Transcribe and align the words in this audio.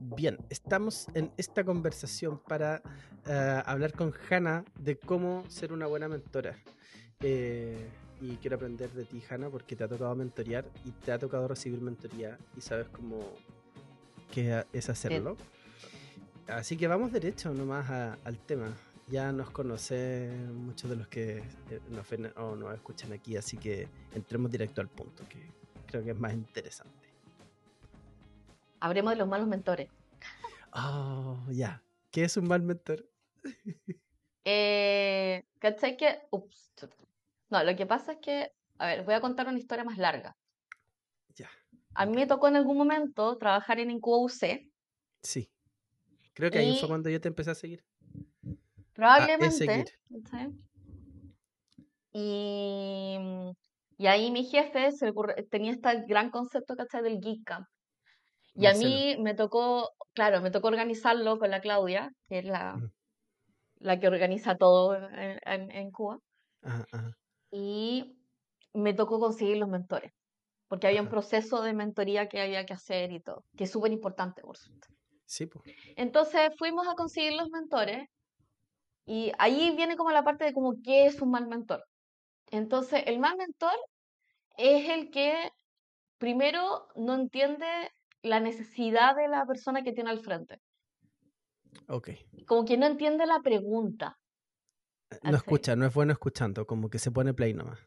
Bien, 0.00 0.38
estamos 0.50 1.08
en 1.14 1.32
esta 1.36 1.64
conversación 1.64 2.38
para 2.38 2.82
eh, 3.26 3.62
hablar 3.66 3.92
con 3.92 4.12
Hanna 4.30 4.64
de 4.78 4.96
cómo 4.98 5.44
ser 5.48 5.72
una 5.72 5.86
buena 5.86 6.08
mentora. 6.08 6.56
Eh, 7.20 7.88
y 8.20 8.36
quiero 8.36 8.56
aprender 8.56 8.90
de 8.92 9.04
ti, 9.04 9.22
Hanna, 9.28 9.50
porque 9.50 9.76
te 9.76 9.84
ha 9.84 9.88
tocado 9.88 10.14
mentorear 10.14 10.64
y 10.84 10.90
te 10.90 11.12
ha 11.12 11.18
tocado 11.18 11.48
recibir 11.48 11.80
mentoría 11.80 12.38
y 12.56 12.60
sabes 12.60 12.88
cómo 12.88 13.18
qué 14.32 14.64
es 14.72 14.88
hacerlo. 14.88 15.36
Así 16.46 16.76
que 16.76 16.86
vamos 16.86 17.12
derecho 17.12 17.52
nomás 17.52 17.90
al 17.90 18.38
tema. 18.38 18.72
Ya 19.08 19.30
nos 19.32 19.50
conocen 19.50 20.54
muchos 20.64 20.90
de 20.90 20.96
los 20.96 21.08
que 21.08 21.38
eh, 21.38 21.80
nos 21.90 22.08
ven 22.08 22.32
o 22.36 22.56
nos 22.56 22.74
escuchan 22.74 23.12
aquí, 23.12 23.36
así 23.36 23.56
que 23.56 23.88
entremos 24.14 24.50
directo 24.50 24.80
al 24.80 24.88
punto, 24.88 25.24
que 25.28 25.38
creo 25.86 26.02
que 26.02 26.10
es 26.10 26.18
más 26.18 26.32
interesante. 26.32 27.05
Hablemos 28.80 29.12
de 29.12 29.16
los 29.16 29.28
malos 29.28 29.48
mentores. 29.48 29.88
Oh, 30.72 31.38
ya. 31.50 31.82
¿Qué 32.10 32.24
es 32.24 32.36
un 32.36 32.48
mal 32.48 32.62
mentor? 32.62 33.08
eh, 34.44 35.44
¿Cachai 35.58 35.96
que? 35.96 36.20
Ups. 36.30 36.72
No, 37.48 37.62
lo 37.62 37.76
que 37.76 37.86
pasa 37.86 38.12
es 38.12 38.18
que, 38.18 38.52
a 38.78 38.86
ver, 38.86 39.04
voy 39.04 39.14
a 39.14 39.20
contar 39.20 39.46
una 39.48 39.58
historia 39.58 39.84
más 39.84 39.98
larga. 39.98 40.36
Ya. 41.34 41.48
A 41.94 42.06
mí 42.06 42.14
me 42.14 42.26
tocó 42.26 42.48
en 42.48 42.56
algún 42.56 42.76
momento 42.76 43.38
trabajar 43.38 43.78
en 43.78 43.90
Incuba 43.90 44.18
UC. 44.18 44.70
Sí. 45.22 45.50
Creo 46.34 46.50
que 46.50 46.58
ahí 46.58 46.78
fue 46.78 46.88
cuando 46.88 47.08
yo 47.08 47.20
te 47.20 47.28
empecé 47.28 47.50
a 47.50 47.54
seguir. 47.54 47.84
Probablemente. 48.92 49.84
Y, 52.12 53.18
y 53.98 54.06
ahí 54.06 54.30
mi 54.30 54.44
jefe 54.44 54.90
se 54.92 55.12
tenía 55.50 55.72
este 55.72 56.04
gran 56.06 56.30
concepto, 56.30 56.76
¿cachai? 56.76 57.02
Del 57.02 57.20
Geek 57.20 57.44
Camp. 57.44 57.66
Y 58.56 58.66
a 58.66 58.74
mí 58.74 59.16
me 59.20 59.34
tocó, 59.34 59.90
claro, 60.14 60.40
me 60.40 60.50
tocó 60.50 60.68
organizarlo 60.68 61.38
con 61.38 61.50
la 61.50 61.60
Claudia, 61.60 62.12
que 62.28 62.38
es 62.38 62.44
la, 62.44 62.78
la 63.78 64.00
que 64.00 64.08
organiza 64.08 64.56
todo 64.56 64.96
en, 64.96 65.70
en, 65.70 65.90
Cuba. 65.90 66.18
Y 67.50 68.16
me 68.72 68.94
tocó 68.94 69.20
conseguir 69.20 69.58
los 69.58 69.68
mentores, 69.68 70.12
porque 70.68 70.86
había 70.86 71.02
un 71.02 71.08
proceso 71.08 71.62
de 71.62 71.74
mentoría 71.74 72.28
que 72.28 72.40
había 72.40 72.64
que 72.64 72.72
hacer 72.72 73.12
y 73.12 73.20
todo, 73.20 73.44
que 73.56 73.64
es 73.64 73.70
súper 73.70 73.92
importante, 73.92 74.40
por 74.42 74.56
supuesto. 74.56 74.94
Sí, 75.26 75.46
pues. 75.46 75.64
Entonces 75.96 76.50
fuimos 76.56 76.88
a 76.88 76.94
conseguir 76.94 77.34
los 77.34 77.50
mentores 77.50 78.08
y 79.04 79.32
ahí 79.38 79.74
viene 79.76 79.96
como 79.96 80.10
la 80.10 80.24
parte 80.24 80.44
de 80.44 80.52
como 80.52 80.74
qué 80.82 81.06
es 81.06 81.20
un 81.20 81.30
mal 81.30 81.46
mentor. 81.46 81.84
Entonces, 82.50 83.02
el 83.06 83.18
mal 83.18 83.36
mentor 83.36 83.74
es 84.56 84.88
el 84.88 85.10
que 85.10 85.50
primero 86.18 86.88
no 86.96 87.14
entiende 87.14 87.66
la 88.26 88.40
necesidad 88.40 89.16
de 89.16 89.28
la 89.28 89.46
persona 89.46 89.82
que 89.82 89.92
tiene 89.92 90.10
al 90.10 90.20
frente. 90.20 90.60
Ok. 91.88 92.10
Como 92.46 92.64
que 92.64 92.76
no 92.76 92.86
entiende 92.86 93.26
la 93.26 93.40
pregunta. 93.40 94.18
Eh, 95.10 95.18
no 95.30 95.36
escucha, 95.36 95.76
no 95.76 95.86
es 95.86 95.94
bueno 95.94 96.12
escuchando, 96.12 96.66
como 96.66 96.90
que 96.90 96.98
se 96.98 97.10
pone 97.10 97.34
play 97.34 97.54
nomás. 97.54 97.78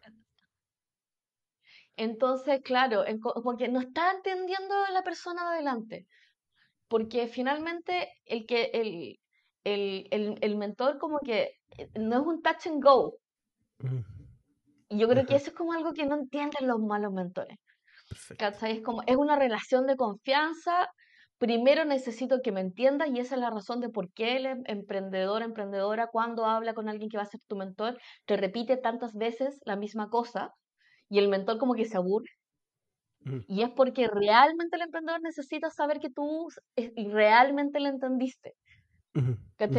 Entonces, 1.97 2.61
claro, 2.63 3.03
porque 3.43 3.67
no 3.67 3.81
está 3.81 4.11
entendiendo 4.11 4.73
la 4.93 5.03
persona 5.03 5.43
de 5.43 5.55
adelante. 5.55 6.07
Porque 6.87 7.27
finalmente 7.27 8.13
el 8.25 8.45
que 8.45 8.71
el, 8.73 9.19
el, 9.65 10.37
el, 10.41 10.55
mentor 10.55 10.97
como 10.97 11.19
que 11.19 11.59
eh, 11.77 11.89
no 11.99 12.21
es 12.21 12.25
un 12.25 12.41
touch 12.41 12.67
and 12.67 12.83
go. 12.83 13.19
Y 14.87 14.97
yo 14.97 15.07
creo 15.09 15.25
que 15.25 15.35
eso 15.35 15.49
es 15.49 15.55
como 15.55 15.73
algo 15.73 15.93
que 15.93 16.05
no 16.05 16.15
entienden 16.15 16.67
los 16.67 16.79
malos 16.79 17.11
mentores. 17.11 17.59
Es 18.39 18.81
como, 18.81 19.03
es 19.05 19.17
una 19.17 19.35
relación 19.35 19.85
de 19.85 19.95
confianza. 19.95 20.87
Primero 21.37 21.85
necesito 21.85 22.41
que 22.43 22.51
me 22.51 22.61
entiendas 22.61 23.09
y 23.09 23.19
esa 23.19 23.35
es 23.35 23.41
la 23.41 23.49
razón 23.49 23.79
de 23.79 23.89
por 23.89 24.11
qué 24.11 24.37
el 24.37 24.45
em, 24.45 24.63
emprendedor, 24.65 25.41
emprendedora, 25.41 26.07
cuando 26.07 26.45
habla 26.45 26.73
con 26.73 26.89
alguien 26.89 27.09
que 27.09 27.17
va 27.17 27.23
a 27.23 27.27
ser 27.27 27.39
tu 27.47 27.55
mentor, 27.55 27.97
te 28.25 28.35
repite 28.35 28.77
tantas 28.77 29.13
veces 29.13 29.59
la 29.65 29.75
misma 29.75 30.09
cosa 30.09 30.51
y 31.07 31.19
el 31.19 31.29
mentor 31.29 31.57
como 31.57 31.75
que 31.75 31.85
se 31.85 31.97
aburre. 31.97 32.29
Mm. 33.21 33.39
Y 33.47 33.61
es 33.63 33.69
porque 33.69 34.07
realmente 34.07 34.75
el 34.75 34.83
emprendedor 34.83 35.21
necesita 35.21 35.69
saber 35.69 35.99
que 35.99 36.09
tú 36.09 36.47
realmente 36.95 37.79
le 37.79 37.89
entendiste. 37.89 38.55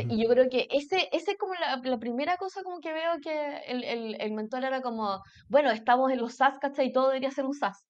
Y 0.09 0.23
yo 0.23 0.29
creo 0.29 0.49
que 0.51 0.67
ese, 0.71 1.09
ese 1.13 1.33
es 1.33 1.39
como 1.39 1.55
la, 1.55 1.99
primera 1.99 2.37
cosa 2.37 2.63
como 2.63 2.81
que 2.81 2.93
veo 2.93 3.13
que 3.23 3.59
el, 3.69 3.85
el, 3.85 4.21
el, 4.21 4.33
mentor 4.33 4.65
era 4.65 4.83
como, 4.83 5.23
bueno, 5.49 5.71
estamos 5.71 6.11
en 6.11 6.19
los 6.19 6.35
SAS, 6.35 6.59
¿cachai? 6.59 6.89
Y 6.89 6.93
todo 6.93 7.09
debería 7.09 7.31
ser 7.31 7.47
un 7.47 7.55
SAS 7.55 7.90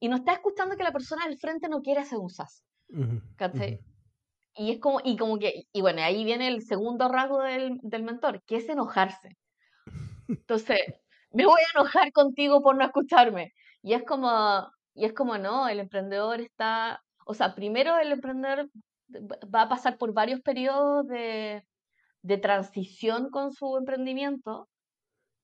y 0.00 0.08
no 0.08 0.16
está 0.16 0.32
escuchando 0.32 0.76
que 0.76 0.84
la 0.84 0.92
persona 0.92 1.26
del 1.26 1.38
frente 1.38 1.68
no 1.68 1.80
quiere 1.80 2.00
hacer 2.00 2.18
un 2.18 2.30
SAS. 2.30 2.62
Y 4.54 4.72
es 4.72 4.80
como, 4.80 5.00
y 5.04 5.16
como 5.16 5.38
que, 5.38 5.64
y 5.72 5.80
bueno, 5.82 6.02
ahí 6.02 6.24
viene 6.24 6.48
el 6.48 6.62
segundo 6.62 7.08
rasgo 7.08 7.42
del, 7.42 7.78
del 7.82 8.02
mentor, 8.02 8.42
que 8.46 8.56
es 8.56 8.68
enojarse. 8.68 9.36
Entonces, 10.28 10.80
me 11.30 11.44
voy 11.44 11.60
a 11.60 11.78
enojar 11.78 12.12
contigo 12.12 12.62
por 12.62 12.76
no 12.76 12.84
escucharme. 12.84 13.52
Y 13.82 13.92
es 13.92 14.02
como, 14.04 14.66
y 14.94 15.04
es 15.04 15.12
como, 15.12 15.36
no, 15.38 15.68
el 15.68 15.80
emprendedor 15.80 16.40
está, 16.40 17.02
o 17.26 17.34
sea, 17.34 17.54
primero 17.54 17.98
el 17.98 18.12
emprendedor 18.12 18.70
va 19.54 19.62
a 19.62 19.68
pasar 19.68 19.98
por 19.98 20.12
varios 20.12 20.40
periodos 20.40 21.06
de, 21.06 21.62
de 22.22 22.38
transición 22.38 23.30
con 23.30 23.52
su 23.52 23.76
emprendimiento, 23.76 24.68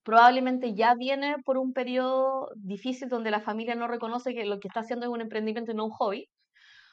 probablemente 0.02 0.74
ya 0.74 0.94
viene 0.94 1.36
por 1.44 1.58
un 1.58 1.72
periodo 1.72 2.50
difícil 2.56 3.08
donde 3.08 3.30
la 3.30 3.40
familia 3.40 3.74
no 3.74 3.88
reconoce 3.88 4.34
que 4.34 4.44
lo 4.44 4.58
que 4.60 4.68
está 4.68 4.80
haciendo 4.80 5.06
es 5.06 5.12
un 5.12 5.20
emprendimiento 5.20 5.72
y 5.72 5.74
no 5.74 5.86
un 5.86 5.90
hobby. 5.92 6.28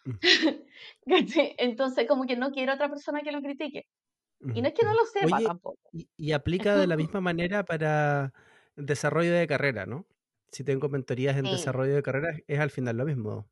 Entonces, 1.05 2.07
como 2.07 2.25
que 2.25 2.35
no 2.35 2.51
quiere 2.51 2.71
otra 2.71 2.89
persona 2.89 3.21
que 3.21 3.31
lo 3.31 3.41
critique. 3.41 3.87
Y 4.55 4.61
no 4.61 4.69
es 4.69 4.73
que 4.73 4.85
no 4.85 4.93
lo 4.93 5.05
sepa 5.05 5.41
tampoco. 5.41 5.79
Y, 5.91 6.31
aplica 6.31 6.77
de 6.77 6.87
la 6.87 6.95
misma 6.95 7.19
manera 7.19 7.65
para 7.65 8.33
desarrollo 8.77 9.33
de 9.33 9.47
carrera, 9.47 9.85
¿no? 9.85 10.07
Si 10.51 10.63
tengo 10.63 10.87
mentorías 10.87 11.35
en 11.35 11.43
desarrollo 11.43 11.93
de 11.93 12.01
carrera, 12.01 12.37
es 12.47 12.59
al 12.59 12.69
final 12.69 12.97
lo 12.97 13.05
mismo. 13.05 13.49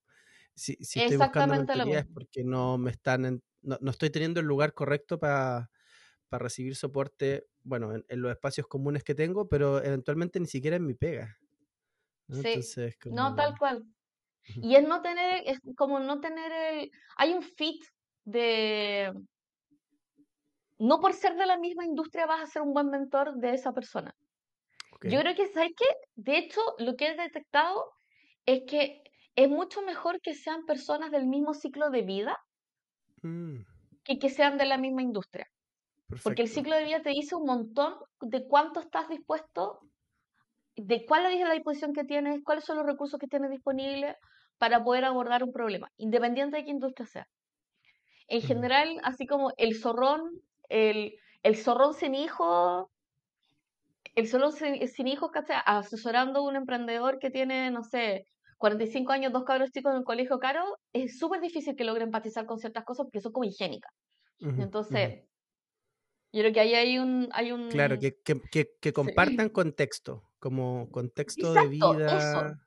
Si, 0.56 0.76
si 0.80 1.02
estoy 1.02 1.18
buscando 1.18 1.56
mentorías 1.56 2.06
es 2.06 2.12
porque 2.12 2.44
no 2.44 2.78
me 2.78 2.90
están 2.90 3.42
no, 3.62 3.78
no, 3.82 3.92
estoy 3.92 4.10
teniendo 4.10 4.40
el 4.40 4.46
lugar 4.46 4.74
correcto 4.74 5.20
para 5.20 5.70
para 6.30 6.44
recibir 6.44 6.76
soporte, 6.76 7.48
bueno, 7.64 7.94
en, 7.94 8.22
los 8.22 8.32
espacios 8.32 8.68
comunes 8.68 9.04
que 9.04 9.16
tengo, 9.16 9.48
pero 9.48 9.84
eventualmente 9.84 10.40
ni 10.40 10.48
siquiera 10.48 10.76
en 10.76 10.86
mi 10.86 10.94
pega. 10.94 11.38
¿no? 12.28 12.42
Sí, 12.42 12.60
no, 13.06 13.36
tal 13.36 13.58
cual. 13.58 13.86
Y 14.56 14.76
es 14.76 14.88
no 14.88 15.02
tener, 15.02 15.44
es 15.46 15.60
como 15.76 16.00
no 16.00 16.20
tener 16.20 16.52
el... 16.52 16.92
Hay 17.18 17.34
un 17.34 17.42
fit 17.42 17.84
de... 18.26 19.14
No 20.80 21.00
por 21.00 21.14
ser 21.14 21.36
de 21.36 21.46
la 21.46 21.58
misma 21.58 21.86
industria 21.86 22.26
vas 22.26 22.42
a 22.42 22.52
ser 22.52 22.62
un 22.62 22.74
buen 22.74 22.90
mentor 22.90 23.36
de 23.38 23.54
esa 23.54 23.74
persona. 23.74 24.16
Yo 25.04 25.20
creo 25.20 25.36
que, 25.36 25.48
¿sabes 25.48 25.72
qué? 25.78 25.86
De 26.16 26.38
hecho, 26.38 26.62
lo 26.80 26.96
que 26.96 27.08
he 27.08 27.16
detectado 27.16 27.92
es 28.46 28.64
que 28.68 29.04
es 29.36 29.50
mucho 29.50 29.82
mejor 29.82 30.20
que 30.22 30.34
sean 30.34 30.66
personas 30.66 31.12
del 31.12 31.28
mismo 31.28 31.54
ciclo 31.54 31.90
de 31.90 32.02
vida 32.02 32.38
mm. 33.22 33.60
que 34.04 34.18
que 34.20 34.30
sean 34.30 34.58
de 34.58 34.66
la 34.66 34.78
misma 34.78 35.04
industria. 35.04 35.48
Porque 36.24 36.44
el 36.44 36.48
ciclo 36.48 36.76
de 36.76 36.86
vida 36.86 37.02
te 37.02 37.10
dice 37.10 37.36
un 37.36 37.46
montón 37.46 37.96
de 38.22 38.48
cuánto 38.48 38.80
estás 38.80 39.10
dispuesto, 39.10 39.82
de 40.76 41.06
cuál 41.06 41.26
es 41.26 41.40
la 41.42 41.54
disposición 41.54 41.94
que 41.94 42.06
tienes, 42.06 42.44
cuáles 42.44 42.64
son 42.64 42.78
los 42.78 42.86
recursos 42.86 43.20
que 43.20 43.28
tienes 43.28 43.52
disponibles 43.52 44.16
para 44.58 44.84
poder 44.84 45.06
abordar 45.06 45.44
un 45.44 45.52
problema, 45.52 45.92
independiente 45.98 46.58
de 46.58 46.66
qué 46.66 46.72
industria 46.72 47.06
sea. 47.06 47.28
En 48.28 48.42
general, 48.42 49.00
así 49.04 49.26
como 49.26 49.52
el 49.58 49.76
zorrón, 49.76 50.42
el, 50.70 51.16
el 51.44 51.56
zorrón 51.56 51.94
sin 51.94 52.16
hijo, 52.16 52.92
el 54.16 54.28
zorrón 54.28 54.52
sin, 54.52 55.08
hijos, 55.08 55.32
Asesorando 55.66 56.40
a 56.40 56.44
un 56.44 56.56
emprendedor 56.56 57.20
que 57.20 57.30
tiene, 57.30 57.70
no 57.72 57.84
sé, 57.84 58.26
45 58.58 59.12
años, 59.12 59.32
dos 59.32 59.44
cabros 59.44 59.72
chicos 59.72 59.92
en 59.92 60.00
un 60.00 60.04
colegio 60.04 60.40
caro, 60.40 60.64
es 60.92 61.20
súper 61.20 61.40
difícil 61.40 61.76
que 61.76 61.84
logre 61.84 62.04
empatizar 62.04 62.46
con 62.46 62.58
ciertas 62.58 62.84
cosas 62.84 63.06
porque 63.06 63.22
son 63.22 63.32
como 63.32 63.46
higiénicas. 63.46 63.94
Entonces, 64.40 65.24
yo 66.34 66.42
creo 66.42 66.54
que 66.54 66.60
ahí 66.60 66.74
hay 66.74 67.00
un... 67.00 67.30
Hay 67.32 67.52
un... 67.52 67.70
Claro, 67.70 67.98
que, 68.00 68.16
que, 68.22 68.70
que, 68.80 68.94
compartan 68.94 69.50
contexto, 69.50 70.24
como 70.40 70.90
contexto 70.92 71.54
de 71.54 71.68
vida. 71.68 72.60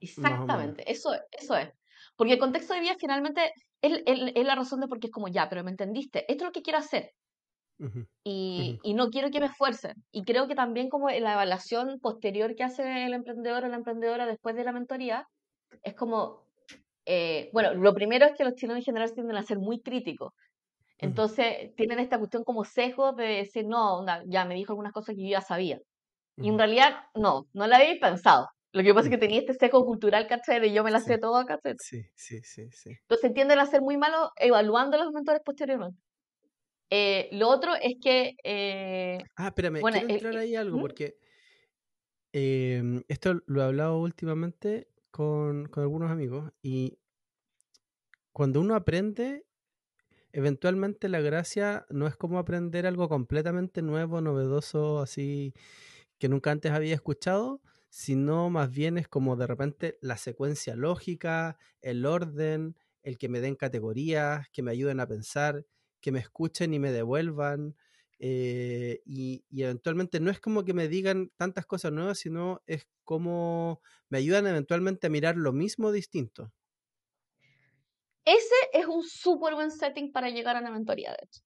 Exactamente, 0.00 0.90
eso, 0.90 1.10
eso 1.30 1.56
es. 1.56 1.70
Porque 2.16 2.34
el 2.34 2.38
contexto 2.38 2.74
de 2.74 2.80
vida 2.80 2.96
finalmente 2.98 3.52
es, 3.80 4.02
es, 4.06 4.44
la 4.44 4.54
razón 4.54 4.80
de 4.80 4.88
por 4.88 4.98
qué 4.98 5.06
es 5.08 5.12
como, 5.12 5.28
ya, 5.28 5.48
pero 5.48 5.64
me 5.64 5.70
entendiste, 5.70 6.20
esto 6.30 6.44
es 6.44 6.48
lo 6.48 6.52
que 6.52 6.62
quiero 6.62 6.78
hacer. 6.78 7.12
y, 8.24 8.78
y, 8.82 8.94
no 8.94 9.10
quiero 9.10 9.30
que 9.30 9.40
me 9.40 9.46
esfuercen. 9.46 9.94
Y 10.12 10.24
creo 10.24 10.46
que 10.46 10.54
también 10.54 10.88
como 10.88 11.08
la 11.08 11.32
evaluación 11.32 11.98
posterior 12.00 12.54
que 12.54 12.64
hace 12.64 13.06
el 13.06 13.14
emprendedor 13.14 13.64
o 13.64 13.68
la 13.68 13.76
emprendedora 13.76 14.26
después 14.26 14.54
de 14.54 14.64
la 14.64 14.72
mentoría, 14.72 15.26
es 15.82 15.94
como, 15.94 16.46
eh, 17.06 17.50
bueno, 17.52 17.74
lo 17.74 17.94
primero 17.94 18.26
es 18.26 18.32
que 18.36 18.44
los 18.44 18.54
chinos 18.54 18.76
en 18.76 18.82
general 18.82 19.12
tienden 19.12 19.36
a 19.36 19.42
ser 19.42 19.58
muy 19.58 19.80
críticos. 19.80 20.32
Entonces 21.02 21.74
tienen 21.74 21.98
esta 21.98 22.18
cuestión 22.18 22.44
como 22.44 22.64
sesgo 22.64 23.12
de 23.12 23.24
decir, 23.24 23.66
no, 23.66 24.06
ya 24.26 24.44
me 24.44 24.54
dijo 24.54 24.72
algunas 24.72 24.92
cosas 24.92 25.16
que 25.16 25.22
yo 25.22 25.28
ya 25.28 25.40
sabía. 25.40 25.80
Y 26.36 26.48
en 26.48 26.58
realidad, 26.58 26.94
no, 27.14 27.46
no 27.52 27.66
la 27.66 27.76
habéis 27.76 28.00
pensado. 28.00 28.48
Lo 28.72 28.82
que 28.82 28.94
pasa 28.94 29.08
es 29.08 29.10
que 29.10 29.18
tenía 29.18 29.40
este 29.40 29.52
seco 29.52 29.84
cultural, 29.84 30.26
¿cachai? 30.28 30.60
De 30.60 30.72
yo 30.72 30.82
me 30.82 30.90
la 30.90 31.00
sé 31.00 31.18
todo, 31.18 31.44
¿cachai? 31.44 31.74
Sí, 31.78 32.04
sí, 32.14 32.40
sí, 32.42 32.70
sí. 32.70 32.90
Entonces 33.02 33.34
tienden 33.34 33.58
a 33.58 33.66
ser 33.66 33.82
muy 33.82 33.98
malos 33.98 34.30
evaluando 34.36 34.96
a 34.96 35.04
los 35.04 35.12
mentores 35.12 35.42
posteriormente. 35.44 35.98
Eh, 36.88 37.28
lo 37.32 37.48
otro 37.48 37.74
es 37.74 37.96
que... 38.00 38.34
Eh, 38.44 39.18
ah, 39.36 39.48
espérame, 39.48 39.80
quiero 39.80 40.08
entrar 40.08 40.36
ahí 40.36 40.54
algo, 40.54 40.78
¿Mm? 40.78 40.80
porque 40.80 41.16
em, 42.32 43.02
esto 43.08 43.42
lo 43.46 43.60
he 43.60 43.64
hablado 43.64 43.98
últimamente 43.98 44.88
con, 45.10 45.66
con 45.66 45.82
algunos 45.82 46.10
amigos 46.10 46.52
y 46.62 46.98
cuando 48.32 48.60
uno 48.60 48.74
aprende, 48.74 49.44
eventualmente 50.32 51.08
la 51.08 51.20
gracia 51.20 51.86
no 51.90 52.06
es 52.06 52.16
como 52.16 52.38
aprender 52.38 52.86
algo 52.86 53.08
completamente 53.08 53.82
nuevo, 53.82 54.20
novedoso, 54.20 55.00
así 55.00 55.54
que 56.18 56.28
nunca 56.28 56.50
antes 56.52 56.72
había 56.72 56.94
escuchado, 56.94 57.60
sino 57.90 58.50
más 58.50 58.70
bien 58.70 58.98
es 58.98 59.08
como 59.08 59.36
de 59.36 59.46
repente 59.46 59.98
la 60.00 60.16
secuencia 60.16 60.76
lógica, 60.76 61.58
el 61.82 62.06
orden, 62.06 62.76
el 63.02 63.18
que 63.18 63.28
me 63.28 63.40
den 63.40 63.56
categorías, 63.56 64.48
que 64.50 64.62
me 64.62 64.70
ayuden 64.70 65.00
a 65.00 65.06
pensar, 65.08 65.66
que 66.00 66.12
me 66.12 66.20
escuchen 66.20 66.74
y 66.74 66.78
me 66.78 66.92
devuelvan. 66.92 67.76
Eh, 68.18 69.02
y, 69.04 69.44
eventualmente 69.50 70.20
no 70.20 70.30
es 70.30 70.40
como 70.40 70.64
que 70.64 70.74
me 70.74 70.88
digan 70.88 71.32
tantas 71.36 71.66
cosas 71.66 71.92
nuevas, 71.92 72.18
sino 72.18 72.62
es 72.66 72.86
como 73.04 73.82
me 74.08 74.18
ayudan 74.18 74.46
eventualmente 74.46 75.08
a 75.08 75.10
mirar 75.10 75.36
lo 75.36 75.52
mismo 75.52 75.90
distinto. 75.92 76.52
Ese 78.24 78.54
es 78.72 78.86
un 78.86 79.02
súper 79.02 79.54
buen 79.54 79.70
setting 79.70 80.12
para 80.12 80.30
llegar 80.30 80.56
a 80.56 80.60
una 80.60 80.70
mentoría, 80.70 81.10
de 81.10 81.18
hecho. 81.22 81.40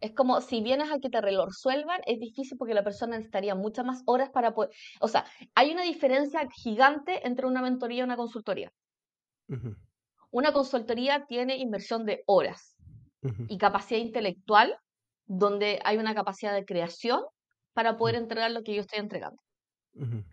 Es 0.00 0.12
como 0.14 0.40
si 0.40 0.62
vienes 0.62 0.90
a 0.92 0.98
que 1.00 1.10
te 1.10 1.20
lo 1.32 1.46
resuelvan, 1.46 2.00
es 2.06 2.20
difícil 2.20 2.56
porque 2.56 2.74
la 2.74 2.84
persona 2.84 3.16
necesitaría 3.16 3.54
muchas 3.54 3.84
más 3.84 4.02
horas 4.06 4.30
para 4.30 4.54
poder. 4.54 4.70
O 5.00 5.08
sea, 5.08 5.24
hay 5.54 5.72
una 5.72 5.82
diferencia 5.82 6.46
gigante 6.62 7.26
entre 7.26 7.46
una 7.46 7.62
mentoría 7.62 8.00
y 8.00 8.02
una 8.02 8.16
consultoría. 8.16 8.72
Una 10.30 10.52
consultoría 10.52 11.24
tiene 11.26 11.56
inversión 11.56 12.04
de 12.04 12.22
horas 12.26 12.76
y 13.48 13.58
capacidad 13.58 14.00
intelectual, 14.00 14.76
donde 15.26 15.80
hay 15.84 15.96
una 15.96 16.14
capacidad 16.14 16.54
de 16.54 16.64
creación 16.64 17.22
para 17.72 17.96
poder 17.96 18.14
entregar 18.14 18.50
lo 18.50 18.62
que 18.62 18.74
yo 18.74 18.82
estoy 18.82 19.00
entregando. 19.00 19.40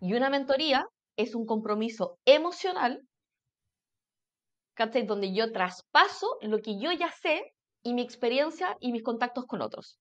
Y 0.00 0.14
una 0.14 0.30
mentoría 0.30 0.86
es 1.16 1.34
un 1.34 1.44
compromiso 1.44 2.18
emocional, 2.24 3.02
donde 5.06 5.32
yo 5.32 5.52
traspaso 5.52 6.38
lo 6.42 6.58
que 6.58 6.78
yo 6.78 6.92
ya 6.92 7.10
sé 7.10 7.54
y 7.82 7.94
mi 7.94 8.02
experiencia 8.02 8.76
y 8.80 8.92
mis 8.92 9.02
contactos 9.02 9.46
con 9.46 9.62
otros. 9.62 9.98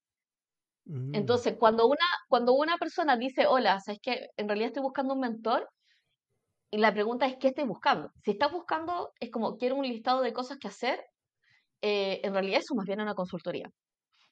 Mm. 0.85 1.15
Entonces, 1.15 1.55
cuando 1.57 1.87
una, 1.87 2.05
cuando 2.27 2.53
una 2.53 2.77
persona 2.77 3.17
dice, 3.17 3.47
hola, 3.47 3.79
¿sabes 3.79 3.99
que 4.01 4.29
En 4.37 4.47
realidad 4.47 4.67
estoy 4.67 4.83
buscando 4.83 5.13
un 5.13 5.21
mentor, 5.21 5.69
y 6.71 6.77
la 6.77 6.93
pregunta 6.93 7.25
es, 7.25 7.37
¿qué 7.37 7.47
estoy 7.47 7.65
buscando? 7.65 8.11
Si 8.23 8.31
estás 8.31 8.51
buscando, 8.51 9.13
es 9.19 9.31
como, 9.31 9.55
quiero 9.57 9.75
un 9.75 9.87
listado 9.87 10.21
de 10.21 10.33
cosas 10.33 10.57
que 10.57 10.67
hacer, 10.67 10.99
eh, 11.81 12.19
en 12.23 12.33
realidad 12.33 12.59
eso 12.59 12.75
más 12.75 12.85
bien 12.85 12.99
es 12.99 13.03
una 13.03 13.15
consultoría. 13.15 13.69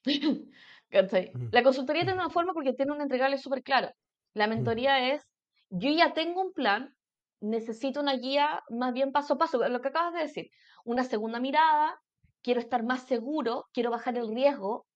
La 0.90 1.62
consultoría 1.62 2.02
tiene 2.02 2.20
una 2.20 2.30
forma 2.30 2.52
porque 2.52 2.72
tiene 2.74 2.92
un 2.92 3.00
entregable 3.00 3.38
súper 3.38 3.62
claro. 3.62 3.90
La 4.34 4.46
mentoría 4.46 5.14
es, 5.14 5.22
yo 5.70 5.90
ya 5.90 6.12
tengo 6.12 6.42
un 6.42 6.52
plan, 6.52 6.94
necesito 7.40 8.00
una 8.00 8.16
guía 8.16 8.62
más 8.70 8.92
bien 8.92 9.12
paso 9.12 9.34
a 9.34 9.38
paso, 9.38 9.66
lo 9.68 9.80
que 9.80 9.88
acabas 9.88 10.14
de 10.14 10.20
decir, 10.20 10.50
una 10.84 11.04
segunda 11.04 11.40
mirada, 11.40 12.00
quiero 12.42 12.60
estar 12.60 12.82
más 12.82 13.04
seguro, 13.04 13.66
quiero 13.72 13.90
bajar 13.90 14.16
el 14.18 14.28
riesgo, 14.34 14.86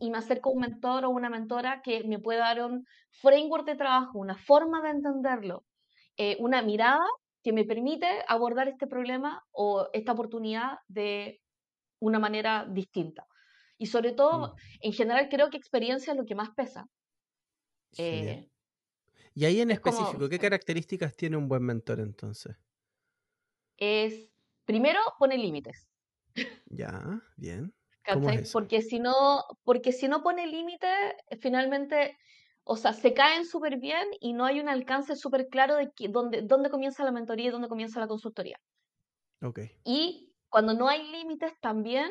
y 0.00 0.10
me 0.10 0.18
acerco 0.18 0.50
a 0.50 0.52
un 0.52 0.60
mentor 0.60 1.04
o 1.04 1.10
una 1.10 1.30
mentora 1.30 1.80
que 1.82 2.02
me 2.04 2.18
pueda 2.18 2.40
dar 2.40 2.64
un 2.64 2.86
framework 3.10 3.64
de 3.66 3.76
trabajo, 3.76 4.18
una 4.18 4.36
forma 4.36 4.82
de 4.82 4.90
entenderlo, 4.90 5.64
eh, 6.16 6.36
una 6.40 6.60
mirada 6.62 7.06
que 7.42 7.52
me 7.52 7.64
permite 7.64 8.06
abordar 8.26 8.68
este 8.68 8.86
problema 8.86 9.44
o 9.52 9.88
esta 9.92 10.12
oportunidad 10.12 10.78
de 10.88 11.40
una 12.00 12.18
manera 12.18 12.66
distinta. 12.68 13.26
Y 13.78 13.86
sobre 13.86 14.12
todo, 14.12 14.48
mm. 14.48 14.56
en 14.80 14.92
general, 14.92 15.28
creo 15.28 15.50
que 15.50 15.56
experiencia 15.56 16.12
es 16.12 16.18
lo 16.18 16.24
que 16.24 16.34
más 16.34 16.50
pesa. 16.50 16.86
Eh, 17.96 18.48
y 19.34 19.44
ahí 19.44 19.60
en 19.60 19.70
específico, 19.70 20.28
¿qué 20.28 20.38
características 20.38 21.16
tiene 21.16 21.36
un 21.36 21.48
buen 21.48 21.62
mentor 21.62 22.00
entonces? 22.00 22.56
Es, 23.76 24.30
primero, 24.64 25.00
pone 25.18 25.36
límites. 25.36 25.88
Ya, 26.66 27.20
bien. 27.36 27.74
Porque 28.52 28.82
si 28.82 29.00
no, 29.00 29.44
porque 29.62 29.92
si 29.92 30.08
no 30.08 30.22
pone 30.22 30.46
límite, 30.46 30.88
finalmente, 31.40 32.16
o 32.64 32.76
sea, 32.76 32.92
se 32.92 33.14
caen 33.14 33.46
súper 33.46 33.78
bien 33.78 34.06
y 34.20 34.34
no 34.34 34.44
hay 34.44 34.60
un 34.60 34.68
alcance 34.68 35.16
súper 35.16 35.48
claro 35.48 35.76
de 35.76 35.90
dónde, 36.10 36.42
dónde 36.42 36.70
comienza 36.70 37.04
la 37.04 37.12
mentoría 37.12 37.48
y 37.48 37.50
dónde 37.50 37.68
comienza 37.68 38.00
la 38.00 38.08
consultoría. 38.08 38.58
Ok. 39.42 39.60
Y 39.84 40.32
cuando 40.48 40.74
no 40.74 40.88
hay 40.88 41.10
límites 41.10 41.52
también 41.60 42.10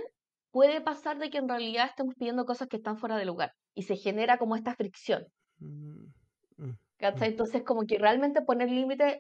puede 0.51 0.81
pasar 0.81 1.17
de 1.19 1.29
que 1.29 1.37
en 1.37 1.47
realidad 1.47 1.87
estemos 1.89 2.15
pidiendo 2.15 2.45
cosas 2.45 2.67
que 2.67 2.77
están 2.77 2.97
fuera 2.97 3.17
de 3.17 3.25
lugar 3.25 3.53
y 3.73 3.83
se 3.83 3.95
genera 3.95 4.37
como 4.37 4.55
esta 4.55 4.75
fricción. 4.75 5.25
Mm, 5.59 6.05
mm. 6.57 6.77
Mm. 7.11 7.23
Entonces, 7.23 7.63
como 7.63 7.85
que 7.85 7.97
realmente 7.97 8.41
poner 8.41 8.69
límites, 8.69 9.17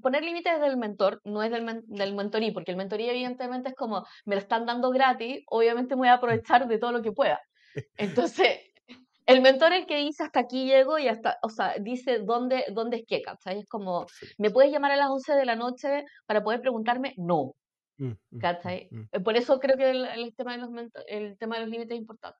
poner 0.00 0.22
límites 0.22 0.60
del 0.60 0.76
mentor, 0.76 1.20
no 1.24 1.42
es 1.42 1.50
del, 1.50 1.82
del 1.86 2.14
mentorí, 2.14 2.50
porque 2.50 2.70
el 2.70 2.76
mentorí 2.76 3.08
evidentemente 3.08 3.70
es 3.70 3.74
como, 3.74 4.06
me 4.24 4.34
lo 4.34 4.40
están 4.40 4.66
dando 4.66 4.90
gratis, 4.90 5.42
obviamente 5.46 5.94
me 5.94 6.00
voy 6.00 6.08
a 6.08 6.14
aprovechar 6.14 6.68
de 6.68 6.78
todo 6.78 6.92
lo 6.92 7.02
que 7.02 7.12
pueda. 7.12 7.40
Entonces, 7.96 8.60
el 9.26 9.40
mentor 9.40 9.72
es 9.72 9.80
el 9.80 9.86
que 9.86 9.98
dice 9.98 10.24
hasta 10.24 10.40
aquí 10.40 10.66
llego 10.66 10.98
y 10.98 11.08
hasta, 11.08 11.38
o 11.42 11.48
sea, 11.48 11.74
dice 11.80 12.18
dónde, 12.18 12.64
dónde 12.72 12.98
es 12.98 13.04
qué, 13.06 13.22
¿cachai? 13.22 13.60
Es 13.60 13.66
como, 13.66 14.06
¿me 14.38 14.50
puedes 14.50 14.72
llamar 14.72 14.92
a 14.92 14.96
las 14.96 15.10
11 15.10 15.34
de 15.34 15.44
la 15.44 15.56
noche 15.56 16.04
para 16.26 16.42
poder 16.42 16.60
preguntarme? 16.60 17.14
No. 17.16 17.54
Mm, 17.98 18.38
¿Cachai? 18.40 18.88
Eh, 19.12 19.20
por 19.20 19.36
eso 19.36 19.60
creo 19.60 19.76
que 19.76 19.90
el, 19.90 20.34
tema 20.34 20.52
de 20.52 20.58
los, 20.58 20.70
el 21.06 21.38
tema 21.38 21.56
de 21.56 21.62
los 21.62 21.70
límites 21.70 21.92
es 21.92 22.00
importante. 22.00 22.38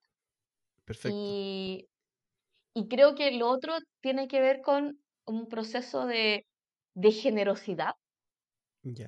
Perfecto. 0.85 1.17
Y 1.17 1.89
y 2.75 2.89
creo 2.89 3.15
que 3.15 3.31
lo 3.33 3.49
otro 3.49 3.75
tiene 4.01 4.29
que 4.29 4.41
ver 4.41 4.61
con 4.63 4.99
un 5.27 5.49
proceso 5.49 6.07
de, 6.07 6.47
generosidad. 7.11 7.95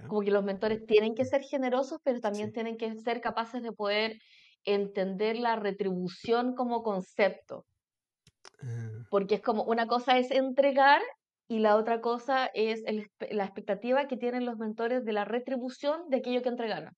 Como 0.07 0.21
que 0.23 0.31
los 0.31 0.45
mentores 0.45 0.87
tienen 0.87 1.15
que 1.15 1.25
ser 1.25 1.43
generosos, 1.43 1.99
pero 2.05 2.21
también 2.21 2.53
tienen 2.53 2.77
que 2.77 2.95
ser 2.95 3.21
capaces 3.21 3.63
de 3.63 3.73
poder 3.73 4.19
entender 4.65 5.37
la 5.37 5.57
retribución 5.57 6.55
como 6.55 6.83
concepto. 6.83 7.67
Ah. 8.63 9.05
Porque 9.11 9.37
es 9.37 9.43
como 9.43 9.65
una 9.65 9.87
cosa 9.87 10.17
es 10.19 10.31
entregar 10.31 11.03
y 11.49 11.59
la 11.59 11.77
otra 11.77 12.01
cosa 12.01 12.47
es 12.55 12.83
la 13.31 13.45
expectativa 13.45 14.07
que 14.07 14.17
tienen 14.17 14.47
los 14.47 14.59
mentores 14.59 15.05
de 15.05 15.13
la 15.13 15.25
retribución 15.25 16.09
de 16.09 16.19
aquello 16.19 16.43
que 16.43 16.49
entregaron. 16.49 16.95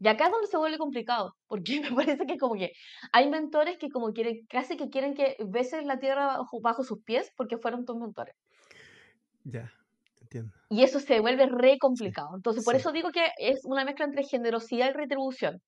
Y 0.00 0.08
acá 0.08 0.26
es 0.26 0.30
donde 0.30 0.46
se 0.46 0.56
vuelve 0.56 0.78
complicado, 0.78 1.36
porque 1.46 1.80
me 1.90 1.92
parece 1.92 2.26
que 2.26 2.38
como 2.38 2.54
que 2.54 2.72
hay 3.12 3.28
mentores 3.28 3.78
que 3.78 3.88
como 3.88 4.12
quieren, 4.12 4.46
casi 4.48 4.76
que 4.76 4.90
quieren 4.90 5.14
que 5.14 5.36
beses 5.46 5.84
la 5.84 5.98
tierra 5.98 6.38
bajo, 6.62 6.84
sus 6.84 7.02
pies 7.02 7.32
porque 7.36 7.58
fueron 7.58 7.84
tus 7.84 7.96
mentores. 7.96 8.34
Ya, 9.44 9.72
entiendo. 10.20 10.52
Y 10.68 10.82
eso 10.82 11.00
se 11.00 11.20
vuelve 11.20 11.46
re 11.46 11.78
complicado. 11.78 12.30
Entonces, 12.36 12.64
por 12.64 12.76
eso 12.76 12.92
digo 12.92 13.10
que 13.10 13.26
es 13.38 13.64
una 13.64 13.84
mezcla 13.84 14.04
entre 14.04 14.24
generosidad 14.24 14.90
y 14.90 14.92
retribución. 14.92 15.62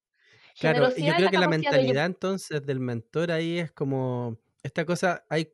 Claro, 0.59 0.89
y 0.95 1.05
yo 1.05 1.13
creo 1.15 1.29
que 1.29 1.37
la 1.37 1.47
mentalidad 1.47 2.05
entonces 2.05 2.65
del 2.65 2.79
mentor 2.79 3.31
ahí 3.31 3.59
es 3.59 3.71
como, 3.71 4.37
esta 4.63 4.85
cosa, 4.85 5.23
hay, 5.29 5.51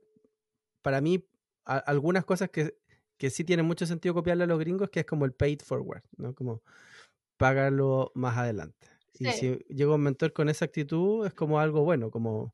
para 0.82 1.02
mí, 1.02 1.24
algunas 1.64 2.26
cosas 2.26 2.50
que, 2.50 2.76
que 3.18 3.30
sí 3.30 3.44
tienen 3.44 3.66
mucho 3.66 3.86
sentido 3.86 4.16
copiarle 4.16 4.46
a 4.46 4.48
los 4.48 4.60
gringos, 4.60 4.90
que 4.90 5.02
es 5.02 5.06
como 5.06 5.26
el 5.26 5.34
paid 5.34 5.62
forward, 5.62 6.04
¿no? 6.18 6.34
Como 6.34 6.64
págalo 7.38 8.12
más 8.16 8.38
adelante. 8.38 8.88
Y 9.20 9.32
si 9.32 9.58
llega 9.70 9.96
un 9.96 10.02
mentor 10.02 10.34
con 10.34 10.50
esa 10.50 10.66
actitud, 10.66 11.26
es 11.26 11.34
como 11.34 11.60
algo 11.60 11.84
bueno, 11.84 12.12
como 12.12 12.54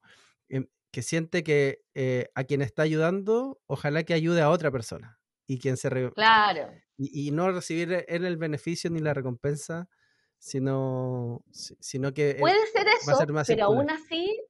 em, 0.49 0.67
que 0.91 1.01
siente 1.01 1.43
que 1.43 1.81
eh, 1.93 2.29
a 2.35 2.43
quien 2.43 2.61
está 2.61 2.83
ayudando, 2.83 3.59
ojalá 3.65 4.03
que 4.03 4.13
ayude 4.13 4.41
a 4.41 4.49
otra 4.49 4.71
persona. 4.71 5.19
Y 5.45 5.59
quien 5.59 5.75
se 5.75 5.89
claro. 6.11 6.71
Y, 6.97 7.31
no 7.31 7.51
recibir 7.51 8.05
él 8.07 8.23
el 8.23 8.37
beneficio 8.37 8.89
ni 8.89 8.99
la 8.99 9.13
recompensa, 9.13 9.89
sino, 10.37 11.43
sino 11.51 12.13
que... 12.13 12.37
Puede 12.39 12.65
ser 12.67 12.87
eso, 12.87 13.17
pero 13.47 13.65
aún 13.65 13.89
así, 13.89 14.41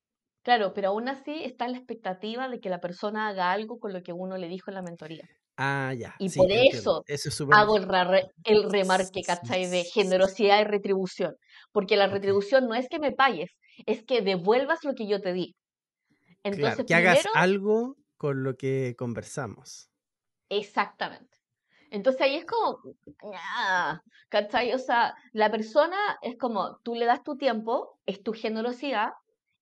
claro, 0.44 0.74
pero 0.74 0.90
aún 0.90 1.08
así 1.08 1.44
está 1.44 1.68
la 1.68 1.78
expectativa 1.78 2.48
de 2.50 2.60
que 2.60 2.70
la 2.70 2.80
persona 2.80 3.28
haga 3.30 3.52
algo 3.52 3.80
con 3.80 3.92
lo 3.92 4.04
que 4.04 4.14
uno 4.14 4.38
le 4.38 4.50
dijo 4.50 4.70
en 4.70 4.76
la 4.76 4.84
mentoría. 4.84 5.28
Ah, 5.56 5.94
ya. 5.96 6.16
Y 6.20 6.30
por 6.30 6.52
eso, 6.52 7.04
hago 7.52 7.78
el, 7.78 7.88
el 8.44 8.72
remarque, 8.72 9.22
¿cachai? 9.22 9.68
De 9.68 9.84
generosidad 9.84 10.60
y 10.60 10.64
retribución. 10.64 11.36
Porque 11.72 11.96
la 11.96 12.08
retribución 12.08 12.68
no 12.68 12.76
es 12.76 12.88
que 12.90 13.00
me 13.00 13.12
pagues, 13.12 13.52
es 13.86 14.04
que 14.04 14.22
devuelvas 14.22 14.84
lo 14.84 14.94
que 14.94 15.08
yo 15.08 15.22
te 15.22 15.34
di. 15.34 15.56
Entonces, 16.44 16.86
que 16.86 16.96
hagas 16.96 17.26
algo 17.36 17.96
con 18.18 18.44
lo 18.44 18.56
que 18.56 18.96
conversamos. 18.98 19.90
Exactamente. 20.50 21.38
Entonces 21.94 22.22
ahí 22.22 22.36
es 22.36 22.46
como, 22.46 22.80
¿cachai? 24.30 24.74
O 24.74 24.80
sea, 24.80 25.14
la 25.32 25.52
persona 25.52 26.18
es 26.24 26.38
como, 26.38 26.80
tú 26.84 26.96
le 26.96 27.06
das 27.06 27.24
tu 27.24 27.38
tiempo, 27.38 28.00
es 28.08 28.24
tu 28.24 28.34
generosidad, 28.34 29.12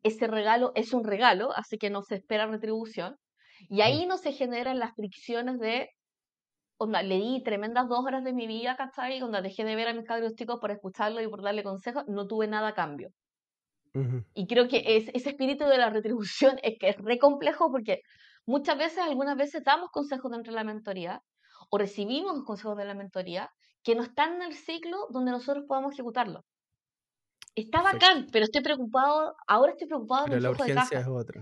ese 0.01 0.27
regalo 0.27 0.71
es 0.75 0.93
un 0.93 1.03
regalo, 1.03 1.51
así 1.55 1.77
que 1.77 1.89
no 1.89 2.01
se 2.01 2.15
espera 2.15 2.47
retribución. 2.47 3.17
Y 3.71 3.79
ahí 3.79 4.05
no 4.05 4.17
se 4.17 4.33
generan 4.33 4.79
las 4.79 4.93
fricciones 4.95 5.57
de 5.57 5.91
onda, 6.77 7.01
leí 7.01 7.41
tremendas 7.41 7.87
dos 7.87 8.03
horas 8.03 8.21
de 8.21 8.33
mi 8.33 8.45
vida, 8.45 8.75
¿cachai? 8.75 9.21
Cuando 9.21 9.41
dejé 9.41 9.63
de 9.63 9.77
ver 9.77 9.87
a 9.87 9.93
mis 9.93 10.05
cabros 10.05 10.35
chicos 10.35 10.59
por 10.59 10.71
escucharlo 10.71 11.21
y 11.21 11.29
por 11.29 11.41
darle 11.41 11.63
consejos, 11.63 12.03
no 12.07 12.27
tuve 12.27 12.47
nada 12.47 12.67
a 12.67 12.73
cambio. 12.73 13.11
Y 14.33 14.45
creo 14.47 14.67
que 14.67 14.83
ese 14.97 15.29
espíritu 15.29 15.65
de 15.65 15.77
la 15.77 15.89
retribución 15.89 16.57
es 16.63 16.77
que 16.79 16.89
es 16.89 16.97
re 16.97 17.17
complejo 17.17 17.71
porque 17.71 18.01
muchas 18.45 18.77
veces, 18.77 18.99
algunas 18.99 19.37
veces 19.37 19.63
damos 19.63 19.89
consejos 19.91 20.29
dentro 20.31 20.51
de 20.51 20.57
la 20.57 20.65
mentoría 20.65 21.21
o 21.69 21.77
recibimos 21.77 22.43
consejos 22.43 22.77
de 22.77 22.85
la 22.85 22.93
mentoría 22.93 23.49
que 23.83 23.95
no 23.95 24.03
están 24.03 24.35
en 24.35 24.41
el 24.41 24.53
ciclo 24.53 25.07
donde 25.11 25.31
nosotros 25.31 25.63
podamos 25.65 25.93
ejecutarlo. 25.93 26.43
Está 27.55 27.81
bacán, 27.81 28.27
pero 28.33 28.43
estoy 28.43 28.63
preocupado, 28.63 29.33
ahora 29.47 29.71
estoy 29.71 29.87
preocupado 29.87 30.25
pero 30.25 30.41
la 30.41 30.49
urgencia 30.49 30.99
es 30.99 31.07
otra. 31.07 31.41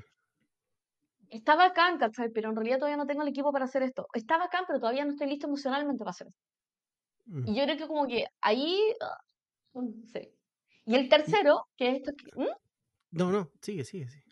Está 1.29 1.55
bacán, 1.55 1.97
¿cachai? 1.97 2.29
Pero 2.31 2.49
en 2.49 2.55
realidad 2.55 2.77
todavía 2.79 2.97
no 2.97 3.05
tengo 3.05 3.21
el 3.21 3.27
equipo 3.27 3.51
para 3.51 3.65
hacer 3.65 3.83
esto. 3.83 4.07
Está 4.13 4.37
bacán, 4.37 4.63
pero 4.67 4.79
todavía 4.79 5.05
no 5.05 5.11
estoy 5.11 5.27
listo 5.27 5.47
emocionalmente 5.47 5.99
para 5.99 6.11
hacer 6.11 6.27
esto. 6.27 6.41
Y 7.45 7.55
yo 7.55 7.63
creo 7.63 7.77
que 7.77 7.87
como 7.87 8.07
que 8.07 8.25
ahí, 8.41 8.77
uh, 9.73 9.91
sí. 10.11 10.33
Y 10.85 10.95
el 10.95 11.07
tercero, 11.07 11.67
que 11.77 11.89
es 11.89 11.95
esto... 11.97 12.11
¿Mm? 12.35 12.47
No, 13.11 13.31
no, 13.31 13.51
sigue, 13.61 13.83
sigue, 13.83 14.07
sigue. 14.09 14.23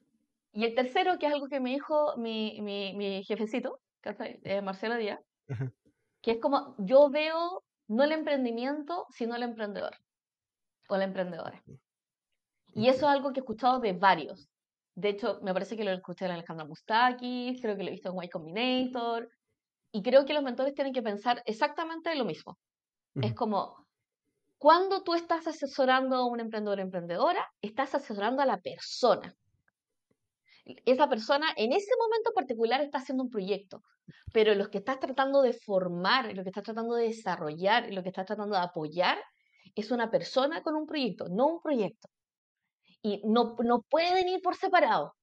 Y 0.53 0.65
el 0.65 0.73
tercero, 0.73 1.19
que 1.19 1.27
es 1.27 1.33
algo 1.33 1.47
que 1.47 1.59
me 1.59 1.69
dijo 1.69 2.17
mi, 2.17 2.59
mi, 2.61 2.95
mi 2.95 3.23
jefecito, 3.23 3.79
eh, 4.03 4.61
Marcelo 4.61 4.95
Díaz, 4.97 5.19
que 6.21 6.31
es 6.31 6.39
como, 6.39 6.75
yo 6.79 7.09
veo 7.11 7.63
no 7.87 8.03
el 8.03 8.11
emprendimiento, 8.11 9.05
sino 9.09 9.35
el 9.35 9.43
emprendedor 9.43 9.95
o 10.89 10.97
la 10.97 11.03
emprendedora. 11.03 11.63
Y 12.73 12.89
eso 12.89 13.07
es 13.07 13.15
algo 13.15 13.33
que 13.33 13.39
he 13.39 13.41
escuchado 13.41 13.79
de 13.79 13.93
varios. 13.93 14.49
De 14.97 15.09
hecho, 15.09 15.39
me 15.43 15.53
parece 15.53 15.77
que 15.77 15.83
lo 15.83 15.91
escuché 15.91 16.25
en 16.25 16.31
Alejandra 16.31 16.65
Mustakis, 16.65 17.61
creo 17.61 17.77
que 17.77 17.83
lo 17.83 17.89
he 17.89 17.91
visto 17.91 18.09
en 18.09 18.17
White 18.17 18.31
Combinator, 18.31 19.29
y 19.91 20.01
creo 20.01 20.25
que 20.25 20.33
los 20.33 20.41
mentores 20.41 20.73
tienen 20.73 20.91
que 20.91 21.03
pensar 21.03 21.43
exactamente 21.45 22.15
lo 22.15 22.25
mismo. 22.25 22.57
Es 23.13 23.35
como, 23.35 23.85
cuando 24.57 25.03
tú 25.03 25.13
estás 25.13 25.45
asesorando 25.45 26.15
a 26.15 26.25
un 26.25 26.39
emprendedor 26.39 26.79
o 26.79 26.81
emprendedora, 26.81 27.47
estás 27.61 27.93
asesorando 27.93 28.41
a 28.41 28.47
la 28.47 28.57
persona. 28.57 29.35
Esa 30.83 31.07
persona 31.07 31.45
en 31.57 31.73
ese 31.73 31.91
momento 31.99 32.31
particular 32.33 32.81
está 32.81 32.97
haciendo 32.97 33.23
un 33.23 33.29
proyecto, 33.29 33.83
pero 34.33 34.55
lo 34.55 34.67
que 34.71 34.79
estás 34.79 34.99
tratando 34.99 35.43
de 35.43 35.53
formar, 35.53 36.33
lo 36.33 36.41
que 36.41 36.49
estás 36.49 36.63
tratando 36.63 36.95
de 36.95 37.09
desarrollar, 37.09 37.93
lo 37.93 38.01
que 38.01 38.09
estás 38.09 38.25
tratando 38.25 38.55
de 38.55 38.63
apoyar, 38.63 39.19
es 39.75 39.91
una 39.91 40.09
persona 40.09 40.63
con 40.63 40.75
un 40.75 40.87
proyecto, 40.87 41.27
no 41.29 41.45
un 41.45 41.61
proyecto. 41.61 42.09
Y 43.07 43.21
no, 43.23 43.55
no 43.63 43.81
pueden 43.89 44.27
ir 44.27 44.41
por 44.41 44.55
separado. 44.55 45.13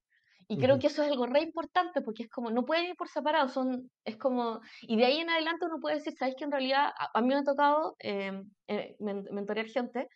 Y 0.47 0.57
creo 0.59 0.77
que 0.77 0.87
eso 0.87 1.01
es 1.01 1.09
algo 1.09 1.25
re 1.25 1.41
importante 1.41 2.01
porque 2.01 2.23
es 2.23 2.29
como, 2.29 2.51
no 2.51 2.65
pueden 2.65 2.85
ir 2.85 2.95
por 2.95 3.09
separado, 3.09 3.49
son, 3.49 3.89
es 4.03 4.15
como, 4.15 4.61
y 4.83 4.95
de 4.95 5.05
ahí 5.05 5.17
en 5.17 5.29
adelante 5.29 5.65
uno 5.65 5.79
puede 5.79 5.95
decir, 5.95 6.13
¿sabes 6.13 6.35
que 6.37 6.43
en 6.43 6.51
realidad 6.51 6.91
a, 6.95 7.21
mí 7.21 7.29
me 7.29 7.35
ha 7.35 7.43
tocado 7.43 7.95
eh, 7.99 8.43
eh, 8.67 8.95
mentorear 8.99 9.65
gente 9.65 10.07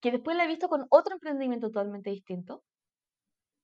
que 0.00 0.12
después 0.12 0.36
la 0.36 0.44
he 0.44 0.48
visto 0.48 0.68
con 0.68 0.86
otro 0.88 1.14
emprendimiento 1.14 1.68
totalmente 1.68 2.10
distinto, 2.10 2.62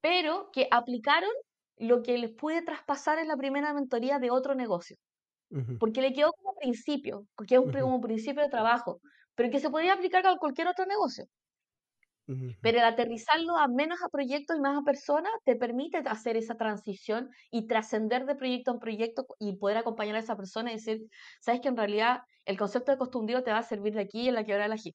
pero 0.01 0.51
que 0.53 0.67
aplicaron 0.71 1.31
lo 1.77 2.03
que 2.03 2.19
les 2.19 2.33
pude 2.33 2.63
traspasar 2.63 3.19
en 3.19 3.29
la 3.29 3.37
primera 3.37 3.73
mentoría 3.73 4.19
de 4.19 4.31
otro 4.31 4.55
negocio. 4.55 4.97
Porque 5.81 6.03
le 6.03 6.13
quedó 6.13 6.31
como 6.35 6.55
principio, 6.57 7.25
porque 7.35 7.55
es 7.55 7.61
un, 7.61 7.73
como 7.73 8.03
principio 8.03 8.43
de 8.43 8.51
trabajo, 8.51 9.01
pero 9.35 9.51
que 9.51 9.61
se 9.61 9.71
podía 9.71 9.95
aplicar 9.95 10.27
a 10.27 10.37
cualquier 10.37 10.69
otro 10.69 10.85
negocio. 10.85 11.25
Pero 12.61 12.79
el 12.79 12.85
aterrizarlo 12.85 13.57
a 13.57 13.69
menos 13.69 14.03
a 14.03 14.09
proyectos 14.09 14.57
y 14.57 14.61
más 14.61 14.77
a 14.79 14.85
personas 14.85 15.33
te 15.45 15.57
permite 15.57 15.99
hacer 15.99 16.37
esa 16.37 16.57
transición 16.57 17.31
y 17.51 17.67
trascender 17.67 18.27
de 18.27 18.35
proyecto 18.35 18.73
en 18.73 18.79
proyecto 18.81 19.27
y 19.39 19.57
poder 19.57 19.79
acompañar 19.79 20.17
a 20.17 20.21
esa 20.21 20.37
persona 20.37 20.71
y 20.71 20.75
decir, 20.75 21.01
sabes 21.41 21.61
que 21.61 21.69
en 21.69 21.77
realidad 21.77 22.21
el 22.45 22.59
concepto 22.59 22.93
de 22.93 22.99
costumbre 22.99 23.41
te 23.43 23.51
va 23.51 23.59
a 23.59 23.63
servir 23.63 23.95
de 23.95 24.03
aquí 24.03 24.29
en 24.29 24.35
la 24.35 24.45
que 24.45 24.53
ahora 24.53 24.67
elegí, 24.67 24.95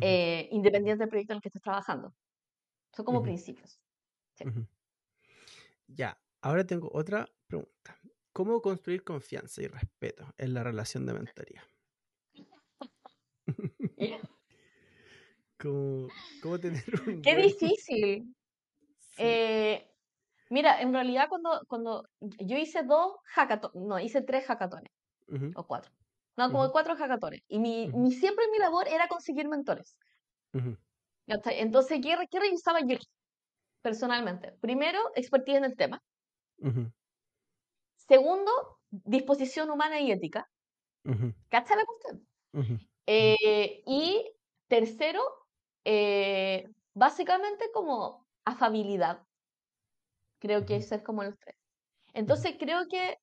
eh, 0.00 0.48
independiente 0.52 1.02
del 1.02 1.08
proyecto 1.08 1.32
en 1.32 1.36
el 1.36 1.42
que 1.42 1.48
estés 1.48 1.62
trabajando. 1.62 2.14
Son 2.94 3.04
como 3.04 3.22
principios. 3.22 3.80
Ya, 5.86 6.20
ahora 6.42 6.64
tengo 6.64 6.90
otra 6.92 7.28
pregunta. 7.46 7.98
¿Cómo 8.32 8.62
construir 8.62 9.02
confianza 9.04 9.62
y 9.62 9.66
respeto 9.66 10.34
en 10.38 10.54
la 10.54 10.62
relación 10.62 11.06
de 11.06 11.14
mentoría? 11.14 11.62
¿Cómo, 15.60 16.58
tener 16.60 16.82
un 17.06 17.22
Qué 17.22 17.36
difícil. 17.36 18.34
Eh, 19.18 19.86
mira, 20.48 20.80
en 20.80 20.92
realidad 20.92 21.28
cuando, 21.28 21.60
cuando 21.68 22.08
yo 22.20 22.56
hice 22.56 22.82
dos 22.82 23.16
hackatones, 23.24 23.86
no, 23.86 23.98
hice 23.98 24.22
tres 24.22 24.46
hackatones, 24.46 24.90
o 25.54 25.66
cuatro. 25.66 25.92
No, 26.36 26.50
como 26.50 26.70
cuatro 26.72 26.96
hackatones. 26.96 27.42
Y 27.48 27.58
mi, 27.58 27.90
siempre 28.12 28.46
mi 28.50 28.58
labor 28.58 28.88
era 28.88 29.08
conseguir 29.08 29.48
mentores. 29.48 29.96
Entonces, 31.26 32.00
¿qué, 32.02 32.16
¿qué, 32.30 32.40
revisaba 32.40 32.80
yo 32.80 32.96
personalmente? 33.82 34.52
Primero, 34.60 34.98
expertise 35.14 35.58
en 35.58 35.64
el 35.64 35.76
tema. 35.76 36.02
Segundo, 37.96 38.50
disposición 38.90 39.70
humana 39.70 40.00
y 40.00 40.10
ética. 40.10 40.48
¿Cacha 41.50 41.76
la 41.76 41.84
cuestión? 41.84 42.26
Eh, 43.06 43.82
y 43.86 44.32
tercero, 44.68 45.22
eh, 45.84 46.68
básicamente 46.94 47.70
como 47.72 48.26
afabilidad. 48.44 49.22
Creo 50.38 50.64
que 50.64 50.76
eso 50.76 50.94
es 50.94 51.02
como 51.02 51.22
los 51.22 51.38
tres. 51.38 51.56
Entonces 52.14 52.56
creo 52.58 52.86
que 52.88 53.18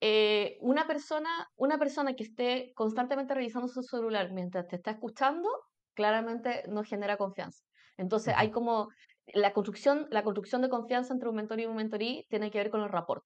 eh, 0.00 0.58
una 0.60 0.86
persona, 0.86 1.48
una 1.56 1.78
persona 1.78 2.14
que 2.14 2.24
esté 2.24 2.72
constantemente 2.74 3.34
revisando 3.34 3.68
su 3.68 3.82
celular 3.82 4.32
mientras 4.32 4.66
te 4.66 4.76
está 4.76 4.90
escuchando, 4.92 5.48
claramente 5.94 6.64
no 6.68 6.84
genera 6.84 7.16
confianza. 7.16 7.64
Entonces 7.96 8.34
hay 8.36 8.50
como 8.50 8.88
la 9.28 9.52
construcción, 9.52 10.06
la 10.10 10.22
construcción 10.22 10.62
de 10.62 10.68
confianza 10.68 11.14
entre 11.14 11.28
un 11.28 11.36
mentor 11.36 11.60
y 11.60 11.66
un 11.66 11.76
mentorí 11.76 12.26
tiene 12.28 12.50
que 12.50 12.58
ver 12.58 12.70
con 12.70 12.82
el 12.82 12.88
rapport. 12.88 13.24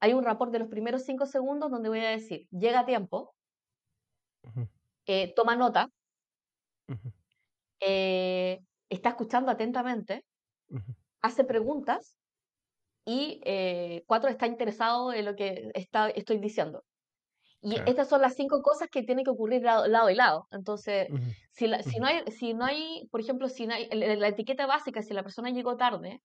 Hay 0.00 0.14
un 0.14 0.24
rapport 0.24 0.50
de 0.52 0.60
los 0.60 0.68
primeros 0.68 1.04
cinco 1.04 1.26
segundos 1.26 1.70
donde 1.70 1.88
voy 1.88 2.00
a 2.00 2.10
decir, 2.10 2.48
llega 2.50 2.80
a 2.80 2.86
tiempo, 2.86 3.34
eh, 5.06 5.32
toma 5.34 5.56
nota, 5.56 5.90
eh, 7.84 8.60
está 8.88 9.10
escuchando 9.10 9.50
atentamente, 9.50 10.24
hace 11.20 11.44
preguntas 11.44 12.16
y 13.04 13.40
eh, 13.44 14.04
cuatro 14.06 14.30
está 14.30 14.46
interesado 14.46 15.12
en 15.12 15.24
lo 15.24 15.34
que 15.34 15.70
está, 15.74 16.08
estoy 16.10 16.38
diciendo. 16.38 16.84
Y 17.64 17.76
estas 17.86 18.08
son 18.08 18.20
las 18.20 18.34
cinco 18.34 18.60
cosas 18.60 18.88
que 18.90 19.04
tienen 19.04 19.24
que 19.24 19.30
ocurrir 19.30 19.62
lado, 19.62 19.86
lado 19.86 20.10
y 20.10 20.16
lado. 20.16 20.48
Entonces, 20.50 21.06
si, 21.52 21.70
si, 21.84 21.98
no 22.00 22.06
hay, 22.06 22.24
si 22.32 22.54
no 22.54 22.64
hay, 22.64 23.06
por 23.12 23.20
ejemplo, 23.20 23.48
si 23.48 23.68
no 23.68 23.74
hay, 23.74 23.88
la 23.88 24.28
etiqueta 24.28 24.66
básica, 24.66 25.00
si 25.00 25.14
la 25.14 25.22
persona 25.22 25.50
llegó 25.50 25.76
tarde, 25.76 26.20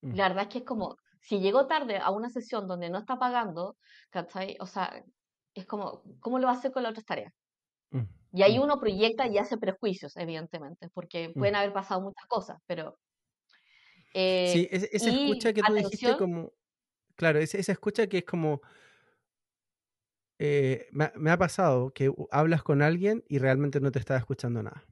la 0.00 0.28
verdad 0.28 0.44
es 0.44 0.48
que 0.48 0.58
es 0.58 0.64
como, 0.64 0.96
si 1.20 1.40
llegó 1.40 1.66
tarde 1.66 1.98
a 1.98 2.10
una 2.10 2.30
sesión 2.30 2.68
donde 2.68 2.88
no 2.88 2.98
está 2.98 3.18
pagando, 3.18 3.76
O 4.60 4.66
sea, 4.66 5.04
es 5.54 5.66
como, 5.66 6.02
¿cómo 6.20 6.38
lo 6.38 6.46
va 6.46 6.52
a 6.52 6.56
hacer 6.56 6.70
con 6.70 6.84
las 6.84 6.90
otras 6.90 7.06
tareas? 7.06 7.32
Y 8.32 8.42
ahí 8.42 8.58
uno 8.58 8.78
proyecta 8.78 9.26
y 9.26 9.38
hace 9.38 9.56
prejuicios, 9.56 10.16
evidentemente, 10.16 10.88
porque 10.90 11.30
pueden 11.34 11.56
haber 11.56 11.72
pasado 11.72 12.00
muchas 12.00 12.26
cosas, 12.26 12.60
pero... 12.66 12.98
Eh, 14.14 14.50
sí, 14.52 14.68
esa 14.70 15.10
escucha 15.10 15.52
que 15.52 15.62
tú 15.62 15.74
dijiste 15.74 16.16
como... 16.16 16.52
Claro, 17.14 17.38
esa, 17.38 17.58
escucha 17.58 18.06
que 18.06 18.18
es 18.18 18.24
como... 18.24 18.60
Eh, 20.38 20.88
me, 20.90 21.30
ha 21.30 21.38
pasado 21.38 21.92
que 21.94 22.12
hablas 22.30 22.62
con 22.62 22.82
alguien 22.82 23.24
y 23.26 23.38
realmente 23.38 23.80
no 23.80 23.90
te 23.90 23.98
está 23.98 24.16
escuchando 24.16 24.62
nada. 24.62 24.84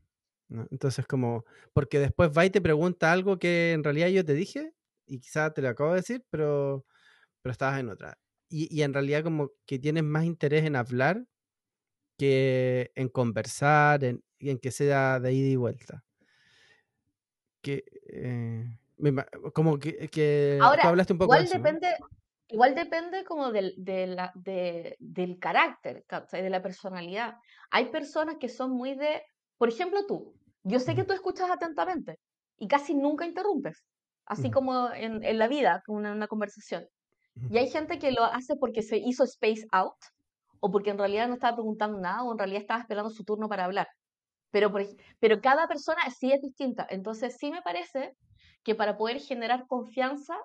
Entonces, 0.71 1.07
como, 1.07 1.45
porque 1.75 1.99
después 1.99 2.31
va 2.31 2.47
y 2.47 2.50
te 2.50 2.62
pregunta 2.62 3.12
algo 3.12 3.38
que 3.38 3.73
en 3.73 3.85
realidad 3.85 4.09
yo 4.09 4.25
te 4.25 4.33
dije 4.33 4.73
y 5.07 5.21
quizá 5.21 5.53
te 5.53 5.61
lo 5.61 5.69
acabo 5.69 5.91
de 5.91 5.97
decir, 5.97 6.25
pero, 6.31 6.87
pero 7.43 7.53
estabas 7.53 7.81
en 7.81 7.91
otra. 7.91 8.19
Y, 8.49 8.75
y 8.75 8.83
en 8.83 8.95
realidad 8.95 9.23
como 9.23 9.50
que 9.67 9.79
tienes 9.79 10.05
más 10.05 10.25
interés 10.25 10.64
en 10.64 10.76
hablar 10.76 11.26
que 12.25 12.90
en 12.95 13.09
conversar, 13.09 14.02
en, 14.02 14.25
en 14.38 14.59
que 14.59 14.71
sea 14.71 15.21
de 15.21 15.33
ida 15.33 15.49
y 15.49 15.57
vuelta. 15.57 16.02
Que, 17.61 17.85
eh, 18.09 18.64
como 19.52 19.78
que, 19.78 20.09
que 20.09 20.59
Ahora, 20.62 20.88
hablaste 20.88 21.12
un 21.12 21.19
poco 21.19 21.35
igual 21.35 21.49
depende, 21.49 21.88
Igual 22.49 22.75
depende 22.75 23.25
como 23.25 23.52
del, 23.52 23.75
de 23.76 24.07
la, 24.07 24.33
de, 24.35 24.97
del 25.00 25.38
carácter, 25.38 26.04
de 26.31 26.50
la 26.50 26.62
personalidad. 26.62 27.37
Hay 27.71 27.87
personas 27.87 28.37
que 28.38 28.49
son 28.49 28.71
muy 28.71 28.95
de, 28.95 29.23
por 29.59 29.69
ejemplo 29.69 30.07
tú, 30.07 30.35
yo 30.62 30.78
sé 30.78 30.95
que 30.95 31.04
tú 31.04 31.12
escuchas 31.14 31.50
atentamente 31.50 32.19
y 32.59 32.69
casi 32.69 32.95
nunca 32.95 33.26
interrumpes, 33.26 33.85
así 34.26 34.50
como 34.50 34.90
en, 34.93 35.25
en, 35.25 35.38
la 35.38 35.49
vida, 35.49 35.83
en 35.88 35.95
una 35.95 36.28
conversación. 36.28 36.87
Y 37.50 37.59
hay 37.59 37.69
gente 37.69 37.99
que 37.99 38.12
lo 38.12 38.25
hace 38.25 38.57
porque 38.57 38.83
se 38.83 38.99
hizo 38.99 39.25
space 39.25 39.66
out, 39.73 39.97
o 40.64 40.71
porque 40.71 40.88
en 40.88 40.97
realidad 40.97 41.28
no 41.28 41.35
estaba 41.35 41.56
preguntando 41.56 42.00
nada 42.00 42.23
o 42.23 42.33
en 42.33 42.38
realidad 42.38 42.62
estaba 42.62 42.80
esperando 42.80 43.11
su 43.11 43.23
turno 43.23 43.50
para 43.50 43.66
hablar. 43.66 43.87
Pero, 44.50 44.73
pero 45.21 45.42
cada 45.42 45.68
persona 45.68 46.00
sí 46.09 46.33
es 46.33 46.40
distinta. 46.40 46.87
Entonces 46.88 47.37
sí 47.38 47.50
me 47.50 47.61
parece 47.61 48.16
que 48.62 48.75
para 48.75 48.97
poder 48.97 49.21
generar 49.21 49.66
confianza, 49.66 50.38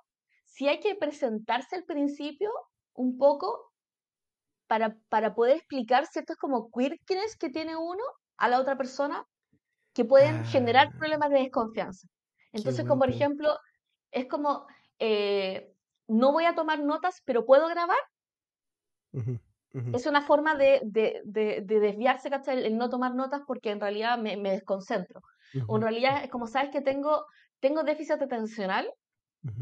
sí 0.43 0.67
hay 0.67 0.81
que 0.81 0.95
presentarse 0.95 1.77
al 1.77 1.85
principio 1.85 2.51
un 2.95 3.17
poco 3.17 3.71
para, 4.67 4.97
para 5.07 5.33
poder 5.35 5.55
explicar 5.55 6.05
ciertos 6.05 6.35
como 6.35 6.69
quirkiness 6.69 7.37
que 7.37 7.49
tiene 7.49 7.77
uno 7.77 8.03
a 8.35 8.49
la 8.49 8.59
otra 8.59 8.77
persona 8.77 9.25
que 9.93 10.03
pueden 10.03 10.43
generar 10.43 10.87
ah. 10.87 10.97
problemas 10.99 11.29
de 11.29 11.39
desconfianza. 11.39 12.09
Entonces, 12.51 12.85
como 12.85 13.03
por 13.03 13.09
ejemplo, 13.09 13.57
es 14.11 14.27
como, 14.27 14.67
eh, 14.99 15.73
no 16.09 16.33
voy 16.33 16.43
a 16.43 16.55
tomar 16.55 16.83
notas, 16.83 17.21
pero 17.23 17.45
puedo 17.45 17.69
grabar. 17.69 17.99
Es 19.93 20.07
una 20.07 20.21
forma 20.21 20.55
de, 20.55 20.81
de, 20.83 21.21
de, 21.25 21.79
desviarse, 21.79 22.29
¿cachai? 22.29 22.65
El, 22.65 22.77
no 22.77 22.89
tomar 22.89 23.13
notas 23.13 23.41
porque 23.45 23.69
en 23.69 23.79
realidad 23.79 24.17
me, 24.17 24.35
me 24.35 24.51
desconcentro. 24.51 25.21
O 25.67 25.77
en 25.77 25.81
realidad 25.81 26.23
es 26.23 26.29
como 26.29 26.47
sabes 26.47 26.69
que 26.71 26.81
tengo, 26.81 27.25
tengo 27.59 27.83
déficit 27.83 28.21
atencional 28.21 28.91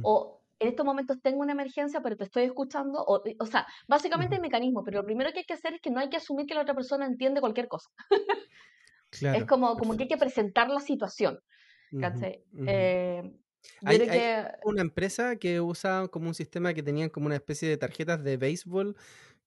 o 0.03 0.41
en 0.59 0.69
estos 0.69 0.85
momentos 0.85 1.21
tengo 1.21 1.41
una 1.41 1.51
emergencia, 1.51 2.01
pero 2.01 2.15
te 2.15 2.23
estoy 2.23 2.43
escuchando. 2.43 3.03
O, 3.03 3.21
o 3.39 3.45
sea, 3.45 3.67
básicamente 3.87 4.35
el 4.35 4.41
mecanismo, 4.41 4.83
pero 4.83 5.01
lo 5.01 5.05
primero 5.05 5.31
que 5.31 5.39
hay 5.39 5.45
que 5.45 5.53
hacer 5.53 5.73
es 5.73 5.81
que 5.81 5.91
no 5.91 5.99
hay 5.99 6.09
que 6.09 6.17
asumir 6.17 6.45
que 6.45 6.55
la 6.55 6.61
otra 6.61 6.73
persona 6.73 7.05
entiende 7.05 7.41
cualquier 7.41 7.67
cosa. 7.67 7.89
Es 9.11 9.45
como, 9.45 9.77
como 9.77 9.95
que 9.95 10.03
hay 10.03 10.09
que 10.09 10.17
presentar 10.17 10.69
la 10.69 10.81
situación. 10.81 11.39
Eh, 12.67 13.23
hay, 13.85 14.01
una 14.65 14.81
empresa 14.81 15.37
que 15.37 15.61
usa 15.61 16.07
como 16.09 16.27
un 16.27 16.33
sistema 16.33 16.73
que 16.73 16.83
tenían 16.83 17.09
como 17.09 17.27
una 17.27 17.35
especie 17.35 17.69
de 17.69 17.77
tarjetas 17.77 18.23
de 18.23 18.37
béisbol, 18.37 18.95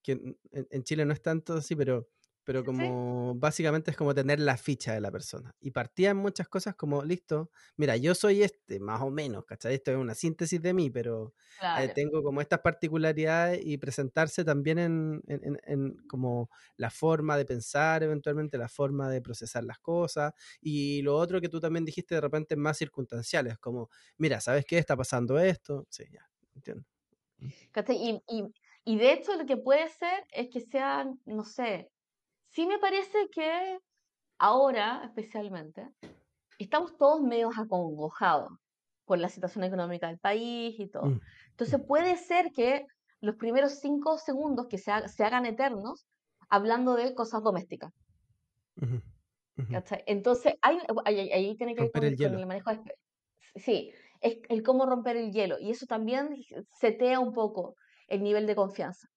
que 0.03 0.37
en 0.53 0.85
Chile 0.85 1.05
no 1.05 1.13
es 1.13 1.23
tanto 1.23 1.55
así, 1.55 1.77
pero 1.77 2.09
pero 2.51 2.65
como 2.65 3.35
básicamente 3.37 3.91
es 3.91 3.97
como 3.97 4.15
tener 4.15 4.41
la 4.41 4.57
ficha 4.57 4.95
de 4.95 5.01
la 5.01 5.11
persona. 5.11 5.55
Y 5.61 5.71
partían 5.71 6.17
muchas 6.17 6.49
cosas 6.49 6.75
como, 6.75 7.05
listo, 7.05 7.51
mira, 7.77 7.97
yo 7.97 8.15
soy 8.15 8.43
este, 8.43 8.81
más 8.81 9.03
o 9.03 9.11
menos, 9.11 9.45
¿cachai? 9.45 9.75
Esto 9.75 9.93
es 9.93 9.99
una 9.99 10.15
síntesis 10.15 10.61
de 10.61 10.75
mí, 10.75 10.91
pero 10.91 11.35
eh, 11.79 11.93
tengo 11.95 12.23
como 12.23 12.41
estas 12.41 12.59
particularidades 12.59 13.61
y 13.65 13.77
presentarse 13.79 14.45
también 14.45 14.79
en, 14.79 15.23
en, 15.29 15.61
en, 15.65 15.97
como 16.09 16.51
la 16.77 16.91
forma 16.91 17.37
de 17.37 17.45
pensar, 17.45 18.03
eventualmente 18.03 18.59
la 18.59 18.69
forma 18.69 19.11
de 19.11 19.21
procesar 19.21 19.63
las 19.63 19.79
cosas. 19.79 20.33
Y 20.61 21.03
lo 21.03 21.17
otro 21.17 21.41
que 21.41 21.49
tú 21.49 21.61
también 21.61 21.85
dijiste 21.85 22.15
de 22.15 22.23
repente 22.23 22.57
más 22.57 22.79
circunstanciales, 22.79 23.59
como, 23.59 23.91
mira, 24.17 24.41
¿sabes 24.41 24.65
qué? 24.65 24.79
Está 24.79 24.97
pasando 24.97 25.39
esto. 25.39 25.87
Sí, 25.89 26.05
ya, 26.11 26.29
entiendo. 26.57 26.85
Mm. 27.39 27.49
Y, 27.89 28.23
y, 28.29 28.53
y 28.85 28.99
de 28.99 29.13
hecho 29.13 29.37
lo 29.37 29.47
que 29.47 29.57
puede 29.57 29.89
ser 29.89 30.27
es 30.33 30.49
que 30.51 30.61
sean, 30.61 31.21
no 31.25 31.45
sé, 31.45 31.91
sí 32.49 32.67
me 32.67 32.79
parece 32.79 33.29
que 33.31 33.79
ahora, 34.39 35.03
especialmente, 35.05 35.89
estamos 36.59 36.97
todos 36.97 37.21
medio 37.21 37.51
acongojados 37.57 38.53
con 39.05 39.21
la 39.21 39.29
situación 39.29 39.65
económica 39.65 40.07
del 40.09 40.19
país 40.19 40.79
y 40.79 40.89
todo. 40.89 41.07
Mm. 41.07 41.21
Entonces 41.51 41.81
puede 41.87 42.17
ser 42.17 42.53
que 42.53 42.87
los 43.21 43.37
primeros 43.37 43.81
cinco 43.81 44.19
segundos 44.19 44.67
que 44.69 44.79
se, 44.79 44.93
hagan 44.93 45.47
eternos 45.47 46.07
hablando 46.49 46.95
de 46.95 47.15
cosas 47.15 47.43
domésticas. 47.43 47.93
Entonces, 50.07 50.55
ahí 50.63 51.57
tiene 51.57 51.75
que 51.75 51.83
ver 51.83 51.93
con 51.93 52.05
el, 52.05 52.47
manejo 52.47 52.71
de... 52.71 52.95
Sí, 53.57 53.93
es 54.21 54.39
el 54.49 54.63
cómo 54.63 54.87
romper 54.87 55.17
el 55.17 55.33
hielo. 55.33 55.59
Y 55.59 55.71
eso 55.71 55.87
también 55.87 56.35
setea 56.79 57.21
un 57.21 57.35
poco 57.35 57.75
el 58.11 58.23
nivel 58.23 58.47
de 58.47 58.55
confianza. 58.55 59.09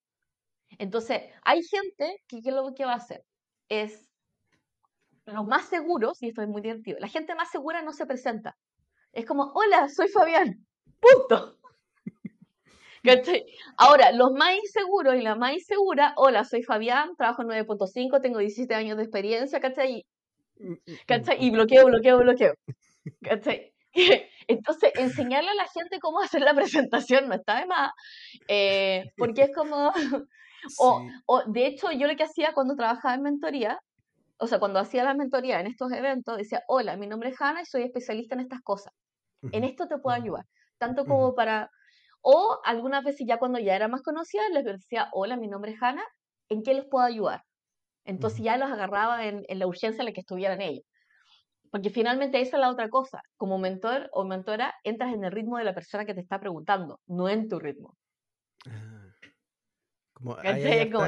Entonces, 0.77 1.21
hay 1.43 1.61
gente 1.63 2.21
que 2.27 2.41
¿qué 2.41 2.51
lo 2.51 2.73
que 2.73 2.85
va 2.85 2.93
a 2.93 2.97
hacer? 2.97 3.23
Es 3.69 4.09
los 5.25 5.45
más 5.45 5.65
seguros, 5.65 6.21
y 6.21 6.29
esto 6.29 6.41
es 6.41 6.47
muy 6.47 6.61
divertido, 6.61 6.99
la 6.99 7.07
gente 7.07 7.35
más 7.35 7.49
segura 7.51 7.81
no 7.81 7.91
se 7.91 8.05
presenta. 8.05 8.55
Es 9.11 9.25
como, 9.25 9.51
hola, 9.53 9.87
soy 9.89 10.07
Fabián. 10.07 10.65
Punto. 10.99 11.57
Ahora, 13.77 14.11
los 14.13 14.31
más 14.31 14.55
inseguros 14.55 15.15
y 15.15 15.21
la 15.21 15.35
más 15.35 15.53
insegura, 15.53 16.13
hola, 16.15 16.45
soy 16.45 16.63
Fabián, 16.63 17.15
trabajo 17.17 17.41
en 17.41 17.49
9.5, 17.49 18.21
tengo 18.21 18.39
17 18.39 18.73
años 18.75 18.97
de 18.97 19.03
experiencia, 19.03 19.59
¿cachai? 19.59 20.05
Mm, 20.57 20.71
mm, 20.71 20.77
¿cachai? 21.05 21.37
Y 21.43 21.51
bloqueo, 21.51 21.85
bloqueo, 21.85 22.17
bloqueo. 22.19 22.53
¿Cachai? 23.21 23.73
Entonces, 24.47 24.91
enseñarle 24.95 25.49
a 25.49 25.55
la 25.55 25.67
gente 25.67 25.99
cómo 25.99 26.21
hacer 26.21 26.41
la 26.41 26.53
presentación 26.53 27.27
no 27.27 27.35
está 27.35 27.59
de 27.59 27.65
más, 27.65 27.91
eh, 28.47 29.03
porque 29.17 29.43
es 29.43 29.55
como, 29.55 29.91
o, 30.79 31.07
o, 31.25 31.43
de 31.45 31.67
hecho, 31.67 31.91
yo 31.91 32.07
lo 32.07 32.15
que 32.15 32.23
hacía 32.23 32.53
cuando 32.53 32.75
trabajaba 32.75 33.15
en 33.15 33.21
mentoría, 33.21 33.79
o 34.37 34.47
sea, 34.47 34.59
cuando 34.59 34.79
hacía 34.79 35.03
la 35.03 35.13
mentoría 35.13 35.59
en 35.59 35.67
estos 35.67 35.91
eventos, 35.91 36.37
decía, 36.37 36.61
hola, 36.67 36.97
mi 36.97 37.07
nombre 37.07 37.29
es 37.29 37.41
Hanna 37.41 37.61
y 37.61 37.65
soy 37.65 37.83
especialista 37.83 38.35
en 38.35 38.41
estas 38.41 38.61
cosas. 38.61 38.93
En 39.51 39.63
esto 39.63 39.87
te 39.87 39.97
puedo 39.97 40.15
ayudar. 40.15 40.45
Tanto 40.77 41.05
como 41.05 41.33
para... 41.35 41.69
O 42.21 42.59
algunas 42.63 43.03
veces 43.03 43.25
ya 43.27 43.37
cuando 43.37 43.59
ya 43.59 43.75
era 43.75 43.89
más 43.89 44.01
conocida, 44.01 44.47
les 44.49 44.63
decía, 44.63 45.09
hola, 45.11 45.35
mi 45.37 45.47
nombre 45.47 45.71
es 45.71 45.81
Hanna, 45.81 46.03
¿en 46.49 46.63
qué 46.63 46.73
les 46.73 46.85
puedo 46.85 47.05
ayudar? 47.05 47.41
Entonces 48.05 48.41
ya 48.41 48.57
los 48.57 48.71
agarraba 48.71 49.25
en, 49.25 49.43
en, 49.47 49.59
la 49.59 49.67
urgencia 49.67 50.01
en 50.01 50.05
la 50.05 50.13
que 50.13 50.21
estuvieran 50.21 50.61
ellos. 50.61 50.85
Porque 51.73 51.89
finalmente 51.89 52.39
esa 52.39 52.57
es 52.57 52.61
la 52.61 52.69
otra 52.69 52.87
cosa. 52.87 53.23
Como 53.35 53.57
mentor 53.57 54.07
o 54.13 54.25
mentora, 54.25 54.75
entras 54.83 55.11
en 55.11 55.23
el 55.23 55.31
ritmo 55.31 55.57
de 55.57 55.63
la 55.63 55.73
persona 55.73 56.05
que 56.05 56.13
te 56.13 56.21
está 56.21 56.39
preguntando, 56.39 56.99
no 57.07 57.27
en 57.27 57.49
tu 57.49 57.59
ritmo. 57.59 57.95
Ah 58.67 59.03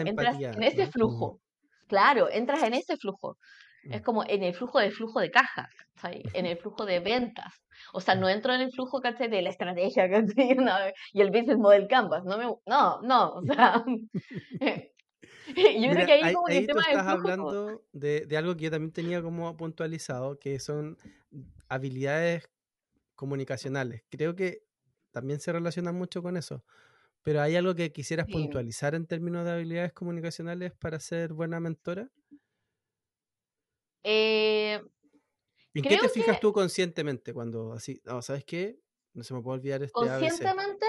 entras 0.06 0.39
en 0.41 0.63
ese 0.63 0.88
flujo. 0.88 1.39
Claro, 1.88 2.30
entras 2.32 2.63
en 2.63 2.73
ese 2.73 2.97
flujo. 2.97 3.38
Es 3.84 4.01
mm. 4.01 4.04
como 4.04 4.23
en 4.28 4.43
el 4.43 4.56
flujo 4.56 4.80
de 4.80 4.89
flujo 4.89 5.19
de 5.19 5.30
caja, 5.30 5.69
en 6.34 6.45
el 6.45 6.58
flujo 6.58 6.86
de 6.86 6.99
ventas. 6.99 7.54
O 7.93 8.01
sea, 8.01 8.15
no 8.15 8.28
entro 8.28 8.54
en 8.54 8.62
el 8.62 8.71
flujo 8.71 8.99
de 8.99 9.41
la 9.41 9.49
estrategia 9.49 10.08
y 11.13 11.21
el 11.21 11.30
business 11.30 11.58
model 11.58 11.88
canvas. 11.88 12.23
No, 12.25 12.38
me, 12.38 12.45
no, 12.65 13.01
no, 13.01 13.34
o 13.34 13.43
sea. 13.43 13.84
yo 15.81 15.91
creo 15.91 16.05
que 16.05 16.13
ahí, 16.13 16.34
como 16.34 16.47
el 16.47 16.67
tema 16.67 16.84
tú 16.84 16.89
estás 16.89 17.08
hablando 17.08 17.84
de, 17.93 18.25
de, 18.25 18.38
algo 18.38 18.55
que 18.55 18.63
yo 18.65 18.71
también 18.71 18.91
tenía 18.91 19.21
como 19.21 19.55
puntualizado, 19.55 20.39
que 20.39 20.60
son 20.60 20.97
habilidades 21.67 22.49
comunicacionales. 23.15 24.03
Creo 24.10 24.36
que 24.36 24.63
también 25.12 25.39
se 25.39 25.51
relaciona 25.51 25.91
mucho 25.91 26.21
con 26.21 26.38
eso. 26.38 26.63
Pero 27.25 27.41
¿hay 27.41 27.55
algo 27.55 27.73
que 27.73 27.91
quisieras 27.91 28.27
puntualizar 28.27 28.93
en 28.93 29.08
términos 29.08 29.45
de 29.45 29.51
habilidades 29.51 29.93
comunicacionales 29.93 30.73
para 30.73 30.99
ser 30.99 31.34
buena 31.34 31.60
mentora? 31.60 32.12
Eh, 34.03 34.79
¿En 35.73 35.81
qué 35.81 35.97
te 35.97 36.10
fijas 36.10 36.39
tú 36.39 36.53
conscientemente 36.53 37.34
cuando 37.34 37.73
así, 37.73 37.99
no, 38.05 38.21
¿sabes 38.21 38.45
qué? 38.45 38.79
No 39.13 39.23
se 39.23 39.34
me 39.34 39.41
puede 39.41 39.58
olvidar 39.58 39.81
este 39.81 39.93
Conscientemente, 39.93 40.86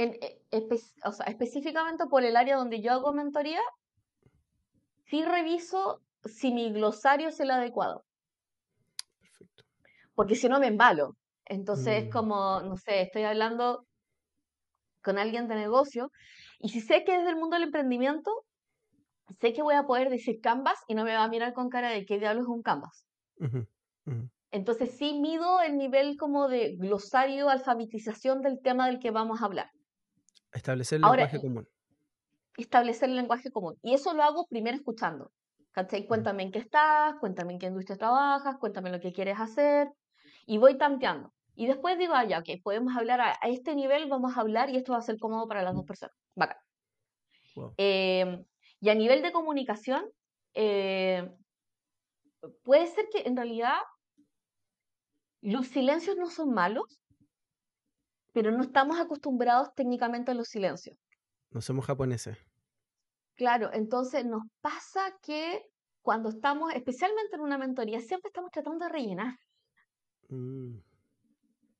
en, 0.00 0.16
e, 0.22 0.66
o 1.04 1.12
sea, 1.12 1.26
específicamente 1.26 2.06
por 2.06 2.24
el 2.24 2.36
área 2.36 2.56
donde 2.56 2.80
yo 2.80 2.92
hago 2.92 3.12
mentoría, 3.12 3.60
sí 5.04 5.24
reviso 5.24 6.00
si 6.24 6.52
mi 6.52 6.72
glosario 6.72 7.28
es 7.28 7.40
el 7.40 7.50
adecuado. 7.50 8.04
Perfecto. 9.20 9.64
Porque 10.14 10.34
si 10.34 10.48
no 10.48 10.58
me 10.58 10.68
embalo. 10.68 11.16
Entonces 11.44 12.04
es 12.04 12.06
mm. 12.06 12.10
como, 12.10 12.60
no 12.62 12.76
sé, 12.76 13.02
estoy 13.02 13.24
hablando 13.24 13.84
con 15.02 15.18
alguien 15.18 15.48
de 15.48 15.56
negocio, 15.56 16.10
y 16.58 16.68
si 16.68 16.80
sé 16.80 17.04
que 17.04 17.16
es 17.16 17.24
del 17.24 17.36
mundo 17.36 17.56
del 17.56 17.64
emprendimiento, 17.64 18.30
sé 19.40 19.52
que 19.52 19.62
voy 19.62 19.74
a 19.74 19.84
poder 19.84 20.10
decir 20.10 20.40
Canvas 20.40 20.78
y 20.88 20.94
no 20.94 21.04
me 21.04 21.14
va 21.14 21.24
a 21.24 21.28
mirar 21.28 21.54
con 21.54 21.70
cara 21.70 21.90
de 21.90 22.04
qué 22.04 22.18
diablos 22.18 22.44
es 22.44 22.48
un 22.48 22.62
Canvas. 22.62 23.06
Entonces 24.50 24.96
sí 24.96 25.18
mido 25.20 25.60
el 25.60 25.76
nivel 25.76 26.16
como 26.16 26.48
de 26.48 26.76
glosario, 26.76 27.48
alfabetización 27.48 28.42
del 28.42 28.60
tema 28.60 28.86
del 28.86 28.98
que 28.98 29.10
vamos 29.10 29.40
a 29.40 29.46
hablar. 29.46 29.70
Establecer 30.52 30.96
el 30.96 31.02
lenguaje 31.02 31.40
común. 31.40 31.68
Establecer 32.56 33.08
el 33.08 33.16
lenguaje 33.16 33.50
común. 33.50 33.78
Y 33.82 33.94
eso 33.94 34.14
lo 34.14 34.22
hago 34.22 34.46
primero 34.46 34.76
escuchando. 34.76 35.30
¿Cachai? 35.72 36.06
Cuéntame 36.06 36.42
en 36.42 36.50
qué 36.50 36.58
estás, 36.58 37.14
cuéntame 37.20 37.52
en 37.52 37.58
qué 37.60 37.66
industria 37.66 37.96
trabajas, 37.96 38.56
cuéntame 38.58 38.90
lo 38.90 39.00
que 39.00 39.12
quieres 39.12 39.38
hacer. 39.38 39.88
Y 40.46 40.58
voy 40.58 40.76
tanteando. 40.76 41.32
Y 41.54 41.66
después 41.66 41.98
digo, 41.98 42.14
ah, 42.14 42.24
ya, 42.24 42.38
ok, 42.38 42.48
podemos 42.62 42.96
hablar 42.96 43.20
a, 43.20 43.32
este 43.42 43.74
nivel, 43.74 44.08
vamos 44.08 44.36
a 44.36 44.40
hablar 44.40 44.70
y 44.70 44.76
esto 44.76 44.92
va 44.92 44.98
a 44.98 45.02
ser 45.02 45.18
cómodo 45.18 45.46
para 45.46 45.62
las 45.62 45.74
dos 45.74 45.84
personas. 45.84 46.16
Bacán. 46.34 46.56
Em, 47.76 48.44
y 48.80 48.88
a 48.88 48.94
nivel 48.94 49.22
de 49.22 49.32
comunicación, 49.32 50.04
eh, 50.54 51.30
puede 52.64 52.86
ser 52.86 53.08
que 53.12 53.22
en 53.28 53.36
realidad 53.36 53.76
los 55.42 55.66
silencios 55.68 56.16
no 56.16 56.30
son 56.30 56.52
malos, 56.52 56.99
pero 58.32 58.50
no 58.50 58.62
estamos 58.62 58.98
acostumbrados 58.98 59.74
técnicamente 59.74 60.30
a 60.30 60.34
los 60.34 60.48
silencios. 60.48 60.96
No 61.50 61.60
somos 61.60 61.86
japoneses. 61.86 62.38
Claro, 63.34 63.70
entonces 63.72 64.24
nos 64.24 64.42
pasa 64.60 65.16
que 65.22 65.62
cuando 66.02 66.28
estamos, 66.28 66.72
especialmente 66.74 67.36
en 67.36 67.42
una 67.42 67.58
mentoría, 67.58 68.00
siempre 68.00 68.28
estamos 68.28 68.50
tratando 68.50 68.84
de 68.84 68.92
rellenar. 68.92 69.34
Mm. 70.28 70.78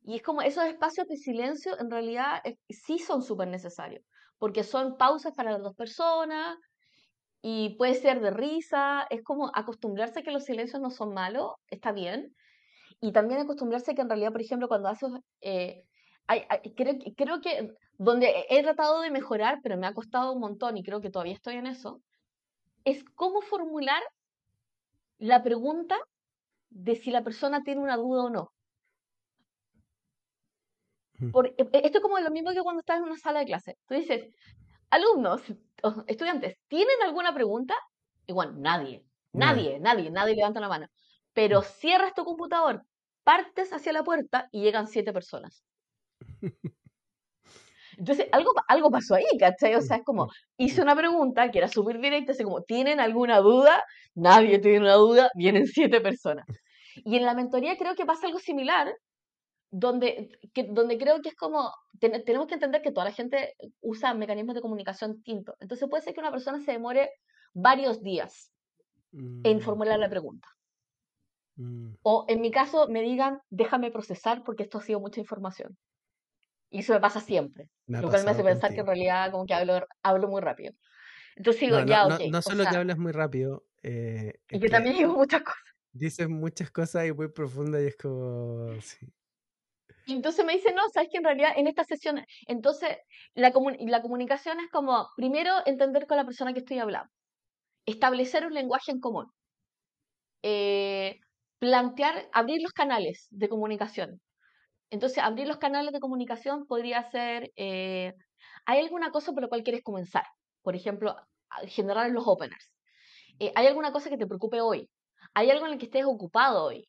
Y 0.03 0.17
es 0.17 0.23
como 0.23 0.43
esos 0.43 0.65
espacios 0.65 1.07
de 1.07 1.17
silencio 1.17 1.79
en 1.79 1.91
realidad 1.91 2.43
sí 2.69 2.99
son 2.99 3.23
súper 3.23 3.49
necesarios, 3.49 4.03
porque 4.39 4.65
son 4.65 4.97
pausas 4.97 5.35
para 5.35 5.53
las 5.53 5.63
dos 5.63 5.75
personas 5.75 6.57
y 7.43 7.77
puede 7.77 7.95
ser 7.95 8.21
de 8.21 8.31
risa, 8.31 9.07
es 9.11 9.23
como 9.23 9.51
acostumbrarse 9.55 10.21
a 10.21 10.23
que 10.23 10.31
los 10.31 10.45
silencios 10.45 10.81
no 10.81 10.91
son 10.91 11.15
malos, 11.15 11.53
está 11.69 11.93
bien, 11.93 12.35
y 13.01 13.13
también 13.13 13.41
acostumbrarse 13.41 13.93
a 13.93 13.95
que 13.95 14.03
en 14.03 14.09
realidad, 14.09 14.33
por 14.33 14.43
ejemplo, 14.43 14.69
cuando 14.69 14.89
haces, 14.89 15.11
eh, 15.41 15.85
creo, 16.77 16.99
creo 17.16 17.40
que 17.40 17.75
donde 17.99 18.47
he 18.49 18.62
tratado 18.62 19.01
de 19.01 19.11
mejorar, 19.11 19.61
pero 19.62 19.77
me 19.77 19.87
ha 19.87 19.95
costado 19.95 20.33
un 20.33 20.40
montón 20.40 20.77
y 20.77 20.83
creo 20.83 21.01
que 21.01 21.11
todavía 21.11 21.35
estoy 21.35 21.57
en 21.57 21.66
eso, 21.66 22.01
es 22.85 23.05
cómo 23.14 23.43
formular 23.43 24.03
la 25.19 25.43
pregunta 25.43 25.99
de 26.71 26.97
si 26.97 27.11
la 27.11 27.23
persona 27.23 27.62
tiene 27.62 27.83
una 27.83 27.97
duda 27.97 28.25
o 28.25 28.31
no. 28.31 28.53
Por, 31.33 31.49
e, 31.49 31.55
esto 31.59 31.99
es 31.99 32.03
como 32.03 32.19
lo 32.19 32.31
mismo 32.31 32.53
que 32.53 32.62
cuando 32.62 32.81
estás 32.81 32.99
en 32.99 33.05
una 33.05 33.19
sala 33.19 33.40
de 33.40 33.47
clase. 33.47 33.77
Tú 33.87 33.95
dices, 33.95 34.27
alumnos, 34.90 35.43
estudiantes, 36.07 36.57
¿tienen 36.69 37.03
alguna 37.05 37.35
pregunta? 37.35 37.75
Igual, 38.27 38.61
nadie, 38.61 39.05
nadie, 39.33 39.79
nadie, 39.81 40.11
nadie 40.11 40.37
levanta 40.37 40.61
la 40.61 40.69
mano. 40.69 40.87
Pero 41.35 41.62
cierras 41.62 42.14
tu 42.14 42.25
computador, 42.25 42.83
partes 43.25 43.73
hacia 43.73 43.93
la 43.93 44.05
puerta 44.05 44.49
y 44.51 44.62
llegan 44.62 44.88
siete 44.88 45.12
personas. 45.12 45.64
Entonces, 47.98 48.29
algo, 48.33 48.53
algo 48.66 48.90
pasó 48.90 49.16
ahí, 49.16 49.24
¿cachai? 49.38 49.74
O 49.74 49.83
sea, 49.83 49.98
es 49.98 50.05
como, 50.05 50.29
hice 50.57 50.81
una 50.81 50.96
pregunta 50.96 51.50
que 51.50 51.59
era 51.59 51.68
súper 51.68 52.00
directa, 52.00 52.33
así 52.33 52.44
como, 52.44 52.62
¿tienen 52.62 52.98
alguna 52.98 53.40
duda? 53.40 53.85
Nadie 54.14 54.59
tiene 54.59 54.81
una 54.81 54.94
duda, 54.94 55.31
vienen 55.35 55.66
siete 55.66 56.00
personas. 56.00 56.46
Y 56.96 57.16
en 57.16 57.26
la 57.26 57.35
mentoría 57.35 57.76
creo 57.76 57.94
que 57.94 58.07
pasa 58.07 58.26
algo 58.26 58.38
similar, 58.38 58.94
donde, 59.70 60.31
donde 60.70 60.98
creo 60.98 61.20
que 61.20 61.29
es 61.29 61.37
como, 61.37 61.72
tenemos 62.00 62.46
que 62.46 62.55
entender 62.55 62.83
que 62.83 62.90
toda 62.90 63.05
la 63.05 63.12
gente 63.12 63.55
usa 63.81 64.14
mecanismos 64.14 64.55
de 64.55 64.62
comunicación 64.62 65.14
distintos. 65.14 65.55
Entonces 65.61 65.88
puede 65.88 66.03
ser 66.03 66.14
que 66.14 66.20
una 66.20 66.33
persona 66.33 66.61
se 66.61 66.72
demore 66.72 67.11
varios 67.53 68.03
días 68.03 68.50
en 69.12 69.59
mm. 69.59 69.61
formular 69.61 69.98
la 69.98 70.09
pregunta. 70.09 70.48
Mm. 71.57 71.94
O 72.03 72.24
en 72.29 72.40
mi 72.40 72.50
caso 72.50 72.88
me 72.88 73.03
digan, 73.03 73.40
déjame 73.50 73.90
procesar 73.90 74.42
porque 74.44 74.62
esto 74.64 74.79
ha 74.79 74.83
sido 74.83 75.00
mucha 75.00 75.20
información. 75.20 75.76
Y 76.71 76.81
eso 76.81 76.93
me 76.95 77.01
pasa 77.01 77.21
siempre. 77.21 77.69
lo 77.87 78.09
cual 78.09 78.25
me 78.25 78.31
hace 78.31 78.45
pensar 78.45 78.73
que 78.73 78.81
en 78.81 78.87
realidad 78.87 79.31
como 79.33 79.45
que 79.45 79.55
hablo, 79.55 79.85
hablo 80.03 80.29
muy 80.29 80.41
rápido. 80.41 80.73
Entonces 81.37 81.63
digo, 81.63 81.85
ya, 81.85 82.07
ok. 82.07 82.21
No, 82.31 82.43
solo 82.43 82.65
que 82.65 82.77
hablas 82.77 82.99
muy 82.99 83.13
rápido. 83.13 83.65
Eh, 83.83 84.35
y 84.51 84.61
que, 84.61 84.69
también 84.69 84.97
digo 84.97 85.15
muchas 85.15 85.43
cosas. 85.43 85.63
Dices 85.93 86.29
muchas 86.29 86.71
cosas 86.71 87.07
y 87.07 87.13
muy 87.13 87.29
profundas 87.29 87.83
y 87.83 87.87
es 87.87 87.97
como... 87.97 88.69
Y 90.07 90.15
entonces 90.15 90.45
me 90.45 90.55
dice, 90.55 90.73
no, 90.75 90.83
sabes 90.93 91.09
que 91.11 91.19
en 91.19 91.25
realidad 91.25 91.53
en 91.57 91.67
esta 91.67 91.85
sesión, 91.85 92.25
entonces 92.47 92.97
la, 93.35 93.53
la 93.81 94.03
comunicación 94.03 94.59
es 94.61 94.71
como, 94.71 95.09
primero, 95.17 95.53
entender 95.67 96.07
con 96.07 96.17
la 96.17 96.25
persona 96.25 96.53
que 96.53 96.61
estoy 96.61 96.79
hablando, 96.79 97.11
establecer 97.87 98.47
un 98.47 98.55
lenguaje 98.55 98.93
en 98.93 99.01
común, 99.01 99.27
eh, 100.43 101.21
plantear, 101.59 102.29
abrir 102.33 102.61
los 102.63 102.73
canales 102.73 103.29
de 103.31 103.49
comunicación. 103.49 104.21
Entonces, 104.90 105.18
abrir 105.18 105.46
los 105.46 105.59
canales 105.59 105.92
de 105.92 106.00
comunicación 106.00 106.66
podría 106.66 107.03
ser, 107.11 107.53
eh, 107.57 108.14
¿hay 108.66 108.81
alguna 108.81 109.11
cosa 109.11 109.33
por 109.33 109.42
la 109.42 109.48
cual 109.48 109.62
quieres 109.62 109.83
comenzar? 109.83 110.24
Por 110.62 110.76
ejemplo, 110.76 111.16
generar 111.66 112.11
los 112.11 112.24
openers. 112.26 112.72
Eh, 113.38 113.53
¿Hay 113.55 113.66
alguna 113.66 113.92
cosa 113.92 114.11
que 114.11 114.18
te 114.18 114.26
preocupe 114.26 114.61
hoy? 114.61 114.90
¿Hay 115.35 115.50
algo 115.50 115.66
en 115.66 115.72
el 115.72 115.79
que 115.79 115.87
estés 115.87 116.05
ocupado 116.05 116.64
hoy? 116.64 116.88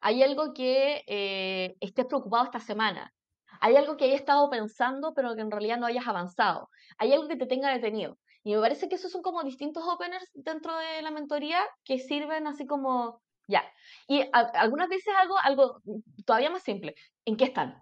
¿Hay 0.00 0.22
algo 0.22 0.52
que 0.52 1.02
eh, 1.06 1.76
estés 1.80 2.06
preocupado 2.06 2.44
esta 2.44 2.60
semana? 2.60 3.12
¿Hay 3.60 3.76
algo 3.76 3.96
que 3.96 4.04
hayas 4.04 4.20
estado 4.20 4.50
pensando 4.50 5.14
pero 5.14 5.34
que 5.34 5.40
en 5.40 5.50
realidad 5.50 5.78
no 5.78 5.86
hayas 5.86 6.06
avanzado? 6.06 6.68
¿Hay 6.98 7.12
algo 7.12 7.28
que 7.28 7.36
te 7.36 7.46
tenga 7.46 7.72
detenido? 7.72 8.18
Y 8.44 8.54
me 8.54 8.60
parece 8.60 8.88
que 8.88 8.96
esos 8.96 9.10
son 9.10 9.22
como 9.22 9.42
distintos 9.42 9.84
openers 9.88 10.30
dentro 10.34 10.76
de 10.76 11.02
la 11.02 11.10
mentoría 11.10 11.60
que 11.84 11.98
sirven 11.98 12.46
así 12.46 12.66
como, 12.66 13.20
ya. 13.46 13.64
Y 14.08 14.22
algunas 14.32 14.88
veces 14.88 15.14
algo, 15.18 15.36
algo 15.42 15.80
todavía 16.24 16.50
más 16.50 16.62
simple. 16.62 16.94
¿En 17.24 17.36
qué 17.36 17.44
están? 17.44 17.80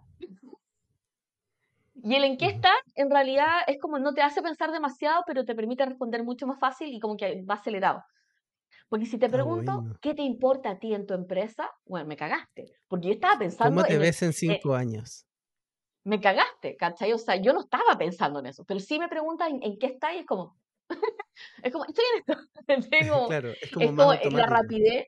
Y 2.03 2.13
el 2.15 2.23
en 2.23 2.37
qué 2.37 2.47
están, 2.47 2.75
en 2.95 3.09
realidad, 3.09 3.61
es 3.67 3.79
como 3.79 3.97
no 3.99 4.13
te 4.13 4.21
hace 4.21 4.41
pensar 4.41 4.71
demasiado, 4.71 5.23
pero 5.25 5.45
te 5.45 5.55
permite 5.55 5.85
responder 5.85 6.23
mucho 6.23 6.45
más 6.45 6.59
fácil 6.59 6.93
y 6.93 6.99
como 6.99 7.17
que 7.17 7.43
va 7.43 7.55
acelerado. 7.55 8.03
Porque 8.89 9.05
si 9.05 9.17
te 9.17 9.29
pregunto, 9.29 9.83
¿qué 10.01 10.13
te 10.13 10.21
importa 10.21 10.71
a 10.71 10.79
ti 10.79 10.93
en 10.93 11.07
tu 11.07 11.13
empresa? 11.13 11.71
Bueno, 11.85 12.05
me 12.07 12.15
cagaste. 12.15 12.71
Porque 12.87 13.07
yo 13.07 13.13
estaba 13.13 13.39
pensando. 13.39 13.81
¿Cómo 13.81 13.87
te 13.87 13.97
ves 13.97 14.21
en 14.21 14.33
cinco 14.33 14.75
años? 14.75 15.25
Me 16.03 16.21
cagaste, 16.21 16.75
¿cachai? 16.77 17.11
O 17.11 17.17
sea, 17.17 17.37
yo 17.37 17.51
no 17.53 17.61
estaba 17.61 17.97
pensando 17.97 18.39
en 18.39 18.45
eso. 18.47 18.63
Pero 18.65 18.79
si 18.79 18.99
me 18.99 19.07
preguntas 19.07 19.49
en, 19.49 19.79
qué 19.79 19.87
está 19.87 20.13
y 20.13 20.19
es 20.19 20.25
como. 20.27 20.55
es 21.63 21.73
como, 21.73 21.85
estoy 21.85 22.05
en 22.13 22.19
esto. 22.19 23.27
claro, 23.27 23.49
es 23.59 23.71
como, 23.71 24.13
es 24.13 24.21
como 24.21 24.37
la 24.37 24.45
rapidez. 24.45 25.07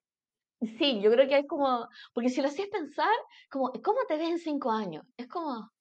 Sí, 0.62 1.02
yo 1.02 1.12
creo 1.12 1.28
que 1.28 1.36
hay 1.36 1.48
como. 1.48 1.88
Porque 2.14 2.30
si 2.30 2.42
lo 2.42 2.48
hacías 2.48 2.70
pensar, 2.70 3.14
como, 3.50 3.72
¿cómo 3.84 4.00
te 4.08 4.18
ves 4.18 4.30
en 4.30 4.40
cinco 4.40 4.72
años? 4.72 5.06
Es 5.18 5.28
como. 5.28 5.72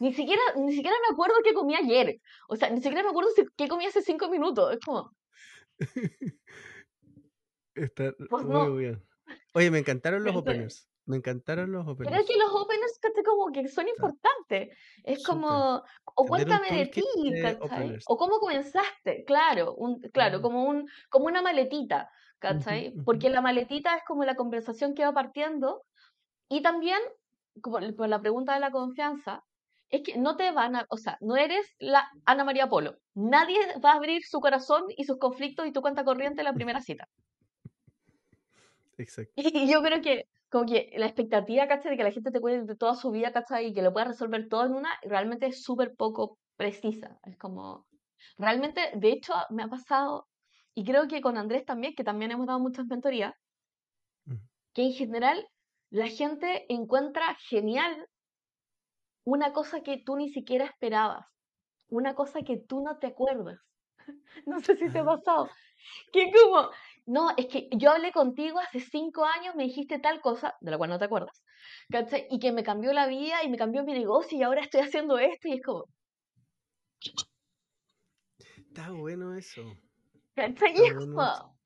Ni 0.00 0.12
siquiera, 0.12 0.42
ni 0.56 0.72
siquiera 0.72 0.96
me 1.08 1.14
acuerdo 1.14 1.36
qué 1.44 1.54
comí 1.54 1.76
ayer. 1.76 2.20
O 2.48 2.56
sea, 2.56 2.70
ni 2.70 2.80
siquiera 2.80 3.04
me 3.04 3.10
acuerdo 3.10 3.30
qué 3.56 3.68
comí 3.68 3.86
hace 3.86 4.02
cinco 4.02 4.28
minutos. 4.28 4.74
Es 4.74 4.80
como. 4.80 5.12
Está 7.74 8.14
pues 8.28 8.44
muy 8.44 8.78
bien. 8.78 9.06
Oye, 9.54 9.70
me 9.70 9.78
encantaron 9.78 10.24
los 10.24 10.34
openers. 10.34 10.88
Me 11.04 11.18
encantaron 11.18 11.70
los 11.70 11.86
openers. 11.86 12.10
Pero 12.10 12.20
es 12.20 12.28
que 12.28 12.36
los 12.36 12.52
openers 12.52 12.98
como 13.24 13.52
que 13.52 13.68
son 13.68 13.88
importantes. 13.88 14.76
Es 15.04 15.24
como, 15.24 15.82
o 16.04 16.26
cuéntame 16.26 16.70
de 16.70 16.86
ti, 16.86 17.02
O 18.06 18.16
cómo 18.16 18.38
comenzaste, 18.38 19.24
claro, 19.24 19.74
un, 19.74 20.00
claro, 20.00 20.40
como 20.42 20.64
un, 20.64 20.88
como 21.08 21.26
una 21.26 21.42
maletita, 21.42 22.10
¿cachai? 22.38 22.92
Porque 23.04 23.30
la 23.30 23.40
maletita 23.40 23.96
es 23.96 24.04
como 24.04 24.24
la 24.24 24.34
conversación 24.34 24.94
que 24.94 25.04
va 25.04 25.12
partiendo. 25.12 25.82
Y 26.48 26.62
también, 26.62 26.98
como 27.60 27.78
por 27.96 28.08
la 28.08 28.20
pregunta 28.20 28.54
de 28.54 28.60
la 28.60 28.70
confianza, 28.70 29.42
es 29.88 30.02
que 30.02 30.18
no 30.18 30.36
te 30.36 30.50
van 30.50 30.76
a, 30.76 30.86
o 30.88 30.96
sea, 30.96 31.16
no 31.20 31.36
eres 31.36 31.66
la 31.78 32.08
Ana 32.24 32.44
María 32.44 32.68
Polo. 32.68 32.96
Nadie 33.14 33.58
va 33.84 33.92
a 33.92 33.96
abrir 33.96 34.24
su 34.24 34.40
corazón 34.40 34.84
y 34.96 35.04
sus 35.04 35.18
conflictos 35.18 35.66
y 35.66 35.72
tu 35.72 35.80
cuenta 35.80 36.04
corriente 36.04 36.40
en 36.40 36.46
la 36.46 36.54
primera 36.54 36.80
cita. 36.80 37.08
Exacto. 38.98 39.32
Y, 39.36 39.70
yo 39.70 39.82
creo 39.82 40.00
que 40.00 40.26
como 40.50 40.66
que 40.66 40.92
la 40.96 41.06
expectativa, 41.06 41.66
¿cachai? 41.66 41.92
De 41.92 41.96
que 41.96 42.04
la 42.04 42.12
gente 42.12 42.30
te 42.30 42.40
cuente 42.40 42.72
de 42.72 42.76
toda 42.76 42.94
su 42.94 43.10
vida, 43.10 43.32
¿cachai? 43.32 43.66
Y 43.66 43.72
que 43.74 43.82
lo 43.82 43.92
pueda 43.92 44.06
resolver 44.06 44.48
todo 44.48 44.64
en 44.64 44.74
una, 44.74 44.90
realmente 45.02 45.46
es 45.46 45.62
súper 45.62 45.94
poco 45.96 46.38
precisa. 46.56 47.18
Es 47.24 47.36
como, 47.36 47.86
realmente, 48.38 48.92
de 48.94 49.10
hecho, 49.10 49.34
me 49.50 49.64
ha 49.64 49.68
pasado, 49.68 50.28
y 50.76 50.84
creo 50.84 51.08
que 51.08 51.22
con 51.22 51.38
Andrés 51.38 51.64
también, 51.64 51.94
que 51.94 52.04
también 52.04 52.30
hemos 52.32 52.46
dado 52.46 52.60
muchas 52.60 52.86
mentorías, 52.86 53.34
que 54.74 54.82
en 54.82 54.92
general 54.92 55.48
la 55.88 56.06
gente 56.06 56.66
encuentra 56.68 57.34
genial 57.48 58.06
una 59.24 59.54
cosa 59.54 59.80
que 59.80 59.96
tú 59.96 60.16
ni 60.16 60.28
siquiera 60.28 60.66
esperabas, 60.66 61.26
una 61.88 62.14
cosa 62.14 62.42
que 62.42 62.58
tú 62.58 62.82
no 62.82 62.98
te 62.98 63.08
acuerdas. 63.08 63.58
No 64.46 64.60
sé 64.60 64.76
si 64.76 64.90
te 64.90 64.98
ha 64.98 65.04
pasado. 65.04 65.48
Que 66.12 66.30
como, 66.30 66.68
no, 67.06 67.30
es 67.38 67.46
que 67.46 67.68
yo 67.72 67.90
hablé 67.90 68.12
contigo 68.12 68.58
hace 68.60 68.80
cinco 68.80 69.24
años, 69.24 69.54
me 69.54 69.64
dijiste 69.64 69.98
tal 69.98 70.20
cosa, 70.20 70.56
de 70.60 70.70
la 70.70 70.76
cual 70.76 70.90
no 70.90 70.98
te 70.98 71.06
acuerdas, 71.06 71.42
¿cachai? 71.90 72.26
Y 72.30 72.38
que 72.38 72.52
me 72.52 72.62
cambió 72.62 72.92
la 72.92 73.06
vida 73.06 73.42
y 73.42 73.48
me 73.48 73.56
cambió 73.56 73.82
mi 73.82 73.94
negocio 73.94 74.36
y 74.36 74.42
ahora 74.42 74.60
estoy 74.60 74.82
haciendo 74.82 75.18
esto 75.18 75.48
y 75.48 75.54
es 75.54 75.62
como... 75.62 75.86
Está 78.38 78.90
bueno 78.90 79.34
eso. 79.34 79.62
¿Cachai? 80.36 80.74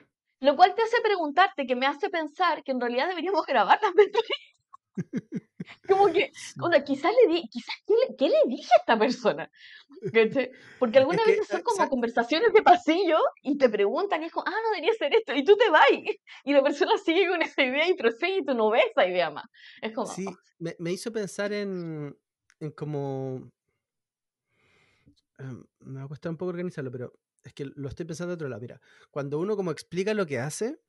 Lo 0.40 0.56
cual 0.56 0.74
te 0.74 0.83
hace 0.83 0.96
preguntarte, 1.02 1.66
que 1.66 1.76
me 1.76 1.87
hace 1.87 2.09
pensar 2.09 2.64
que 2.64 2.72
en 2.72 2.80
realidad 2.80 3.09
deberíamos 3.09 3.44
grabar 3.46 3.78
las 3.83 3.94
mentorías. 3.94 4.50
Como 5.87 6.06
que, 6.12 6.33
o 6.62 6.70
sea, 6.70 6.83
quizás 6.83 7.12
le 7.12 7.35
di, 7.35 7.48
quizás, 7.48 7.74
¿qué 7.87 8.28
le, 8.28 8.37
dije 8.46 8.68
a 8.72 8.80
esta 8.80 8.98
persona? 8.98 9.50
Porque 10.78 10.98
algunas 10.98 11.26
veces 11.26 11.46
son 11.46 11.62
como 11.62 11.88
conversaciones 11.88 12.52
de 12.54 12.62
pasillo 12.62 13.18
y 13.42 13.59
te 13.59 13.68
preguntan 13.68 14.22
y 14.22 14.26
es 14.26 14.33
como, 14.33 14.46
ah, 14.46 14.50
no 14.50 14.70
debería 14.70 14.94
ser 14.94 15.14
esto, 15.14 15.35
y 15.35 15.44
tú 15.44 15.56
te 15.56 15.68
vas 15.68 15.85
y 16.44 16.52
la 16.52 16.62
persona 16.62 16.96
sigue 16.96 17.28
con 17.28 17.42
esa 17.42 17.62
idea 17.62 17.88
y 17.88 17.94
prosigue 17.94 18.38
y 18.38 18.44
tú 18.44 18.54
no 18.54 18.70
ves 18.70 18.85
esa 18.90 19.06
idea 19.06 19.30
más. 19.30 19.44
Es 19.83 19.92
como... 19.92 20.06
Sí, 20.06 20.24
me, 20.59 20.74
me 20.78 20.92
hizo 20.92 21.12
pensar 21.12 21.52
en, 21.52 22.16
en 22.61 22.70
como... 22.70 23.50
Em, 25.38 25.64
me 25.80 26.00
va 26.00 26.04
a 26.06 26.09
costar 26.09 26.30
un 26.30 26.38
poco 26.38 26.50
organizarlo, 26.50 26.90
pero 26.90 27.12
es 27.44 27.53
que 27.53 27.64
lo 27.64 27.88
estoy 27.88 28.07
pensando 28.07 28.31
de 28.31 28.35
otro 28.35 28.48
lado. 28.48 28.61
Mira, 28.61 28.81
cuando 29.11 29.38
uno 29.38 29.57
como 29.57 29.70
explica 29.70 30.14
lo 30.14 30.26
que 30.26 30.38
hace 30.38 30.81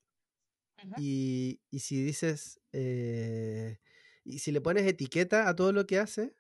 y, 0.98 1.62
y, 1.70 1.80
si 1.80 2.02
dices... 2.04 2.60
Eh, 2.72 3.80
y 4.24 4.40
si 4.40 4.52
le 4.52 4.62
pones 4.62 4.86
etiqueta 4.86 5.50
a 5.50 5.56
todo 5.56 5.72
lo 5.72 5.86
que 5.88 6.00
hace, 6.00 6.36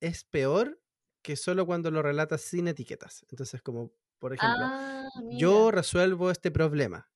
es 0.00 0.24
peor 0.24 0.80
que 1.22 1.36
solo 1.36 1.66
cuando 1.66 1.90
lo 1.90 2.02
relatas 2.02 2.42
sin 2.42 2.68
etiquetas. 2.68 3.24
Entonces, 3.30 3.62
como, 3.62 3.92
por 4.18 4.34
ejemplo, 4.34 4.64
ah, 4.64 5.08
yo 5.32 5.70
resuelvo 5.70 6.30
este 6.30 6.50
problema, 6.50 7.10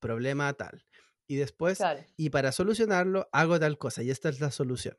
problema 0.00 0.52
tal. 0.54 0.84
Y 1.26 1.36
después, 1.36 1.78
y 2.16 2.30
para 2.30 2.52
solucionarlo, 2.52 3.28
hago 3.32 3.60
tal 3.60 3.78
cosa, 3.78 4.02
y 4.02 4.10
esta 4.10 4.28
es 4.28 4.40
la 4.40 4.50
solución. 4.50 4.96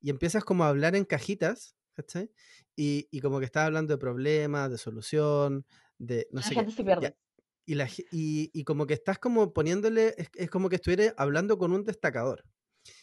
Y 0.00 0.10
empiezas 0.10 0.44
como 0.44 0.64
a 0.64 0.68
hablar 0.68 0.94
en 0.94 1.04
cajitas, 1.04 1.74
¿cachai? 1.94 2.30
Y, 2.76 3.08
y 3.10 3.20
como 3.20 3.38
que 3.38 3.46
estás 3.46 3.66
hablando 3.66 3.94
de 3.94 3.98
problema, 3.98 4.68
de 4.68 4.78
solución, 4.78 5.66
de 5.98 6.28
no 6.32 6.42
sé. 6.42 6.54
Y, 7.64 7.76
la, 7.76 7.88
y, 8.10 8.50
y, 8.52 8.64
como 8.64 8.86
que 8.86 8.94
estás 8.94 9.20
como 9.20 9.52
poniéndole, 9.52 10.14
es, 10.18 10.28
es 10.34 10.50
como 10.50 10.68
que 10.68 10.76
estuviera 10.76 11.14
hablando 11.16 11.58
con 11.58 11.72
un 11.72 11.84
destacador. 11.84 12.44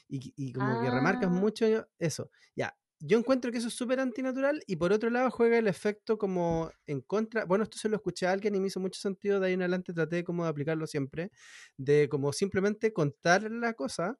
y, 0.10 0.52
como 0.52 0.82
que 0.82 0.90
remarcas 0.90 1.30
ah. 1.30 1.34
mucho 1.34 1.66
eso. 1.98 2.30
Ya, 2.56 2.76
yo 3.02 3.18
encuentro 3.18 3.52
que 3.52 3.60
eso 3.60 3.70
es 3.70 3.74
súper 3.74 4.00
antinatural 4.00 4.62
y 4.68 4.76
por 4.76 4.92
otro 4.92 5.10
lado 5.10 5.32
juega 5.32 5.58
el 5.58 5.68
efecto 5.68 6.18
como 6.18 6.70
en 6.86 7.02
contra, 7.02 7.46
bueno, 7.46 7.64
esto 7.64 7.78
se 7.78 7.88
lo 7.88 7.96
escuché 7.96 8.28
a 8.28 8.32
alguien 8.32 8.56
y 8.56 8.60
me 8.60 8.68
hizo 8.68 8.82
mucho 8.82 9.00
sentido, 9.00 9.40
de 9.40 9.48
ahí 9.48 9.54
en 9.54 9.62
adelante 9.62 9.94
traté 9.94 10.24
como 10.24 10.44
de 10.44 10.50
aplicarlo 10.50 10.86
siempre, 10.86 11.32
de 11.78 12.10
como 12.10 12.34
simplemente 12.34 12.92
contar 12.92 13.50
la 13.50 13.74
cosa, 13.74 14.18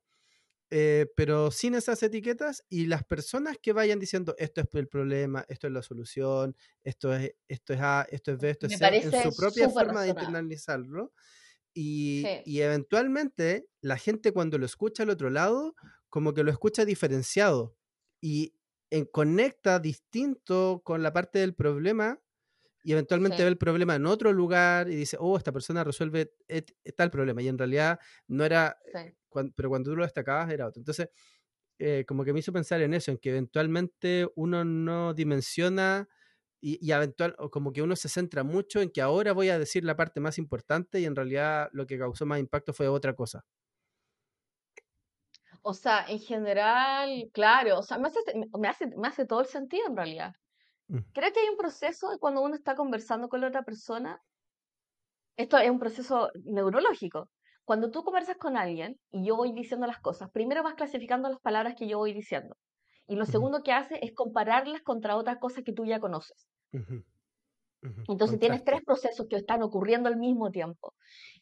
eh, 0.72 1.08
pero 1.16 1.50
sin 1.50 1.74
esas 1.74 2.02
etiquetas 2.04 2.64
y 2.70 2.86
las 2.86 3.04
personas 3.04 3.58
que 3.58 3.74
vayan 3.74 4.00
diciendo 4.00 4.36
esto 4.38 4.62
es 4.62 4.68
el 4.74 4.88
problema, 4.88 5.44
esto 5.48 5.68
es 5.68 5.74
la 5.74 5.82
solución, 5.82 6.56
esto 6.84 7.14
es, 7.14 7.34
esto 7.48 7.74
es 7.74 7.80
A, 7.82 8.08
esto 8.12 8.32
es 8.32 8.38
B, 8.38 8.50
esto 8.52 8.68
es 8.68 8.78
C, 8.78 8.88
en 8.88 9.12
su 9.12 9.36
propia 9.36 9.70
forma 9.70 10.04
de 10.04 10.10
internalizarlo. 10.10 11.14
Y, 11.74 12.26
y 12.46 12.62
eventualmente 12.62 13.68
la 13.82 13.98
gente 13.98 14.32
cuando 14.32 14.58
lo 14.58 14.66
escucha 14.66 15.04
al 15.04 15.10
otro 15.10 15.30
lado, 15.30 15.76
como 16.10 16.34
que 16.34 16.44
lo 16.44 16.52
escucha 16.52 16.86
diferenciado. 16.86 17.76
Y 18.22 18.54
en, 18.90 19.06
conecta 19.06 19.80
distinto 19.80 20.82
con 20.84 21.02
la 21.04 21.14
parte 21.14 21.40
del 21.40 21.56
problema 21.56 22.20
y 22.90 22.92
eventualmente 22.92 23.44
ve 23.44 23.50
el 23.50 23.58
problema 23.60 23.94
en 23.94 24.08
otro 24.08 24.34
lugar 24.34 24.90
y 24.90 24.96
dice, 24.96 25.16
oh, 25.20 25.38
esta 25.38 25.52
persona 25.52 25.84
resuelve 25.84 26.34
tal 26.98 27.12
problema. 27.12 27.40
Y 27.40 27.48
en 27.48 27.56
realidad 27.56 28.00
no 28.28 28.44
era, 28.44 28.80
eh, 28.92 29.14
pero 29.56 29.70
cuando 29.70 29.92
tú 29.92 29.96
lo 29.96 30.02
destacabas 30.02 30.50
era 30.52 30.66
otro. 30.66 30.80
Entonces, 30.80 31.12
eh, 31.78 32.04
como 32.08 32.24
que 32.26 32.34
me 32.34 32.40
hizo 32.40 32.52
pensar 32.52 32.82
en 32.82 32.96
eso, 32.96 33.12
en 33.12 33.20
que 33.20 33.30
eventualmente 33.30 34.28
uno 34.36 34.66
no 34.66 35.14
dimensiona 35.14 36.10
y, 36.60 36.84
y 36.84 36.92
eventual, 36.92 37.36
o 37.38 37.52
como 37.52 37.72
que 37.72 37.84
uno 37.84 37.96
se 37.96 38.10
centra 38.10 38.42
mucho 38.42 38.82
en 38.82 38.90
que 38.90 39.02
ahora 39.02 39.34
voy 39.34 39.50
a 39.50 39.60
decir 39.60 39.86
la 39.86 39.96
parte 39.96 40.20
más 40.20 40.40
importante 40.40 41.00
y 41.00 41.06
en 41.06 41.16
realidad 41.16 41.70
lo 41.74 41.86
que 41.86 42.00
causó 42.00 42.26
más 42.26 42.40
impacto 42.40 42.74
fue 42.74 42.88
otra 42.88 43.14
cosa. 43.14 43.46
O 45.62 45.76
sea, 45.76 46.06
en 46.08 46.20
general, 46.20 47.30
claro, 47.34 47.78
o 47.78 47.84
sea, 47.84 48.00
me 48.00 48.08
hace, 48.08 48.20
me 48.58 48.68
hace, 48.68 48.88
me 48.88 49.08
hace 49.08 49.26
todo 49.28 49.42
el 49.42 49.46
sentido 49.46 49.86
en 49.88 49.96
realidad. 49.96 50.34
Mm. 50.90 51.00
Creo 51.14 51.32
que 51.32 51.40
hay 51.40 51.50
un 51.50 51.58
proceso 51.58 52.18
cuando 52.20 52.42
uno 52.42 52.56
está 52.56 52.76
conversando 52.76 53.30
con 53.30 53.42
la 53.42 53.48
otra 53.48 53.64
persona. 53.64 54.22
Esto 55.38 55.58
es 55.58 55.70
un 55.70 55.80
proceso 55.80 56.30
neurológico. 56.44 57.30
Cuando 57.64 57.92
tú 57.92 58.04
conversas 58.04 58.38
con 58.38 58.58
alguien 58.58 59.00
y 59.12 59.26
yo 59.26 59.36
voy 59.36 59.54
diciendo 59.54 59.86
las 59.88 60.00
cosas, 60.00 60.30
primero 60.32 60.64
vas 60.64 60.74
clasificando 60.74 61.30
las 61.30 61.40
palabras 61.40 61.76
que 61.78 61.88
yo 61.88 62.00
voy 62.00 62.14
diciendo. 62.14 62.58
Y 63.08 63.16
lo 63.16 63.26
segundo 63.26 63.64
que 63.64 63.72
hace 63.72 64.00
es 64.04 64.14
compararlas 64.14 64.82
contra 64.82 65.16
otras 65.16 65.38
cosas 65.38 65.64
que 65.64 65.74
tú 65.74 65.86
ya 65.86 66.00
conoces. 66.00 66.48
Entonces 68.08 68.40
tienes 68.40 68.64
tres 68.64 68.82
procesos 68.84 69.28
que 69.30 69.38
están 69.38 69.64
ocurriendo 69.64 70.10
al 70.10 70.18
mismo 70.18 70.52
tiempo. 70.52 70.96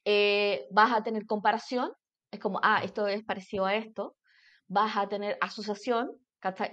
Eh, 0.05 0.67
vas 0.71 0.93
a 0.93 1.01
tener 1.01 1.25
comparación, 1.25 1.91
es 2.31 2.39
como, 2.39 2.59
ah, 2.61 2.81
esto 2.83 3.07
es 3.07 3.23
parecido 3.23 3.65
a 3.65 3.75
esto, 3.75 4.15
vas 4.67 4.95
a 4.97 5.07
tener 5.07 5.37
asociación. 5.41 6.11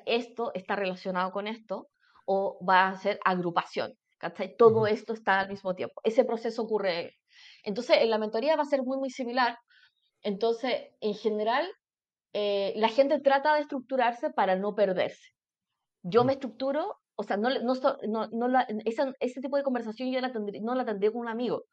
Esto 0.07 0.53
está 0.55 0.77
relacionado 0.77 1.33
con 1.33 1.47
esto, 1.47 1.89
o 2.25 2.59
va 2.65 2.89
a 2.89 2.97
ser 2.97 3.19
agrupación, 3.25 3.95
¿cachai? 4.19 4.57
Todo 4.57 4.87
esto 4.87 5.13
está 5.13 5.41
al 5.41 5.49
mismo 5.49 5.75
tiempo. 5.75 6.01
Ese 6.05 6.25
proceso 6.25 6.63
ocurre. 6.63 7.17
Entonces, 7.65 7.99
en 8.01 8.11
la 8.11 8.19
mentoría 8.19 8.57
va 8.57 8.63
a 8.63 8.67
ser 8.67 8.83
muy, 8.83 8.99
muy 8.99 9.11
similar. 9.11 9.59
Entonces, 10.23 10.89
en 11.01 11.15
general, 11.15 11.67
eh, 12.33 12.73
la 12.77 12.89
gente 12.89 13.21
trata 13.21 13.55
de 13.55 13.61
estructurarse 13.61 14.31
para 14.31 14.57
no 14.57 14.75
perderse. 14.75 15.31
Yo 16.03 16.25
me 16.25 16.35
estructuro, 16.35 16.97
o 17.17 17.23
sea, 17.23 17.37
no, 17.37 17.49
no, 17.51 17.75
no, 18.09 18.29
no 18.29 18.49
la, 18.49 18.67
ese 18.85 19.41
tipo 19.41 19.57
de 19.57 19.63
conversación 19.63 20.13
yo 20.13 20.21
la 20.21 20.33
tendré, 20.33 20.61
no 20.61 20.75
la 20.75 20.85
tendría 20.85 21.11
con 21.11 21.23
un 21.23 21.29
amigo, 21.29 21.65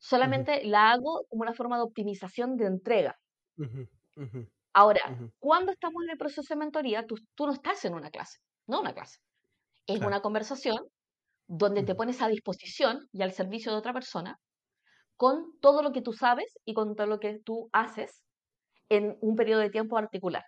Solamente 0.00 0.64
la 0.64 0.92
hago 0.92 1.26
como 1.28 1.42
una 1.42 1.52
forma 1.52 1.76
de 1.76 1.82
optimización 1.82 2.56
de 2.56 2.66
entrega. 2.66 3.18
Ahora, 4.72 5.00
cuando 5.38 5.72
estamos 5.72 6.02
en 6.04 6.10
el 6.10 6.18
proceso 6.18 6.54
de 6.54 6.58
mentoría, 6.58 7.06
tú, 7.06 7.16
no 7.38 7.52
estás 7.52 7.84
en 7.84 7.94
una 7.94 8.10
clase, 8.10 8.38
no 8.66 8.80
una 8.80 8.94
clase. 8.94 9.18
Es 9.94 10.00
una 10.00 10.20
conversación 10.20 10.78
donde 11.46 11.82
te 11.82 11.94
pones 11.94 12.22
a 12.22 12.28
disposición 12.28 13.08
y 13.12 13.22
al 13.22 13.32
servicio 13.32 13.72
de 13.72 13.78
otra 13.78 13.92
persona 13.92 14.38
con 15.16 15.58
todo 15.60 15.82
lo 15.82 15.92
que 15.92 16.00
tú 16.00 16.12
sabes 16.12 16.58
y 16.64 16.74
con 16.74 16.94
todo 16.94 17.06
lo 17.06 17.20
que 17.20 17.40
tú 17.40 17.68
haces 17.72 18.22
en 18.88 19.18
un 19.20 19.36
periodo 19.36 19.60
de 19.60 19.70
tiempo 19.70 19.96
particular. 19.96 20.44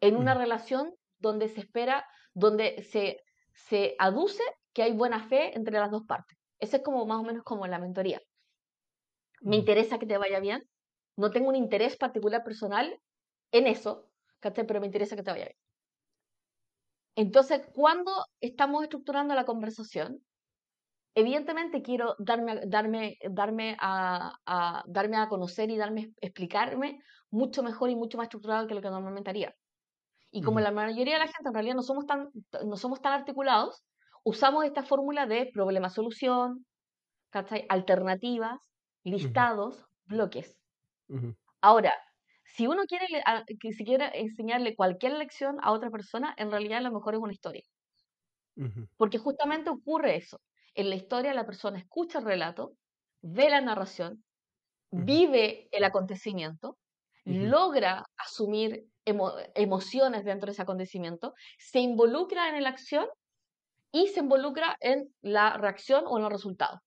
En 0.00 0.16
una 0.16 0.34
relación 0.34 0.92
donde 1.18 1.48
se 1.48 1.60
espera, 1.60 2.04
donde 2.34 2.82
se, 2.82 3.18
se 3.52 3.94
aduce 3.98 4.42
que 4.72 4.82
hay 4.82 4.92
buena 4.92 5.28
fe 5.28 5.56
entre 5.56 5.78
las 5.78 5.90
dos 5.90 6.02
partes. 6.06 6.38
Ese 6.58 6.78
es 6.78 6.82
como 6.82 7.06
más 7.06 7.20
o 7.20 7.22
menos 7.22 7.44
como 7.44 7.66
la 7.66 7.78
mentoría 7.78 8.20
me 9.40 9.56
mm. 9.56 9.60
interesa 9.60 9.98
que 9.98 10.06
te 10.06 10.18
vaya 10.18 10.40
bien, 10.40 10.62
no 11.16 11.30
tengo 11.30 11.48
un 11.48 11.56
interés 11.56 11.96
particular 11.96 12.44
personal 12.44 12.98
en 13.52 13.66
eso, 13.66 14.08
pero 14.40 14.80
me 14.80 14.86
interesa 14.86 15.16
que 15.16 15.22
te 15.22 15.30
vaya 15.30 15.46
bien. 15.46 15.56
Entonces, 17.16 17.62
cuando 17.74 18.12
estamos 18.40 18.82
estructurando 18.82 19.34
la 19.34 19.44
conversación, 19.44 20.22
evidentemente 21.14 21.82
quiero 21.82 22.14
darme, 22.18 22.60
darme, 22.66 23.18
darme, 23.30 23.76
a, 23.80 24.82
darme 24.86 25.16
a 25.16 25.28
conocer 25.28 25.70
y 25.70 25.76
darme, 25.76 26.12
explicarme 26.20 27.02
mucho 27.30 27.62
mejor 27.62 27.90
y 27.90 27.96
mucho 27.96 28.16
más 28.16 28.26
estructurado 28.26 28.66
que 28.66 28.74
lo 28.74 28.82
que 28.82 28.90
normalmente 28.90 29.30
haría. 29.30 29.54
Y 30.32 30.42
como 30.42 30.60
la 30.60 30.70
mayoría 30.70 31.14
de 31.14 31.20
la 31.20 31.26
gente 31.26 31.48
en 31.48 31.54
realidad 31.54 31.74
no 31.74 31.82
somos 31.82 32.06
tan, 32.06 32.30
no 32.64 32.76
somos 32.76 33.00
tan 33.00 33.12
articulados, 33.12 33.82
usamos 34.22 34.64
esta 34.64 34.84
fórmula 34.84 35.26
de 35.26 35.50
problema-solución, 35.52 36.64
alternativas, 37.68 38.60
listados, 39.02 39.84
bloques. 40.04 40.56
Ahora, 41.60 41.92
si 42.54 42.66
uno 42.66 42.84
quiere, 42.86 43.06
que 43.60 43.72
si 43.72 43.84
quiere 43.84 44.10
enseñarle 44.20 44.74
cualquier 44.74 45.12
lección 45.12 45.56
a 45.62 45.72
otra 45.72 45.90
persona, 45.90 46.34
en 46.36 46.50
realidad 46.50 46.78
a 46.78 46.82
lo 46.82 46.92
mejor 46.92 47.14
es 47.14 47.20
una 47.20 47.32
historia. 47.32 47.62
Porque 48.96 49.18
justamente 49.18 49.70
ocurre 49.70 50.16
eso. 50.16 50.40
En 50.74 50.90
la 50.90 50.96
historia 50.96 51.32
la 51.32 51.46
persona 51.46 51.78
escucha 51.78 52.18
el 52.18 52.26
relato, 52.26 52.72
ve 53.22 53.48
la 53.48 53.60
narración, 53.60 54.22
vive 54.90 55.68
el 55.70 55.84
acontecimiento, 55.84 56.76
logra 57.24 58.04
asumir 58.16 58.84
emociones 59.04 60.24
dentro 60.24 60.46
de 60.46 60.52
ese 60.52 60.62
acontecimiento, 60.62 61.34
se 61.58 61.80
involucra 61.80 62.56
en 62.56 62.62
la 62.62 62.68
acción 62.70 63.06
y 63.92 64.08
se 64.08 64.20
involucra 64.20 64.76
en 64.80 65.12
la 65.20 65.56
reacción 65.56 66.04
o 66.06 66.16
en 66.16 66.22
los 66.24 66.32
resultados. 66.32 66.80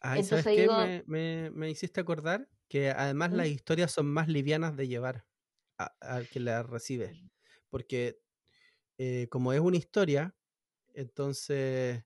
Ay, 0.00 0.22
¿sabes 0.22 0.44
qué? 0.44 1.02
Me, 1.06 1.50
me, 1.50 1.70
hiciste 1.70 2.00
acordar 2.00 2.46
que 2.74 2.90
además 2.90 3.32
las 3.32 3.46
historias 3.46 3.92
son 3.92 4.06
más 4.06 4.26
livianas 4.26 4.76
de 4.76 4.88
llevar 4.88 5.28
al 5.78 6.28
que 6.28 6.40
la 6.40 6.64
recibe. 6.64 7.30
Porque 7.70 8.20
eh, 8.98 9.28
como 9.30 9.52
es 9.52 9.60
una 9.60 9.76
historia, 9.76 10.34
entonces, 10.92 12.04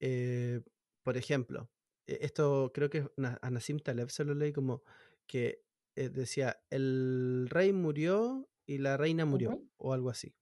eh, 0.00 0.62
por 1.02 1.18
ejemplo, 1.18 1.70
e, 2.06 2.20
esto 2.22 2.72
creo 2.72 2.88
que 2.88 3.06
a 3.18 3.50
Nassim 3.50 3.80
Taleb 3.80 4.08
se 4.08 4.24
lo 4.24 4.32
leí 4.32 4.54
como 4.54 4.82
que 5.26 5.66
eh, 5.94 6.08
decía, 6.08 6.58
el 6.70 7.48
rey 7.50 7.74
murió 7.74 8.48
y 8.64 8.78
la 8.78 8.96
reina 8.96 9.26
murió, 9.26 9.68
o 9.76 9.92
algo 9.92 10.08
así. 10.08 10.34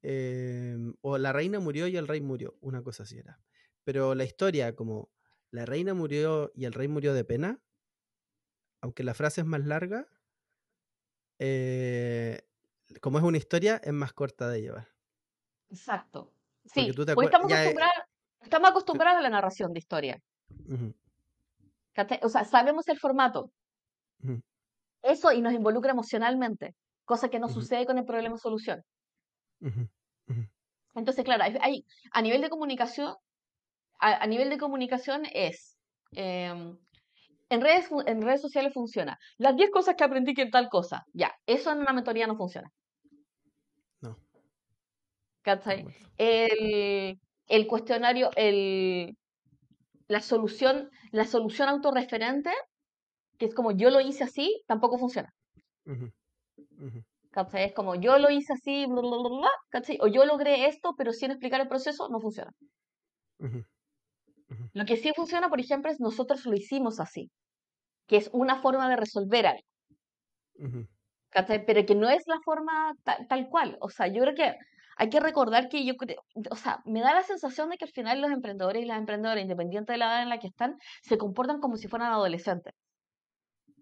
Em, 0.00 0.94
o 1.00 1.18
la 1.18 1.32
reina 1.32 1.58
murió 1.58 1.88
y 1.88 1.96
el 1.96 2.06
rey 2.06 2.20
murió, 2.20 2.56
una 2.60 2.84
cosa 2.84 3.02
así 3.02 3.18
era. 3.18 3.40
Pero 3.82 4.14
la 4.14 4.22
historia, 4.22 4.76
como 4.76 5.10
la 5.50 5.66
reina 5.66 5.92
murió 5.92 6.52
y 6.54 6.66
el 6.66 6.72
rey 6.72 6.86
murió 6.86 7.14
de 7.14 7.24
pena, 7.24 7.63
aunque 8.84 9.02
la 9.02 9.14
frase 9.14 9.40
es 9.40 9.46
más 9.46 9.64
larga, 9.64 10.06
eh, 11.38 12.42
como 13.00 13.16
es 13.16 13.24
una 13.24 13.38
historia, 13.38 13.80
es 13.82 13.94
más 13.94 14.12
corta 14.12 14.50
de 14.50 14.60
llevar. 14.60 14.88
Exacto. 15.70 16.30
Sí, 16.66 16.92
pues 16.92 17.08
estamos, 17.08 17.50
acostumbrados, 18.70 19.18
a 19.18 19.22
la 19.22 19.30
narración 19.30 19.72
de 19.72 19.78
historia. 19.78 20.22
O 22.20 22.28
sea, 22.28 22.44
sabemos 22.44 22.86
el 22.88 22.98
formato. 22.98 23.50
Eso 25.00 25.32
y 25.32 25.40
nos 25.40 25.54
involucra 25.54 25.92
emocionalmente, 25.92 26.74
cosa 27.06 27.30
que 27.30 27.38
no 27.38 27.48
sucede 27.48 27.86
con 27.86 27.96
el 27.96 28.04
problema-solución. 28.04 28.84
Entonces, 30.94 31.24
claro, 31.24 31.42
hay, 31.42 31.86
a 32.12 32.20
nivel 32.20 32.42
de 32.42 32.50
comunicación 32.50 33.14
a, 33.98 34.26
nivel 34.26 34.50
de 34.50 34.58
comunicación 34.58 35.22
es, 35.32 35.78
em, 36.12 36.76
en, 37.48 37.60
redes, 37.60 37.88
en 38.06 38.22
redes 38.22 38.40
sociales 38.40 38.72
funciona. 38.72 39.18
Las 39.38 39.56
10 39.56 39.70
cosas 39.70 39.94
que 39.96 40.04
aprendí 40.04 40.34
que 40.34 40.46
tal 40.46 40.68
cosa, 40.68 41.04
ya, 41.12 41.32
eso 41.46 41.72
en 41.72 41.78
una 41.78 41.92
mentoría 41.92 42.26
no 42.26 42.36
funciona. 42.36 42.70
No. 44.00 44.16
¿Cachai? 45.42 45.86
El, 46.16 47.20
el 47.48 47.66
cuestionario, 47.66 48.30
el, 48.36 49.16
la 50.08 50.20
solución, 50.20 50.90
la 51.12 51.24
solución 51.24 51.68
autorreferente, 51.68 52.50
que 53.38 53.46
es 53.46 53.54
como 53.54 53.72
yo 53.72 53.90
lo 53.90 54.00
hice 54.00 54.24
así, 54.24 54.62
tampoco 54.66 54.98
funciona. 54.98 55.32
¿Cachai? 57.30 57.64
Es 57.64 57.74
como 57.74 57.94
yo 57.96 58.18
lo 58.18 58.30
hice 58.30 58.52
así, 58.52 58.86
bla, 58.86 59.00
bla, 59.00 59.28
bla, 59.38 59.50
¿cachai? 59.68 59.98
O 60.00 60.06
yo 60.06 60.24
logré 60.24 60.66
esto, 60.66 60.94
pero 60.96 61.12
sin 61.12 61.30
explicar 61.30 61.60
el 61.60 61.68
proceso, 61.68 62.08
no 62.08 62.20
funciona. 62.20 62.52
Lo 64.72 64.84
que 64.84 64.96
sí 64.96 65.12
funciona, 65.14 65.48
por 65.48 65.60
ejemplo, 65.60 65.90
es 65.90 66.00
nosotros 66.00 66.44
lo 66.46 66.54
hicimos 66.54 67.00
así, 67.00 67.30
que 68.08 68.16
es 68.18 68.30
una 68.32 68.62
forma 68.62 68.88
de 68.90 68.96
resolver 68.96 69.46
algo. 69.46 69.62
Pero 71.66 71.86
que 71.86 71.94
no 71.94 72.08
es 72.08 72.22
la 72.26 72.38
forma 72.44 72.92
tal 73.28 73.48
cual. 73.48 73.76
O 73.80 73.90
sea, 73.90 74.06
yo 74.06 74.22
creo 74.22 74.34
que 74.34 74.54
hay 74.96 75.08
que 75.10 75.20
recordar 75.20 75.68
que 75.68 75.84
yo 75.84 75.96
creo, 75.96 76.18
o 76.50 76.56
sea, 76.56 76.80
me 76.84 77.00
da 77.00 77.12
la 77.14 77.22
sensación 77.22 77.68
de 77.70 77.76
que 77.76 77.84
al 77.86 77.90
final 77.90 78.20
los 78.20 78.30
emprendedores 78.30 78.82
y 78.82 78.86
las 78.86 78.98
emprendedoras, 78.98 79.42
independiente 79.42 79.92
de 79.92 79.98
la 79.98 80.06
edad 80.06 80.22
en 80.22 80.28
la 80.28 80.38
que 80.38 80.46
están, 80.48 80.76
se 81.02 81.18
comportan 81.18 81.60
como 81.60 81.76
si 81.76 81.88
fueran 81.88 82.12
adolescentes. 82.12 82.74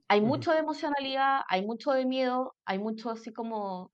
Hay 0.09 0.21
mucho 0.21 0.53
de 0.53 0.59
emocionalidad, 0.59 1.41
hay 1.49 1.65
mucho 1.65 1.93
de 1.93 2.05
miedo, 2.07 2.55
hay 2.65 2.79
mucho 2.79 3.11
así 3.11 3.33
como 3.33 3.91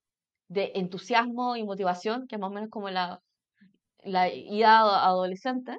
de 0.48 0.72
entusiasmo 0.74 1.56
y 1.56 1.64
motivación, 1.64 2.26
que 2.26 2.36
es 2.36 2.40
más 2.40 2.50
o 2.50 2.54
menos 2.54 2.70
como 2.70 2.90
la, 2.90 3.20
la 4.04 4.28
idea 4.32 4.80
adolescente. 4.80 5.78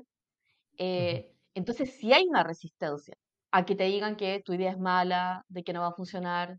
Eh, 0.79 1.31
entonces 1.53 1.93
sí 1.99 2.13
hay 2.13 2.25
una 2.27 2.43
resistencia 2.43 3.15
a 3.51 3.65
que 3.65 3.75
te 3.75 3.83
digan 3.83 4.15
que 4.15 4.41
tu 4.43 4.53
idea 4.53 4.71
es 4.71 4.79
mala, 4.79 5.45
de 5.49 5.63
que 5.63 5.73
no 5.73 5.81
va 5.81 5.89
a 5.89 5.93
funcionar, 5.93 6.57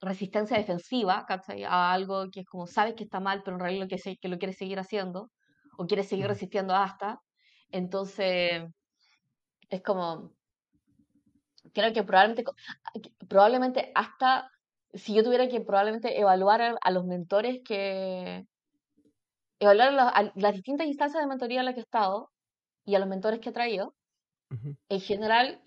resistencia 0.00 0.56
defensiva 0.56 1.26
a 1.68 1.92
algo 1.92 2.30
que 2.30 2.40
es 2.40 2.46
como 2.46 2.66
sabes 2.66 2.94
que 2.94 3.04
está 3.04 3.20
mal, 3.20 3.42
pero 3.44 3.56
en 3.56 3.60
realidad 3.60 3.84
lo 3.84 3.88
que, 3.88 4.16
que 4.16 4.28
lo 4.28 4.38
quieres 4.38 4.56
seguir 4.56 4.78
haciendo 4.78 5.30
o 5.78 5.86
quieres 5.86 6.08
seguir 6.08 6.26
resistiendo 6.26 6.74
hasta. 6.74 7.20
Entonces, 7.70 8.64
es 9.68 9.82
como, 9.82 10.32
creo 11.74 11.92
que 11.92 12.04
probablemente, 12.04 12.44
probablemente 13.28 13.92
hasta, 13.94 14.50
si 14.94 15.14
yo 15.14 15.24
tuviera 15.24 15.48
que 15.48 15.60
probablemente 15.60 16.18
evaluar 16.18 16.76
a, 16.80 16.90
los 16.90 17.04
mentores 17.04 17.60
que, 17.64 18.44
evaluar 19.58 19.98
a, 19.98 20.32
las 20.36 20.54
distintas 20.54 20.86
instancias 20.86 21.22
de 21.22 21.28
mentoría 21.28 21.60
en 21.60 21.66
las 21.66 21.74
que 21.74 21.80
he 21.80 21.82
estado 21.82 22.30
y 22.86 22.94
a 22.94 22.98
los 22.98 23.08
mentores 23.08 23.40
que 23.40 23.50
he 23.50 23.52
traído, 23.52 23.94
en 24.88 25.00
general, 25.00 25.60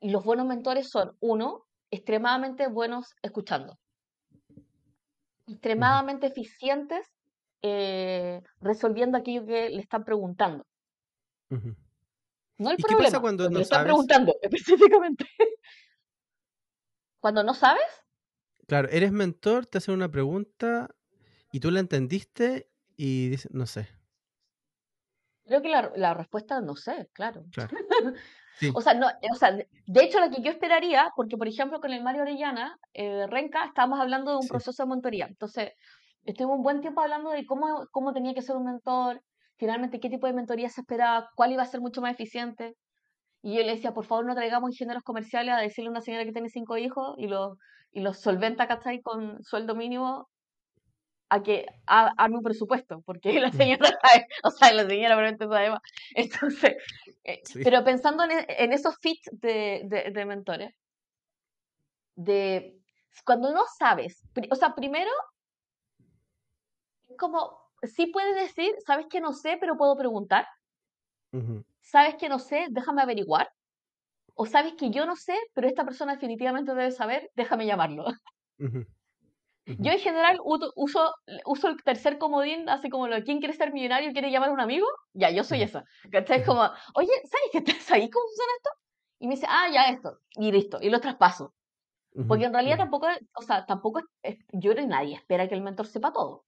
los 0.00 0.24
buenos 0.24 0.46
mentores 0.46 0.88
son, 0.88 1.16
uno, 1.20 1.66
extremadamente 1.90 2.68
buenos 2.68 3.14
escuchando, 3.22 3.78
extremadamente 5.46 6.28
eficientes 6.28 7.06
eh, 7.62 8.40
resolviendo 8.60 9.18
aquello 9.18 9.44
que 9.46 9.68
le 9.70 9.80
están 9.80 10.04
preguntando. 10.04 10.64
No 11.50 12.70
el 12.70 12.76
problema, 12.76 12.86
qué 12.86 13.04
pasa 13.04 13.20
cuando 13.20 13.50
no 13.50 13.56
le 13.56 13.62
están 13.62 13.84
preguntando 13.84 14.34
específicamente. 14.42 15.26
cuando 17.20 17.42
no 17.42 17.54
sabes. 17.54 17.82
Claro, 18.68 18.88
eres 18.90 19.12
mentor, 19.12 19.66
te 19.66 19.78
hacen 19.78 19.94
una 19.94 20.10
pregunta 20.10 20.94
y 21.52 21.60
tú 21.60 21.70
la 21.70 21.80
entendiste 21.80 22.70
y 22.96 23.30
dices, 23.30 23.50
no 23.52 23.66
sé. 23.66 23.88
Creo 25.46 25.62
que 25.62 25.68
la, 25.68 25.92
la 25.96 26.14
respuesta 26.14 26.60
no 26.60 26.76
sé, 26.76 27.08
claro. 27.12 27.44
claro. 27.52 27.76
O 28.72 28.80
sea, 28.80 28.94
no, 28.94 29.08
o 29.32 29.34
sea, 29.34 29.50
de 29.52 30.04
hecho 30.04 30.20
lo 30.20 30.30
que 30.30 30.40
yo 30.40 30.50
esperaría, 30.50 31.12
porque 31.16 31.36
por 31.36 31.48
ejemplo 31.48 31.80
con 31.80 31.92
el 31.92 32.04
Mario 32.04 32.22
Orellana, 32.22 32.78
eh, 32.92 33.26
Renca, 33.26 33.64
estábamos 33.64 34.00
hablando 34.00 34.30
de 34.30 34.36
un 34.38 34.48
proceso 34.48 34.84
de 34.84 34.88
mentoría. 34.90 35.26
Entonces, 35.26 35.72
estuvimos 36.24 36.58
un 36.58 36.62
buen 36.62 36.80
tiempo 36.80 37.00
hablando 37.00 37.30
de 37.30 37.44
cómo, 37.46 37.86
cómo 37.90 38.12
tenía 38.12 38.32
que 38.32 38.42
ser 38.42 38.56
un 38.56 38.64
mentor, 38.64 39.20
finalmente 39.56 40.00
qué 40.00 40.08
tipo 40.08 40.26
de 40.26 40.34
mentoría 40.34 40.68
se 40.68 40.82
esperaba, 40.82 41.30
cuál 41.34 41.52
iba 41.52 41.62
a 41.62 41.66
ser 41.66 41.80
mucho 41.80 42.00
más 42.00 42.12
eficiente. 42.12 42.76
Y 43.42 43.56
yo 43.56 43.62
le 43.62 43.74
decía, 43.74 43.92
por 43.92 44.06
favor, 44.06 44.24
no 44.24 44.34
traigamos 44.34 44.70
ingenieros 44.70 45.02
comerciales 45.02 45.54
a 45.54 45.58
decirle 45.58 45.88
a 45.88 45.90
una 45.90 46.00
señora 46.00 46.24
que 46.24 46.32
tiene 46.32 46.48
cinco 46.48 46.76
hijos 46.78 47.14
y 47.18 47.26
los, 47.26 47.58
y 47.92 48.00
los 48.00 48.20
solventa, 48.20 48.68
¿cachai? 48.68 49.02
Con 49.02 49.42
sueldo 49.42 49.74
mínimo 49.74 50.28
a 51.34 51.42
que 51.42 51.66
haga 51.86 52.12
un 52.30 52.42
presupuesto, 52.42 53.02
porque 53.04 53.40
la 53.40 53.48
mm. 53.48 53.52
señora 53.52 53.88
sabe, 54.02 54.26
o 54.44 54.50
sea, 54.50 54.72
la 54.72 54.86
señora 54.86 55.16
probablemente 55.16 55.48
sabe 55.48 55.70
más. 55.70 55.82
Entonces, 56.14 56.76
eh, 57.24 57.42
pero 57.62 57.82
pensando 57.82 58.24
en, 58.24 58.30
en, 58.48 58.72
esos 58.72 58.96
fits 59.00 59.28
de, 59.32 59.82
de, 59.84 60.10
de, 60.12 60.24
mentores, 60.24 60.74
de 62.14 62.78
cuando 63.24 63.52
no 63.52 63.62
sabes, 63.78 64.22
o 64.50 64.54
sea, 64.54 64.74
primero, 64.74 65.10
como, 67.18 67.58
sí 67.82 68.06
puedes 68.06 68.36
decir, 68.36 68.72
sabes 68.86 69.06
que 69.10 69.20
no 69.20 69.32
sé, 69.32 69.56
pero 69.60 69.76
puedo 69.76 69.96
preguntar. 69.96 70.46
Sabes 71.80 72.14
que 72.14 72.28
no 72.28 72.38
sé, 72.38 72.68
déjame 72.70 73.02
averiguar. 73.02 73.50
O 74.36 74.46
sabes 74.46 74.74
que 74.74 74.90
yo 74.90 75.04
no 75.04 75.16
sé, 75.16 75.36
pero 75.52 75.66
esta 75.66 75.84
persona 75.84 76.14
definitivamente 76.14 76.72
debe 76.72 76.92
saber, 76.92 77.28
déjame 77.34 77.66
llamarlo. 77.66 78.04
Yo 79.66 79.92
en 79.92 79.98
general 79.98 80.38
uso, 80.44 81.14
uso 81.46 81.68
el 81.68 81.82
tercer 81.82 82.18
comodín, 82.18 82.68
así 82.68 82.90
como 82.90 83.08
lo 83.08 83.22
¿quién 83.22 83.38
quiere 83.38 83.54
ser 83.54 83.72
millonario? 83.72 84.12
¿Quiere 84.12 84.30
llamar 84.30 84.50
a 84.50 84.52
un 84.52 84.60
amigo? 84.60 84.86
Ya, 85.14 85.30
yo 85.30 85.42
soy 85.42 85.62
esa. 85.62 85.84
¿Cachai? 86.12 86.44
Como, 86.44 86.62
oye, 86.94 87.12
¿sabes 87.24 87.50
que 87.52 87.58
estás 87.58 87.90
ahí? 87.90 88.10
¿Cómo 88.10 88.26
funciona 88.26 88.52
esto? 88.56 88.70
Y 89.20 89.26
me 89.26 89.34
dice, 89.34 89.46
ah, 89.48 89.68
ya 89.72 89.84
esto. 89.84 90.18
Y 90.32 90.52
listo. 90.52 90.78
Y 90.82 90.90
lo 90.90 91.00
traspaso. 91.00 91.54
Porque 92.28 92.44
en 92.44 92.52
realidad 92.52 92.76
tampoco, 92.76 93.08
o 93.34 93.42
sea, 93.42 93.66
tampoco, 93.66 94.00
yo 94.52 94.72
creo 94.72 94.84
que 94.84 94.86
nadie 94.86 95.16
espera 95.16 95.48
que 95.48 95.54
el 95.54 95.62
mentor 95.62 95.86
sepa 95.86 96.12
todo. 96.12 96.44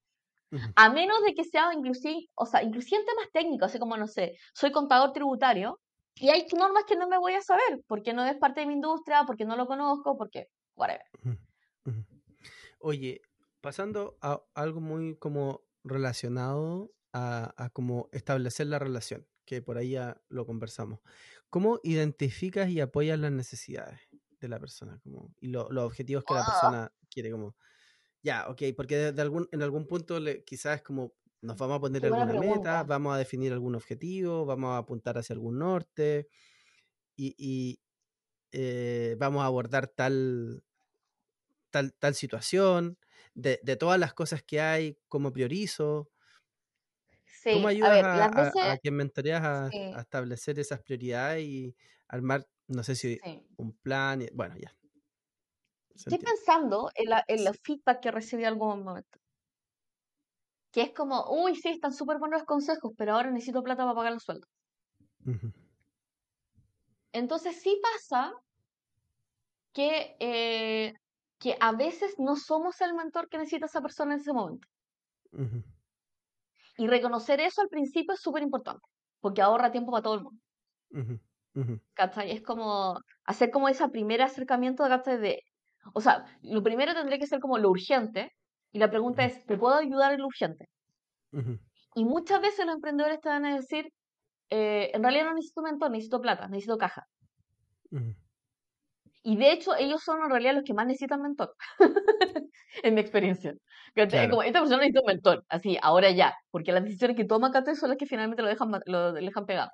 A 0.77 0.91
menos 0.91 1.23
de 1.25 1.35
que 1.35 1.43
sea 1.43 1.73
inclusive, 1.75 2.29
o 2.37 2.47
sea, 2.47 2.63
inclusive 2.63 3.01
en 3.01 3.07
temas 3.07 3.29
técnicos, 3.33 3.67
así 3.67 3.79
como, 3.81 3.97
no 3.97 4.07
sé, 4.07 4.37
soy 4.55 4.71
contador 4.71 5.13
tributario 5.13 5.81
y 6.15 6.29
hay 6.29 6.47
normas 6.57 6.85
que 6.85 6.97
no 6.97 7.09
me 7.09 7.19
voy 7.19 7.35
a 7.35 7.43
saber 7.43 7.83
porque 7.89 8.13
no 8.13 8.25
es 8.25 8.37
parte 8.37 8.61
de 8.61 8.67
mi 8.67 8.75
industria, 8.75 9.25
porque 9.27 9.45
no 9.45 9.57
lo 9.57 9.67
conozco, 9.67 10.17
porque, 10.17 10.47
whatever. 10.77 11.05
Oye, 12.79 13.23
pasando 13.61 14.19
a 14.21 14.43
algo 14.55 14.81
muy 14.81 15.17
como 15.17 15.67
relacionado 15.85 16.95
a, 17.13 17.55
a 17.57 17.71
como 17.71 18.09
establecer 18.13 18.67
la 18.67 18.79
relación, 18.79 19.27
que 19.45 19.63
por 19.63 19.79
ahí 19.79 19.91
ya 19.91 20.23
lo 20.29 20.47
conversamos. 20.47 21.01
¿Cómo 21.51 21.81
identificas 21.83 22.69
y 22.71 22.81
apoyas 22.81 23.19
las 23.19 23.33
necesidades 23.33 24.01
de 24.41 24.49
la 24.49 24.61
persona 24.61 24.99
como, 25.03 25.35
y 25.41 25.49
los 25.49 25.71
objetivos 25.71 26.25
que 26.25 26.35
la 26.35 26.45
persona 26.45 26.93
quiere? 27.11 27.31
Como, 27.31 27.57
ya, 28.23 28.49
ok, 28.49 28.63
porque 28.77 29.13
de, 29.13 29.23
algún, 29.23 29.49
en 29.53 29.63
algún 29.63 29.87
punto 29.87 30.21
le, 30.21 30.45
quizás 30.45 30.77
es 30.77 30.83
como 30.83 31.15
nos 31.43 31.57
vamos 31.59 31.77
a 31.77 31.81
poner 31.81 32.05
alguna 32.07 32.41
meta, 32.41 32.83
vamos 32.83 33.15
a 33.15 33.19
definir 33.19 33.53
algún 33.53 33.77
objetivo, 33.77 34.45
vamos 34.47 34.71
a 34.75 34.79
apuntar 34.79 35.17
hacia 35.19 35.35
algún 35.35 35.59
norte 35.59 36.29
y, 37.17 37.35
y 37.39 37.81
eh, 38.53 39.17
vamos 39.19 39.43
a 39.43 39.47
abordar 39.47 39.89
tal, 39.89 40.65
tal, 41.99 42.15
situación, 42.15 42.99
de, 43.35 43.59
todas 43.77 43.99
las 43.99 44.15
cosas 44.15 44.43
que 44.43 44.61
hay, 44.61 44.99
cómo 45.09 45.33
priorizo. 45.33 46.11
¿Cómo 47.45 47.69
ayudas 47.69 48.03
a, 48.03 48.77
quien 48.79 48.97
mentoreas 48.97 49.43
a, 49.45 49.71
establecer 50.01 50.59
esas 50.59 50.81
prioridades 50.81 51.45
y 51.45 51.77
armar, 52.09 52.47
no 52.67 52.83
sé 52.83 52.97
si 52.97 53.21
un 53.57 53.73
plan? 53.79 54.27
bueno, 54.33 54.57
ya. 54.59 54.75
Estoy 55.95 56.19
pensando 56.19 56.91
en, 56.95 57.09
la, 57.09 57.25
en 57.27 57.45
los 57.45 57.57
feedback 57.63 58.01
que 58.01 58.11
recibí 58.11 58.43
en 58.43 58.49
algún 58.49 58.83
momento. 58.83 59.19
Que 60.73 60.83
es 60.83 60.93
como, 60.93 61.25
uy, 61.31 61.55
sí, 61.55 61.71
están 61.71 61.95
súper 61.95 62.19
buenos 62.19 62.41
los 62.41 62.47
consejos, 62.47 62.93
pero 62.99 63.15
ahora 63.15 63.31
necesito 63.31 63.63
plata 63.63 63.85
para 63.85 63.95
pagar 63.95 64.13
los 64.13 64.25
sueldos. 64.25 64.51
Entonces 67.13 67.61
sí 67.63 67.81
pasa 67.83 68.35
que 69.73 70.17
eh, 70.21 70.93
que 71.39 71.57
a 71.61 71.73
veces 71.73 72.15
no 72.19 72.37
somos 72.37 72.81
el 72.81 72.95
mentor 72.95 73.29
que 73.29 73.39
necesita 73.39 73.67
esa 73.67 73.83
persona 73.83 74.15
en 74.15 74.21
ese 74.21 74.33
momento. 74.33 74.67
Y 76.79 76.87
reconocer 76.87 77.41
eso 77.41 77.63
al 77.63 77.69
principio 77.69 78.15
es 78.15 78.21
súper 78.21 78.43
importante, 78.43 78.87
porque 79.21 79.43
ahorra 79.43 79.73
tiempo 79.73 79.93
para 79.93 80.03
todo 80.03 80.15
el 80.15 80.23
mundo. 80.23 80.41
Es 82.25 82.43
como 82.43 82.99
hacer 83.25 83.51
como 83.51 83.69
ese 83.69 83.89
primer 83.89 84.23
acercamiento 84.23 84.85
de, 84.85 85.43
o 85.95 86.01
sea, 86.01 86.25
lo 86.43 86.63
primero 86.63 86.95
tendría 86.95 87.19
que 87.19 87.27
ser 87.27 87.41
como 87.41 87.59
lo 87.59 87.71
urgente, 87.71 88.31
y 88.73 88.79
la 88.79 88.91
pregunta 88.91 89.25
es, 89.25 89.45
¿te 89.47 89.57
puedo 89.57 89.75
ayudar 89.75 90.13
en 90.13 90.21
lo 90.21 90.27
urgente? 90.27 90.69
Y 91.95 92.05
muchas 92.05 92.41
veces 92.43 92.67
los 92.67 92.75
emprendedores 92.75 93.21
te 93.21 93.29
van 93.31 93.47
a 93.47 93.55
decir, 93.57 93.91
eh, 94.51 94.91
en 94.93 95.03
realidad 95.03 95.25
no 95.25 95.35
necesito 95.35 95.63
mentor, 95.63 95.91
necesito 95.91 96.21
plata, 96.21 96.47
necesito 96.49 96.77
caja. 96.77 97.07
Y 99.29 99.37
de 99.37 99.51
hecho, 99.51 99.75
ellos 99.75 100.05
son 100.05 100.23
en 100.23 100.31
realidad 100.31 100.55
los 100.55 100.63
que 100.63 100.73
más 100.73 100.87
necesitan 100.87 101.21
mentor, 101.21 101.53
en 102.85 102.95
mi 102.95 103.01
experiencia. 103.01 103.55
Como, 104.31 104.45
esta 104.45 104.61
persona 104.61 104.77
necesita 104.77 105.01
un 105.01 105.07
mentor, 105.07 105.45
así, 105.49 105.77
ahora 105.83 106.13
ya, 106.13 106.33
porque 106.53 106.71
las 106.71 106.85
decisiones 106.85 107.17
que 107.17 107.25
toma 107.25 107.51
Kate 107.51 107.75
son 107.75 107.89
las 107.89 107.99
que 107.99 108.07
finalmente 108.07 108.45
lo 108.45 108.49
dejan, 108.49 108.71
lo 108.87 109.13
dejan 109.15 109.45
pegado. 109.45 109.73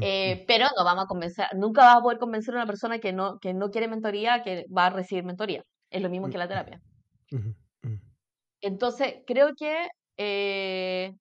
Eh, 0.00 0.44
pero 0.46 0.66
no 0.76 0.84
vamos 0.84 1.02
a 1.02 1.08
convencer, 1.08 1.46
nunca 1.56 1.82
vas 1.82 1.96
a 1.96 2.00
poder 2.00 2.18
convencer 2.18 2.54
a 2.54 2.58
una 2.58 2.66
persona 2.66 3.00
que 3.00 3.12
no, 3.12 3.40
que 3.40 3.54
no 3.54 3.70
quiere 3.70 3.88
mentoría 3.88 4.44
que 4.44 4.66
va 4.66 4.86
a 4.86 4.90
recibir 4.90 5.24
mentoría. 5.24 5.64
Es 5.90 6.00
lo 6.00 6.08
mismo 6.08 6.30
que 6.30 6.38
la 6.38 6.46
terapia. 6.46 6.80
Entonces, 8.60 9.16
creo 9.26 9.48
que 9.58 9.88
eh, 10.16 11.12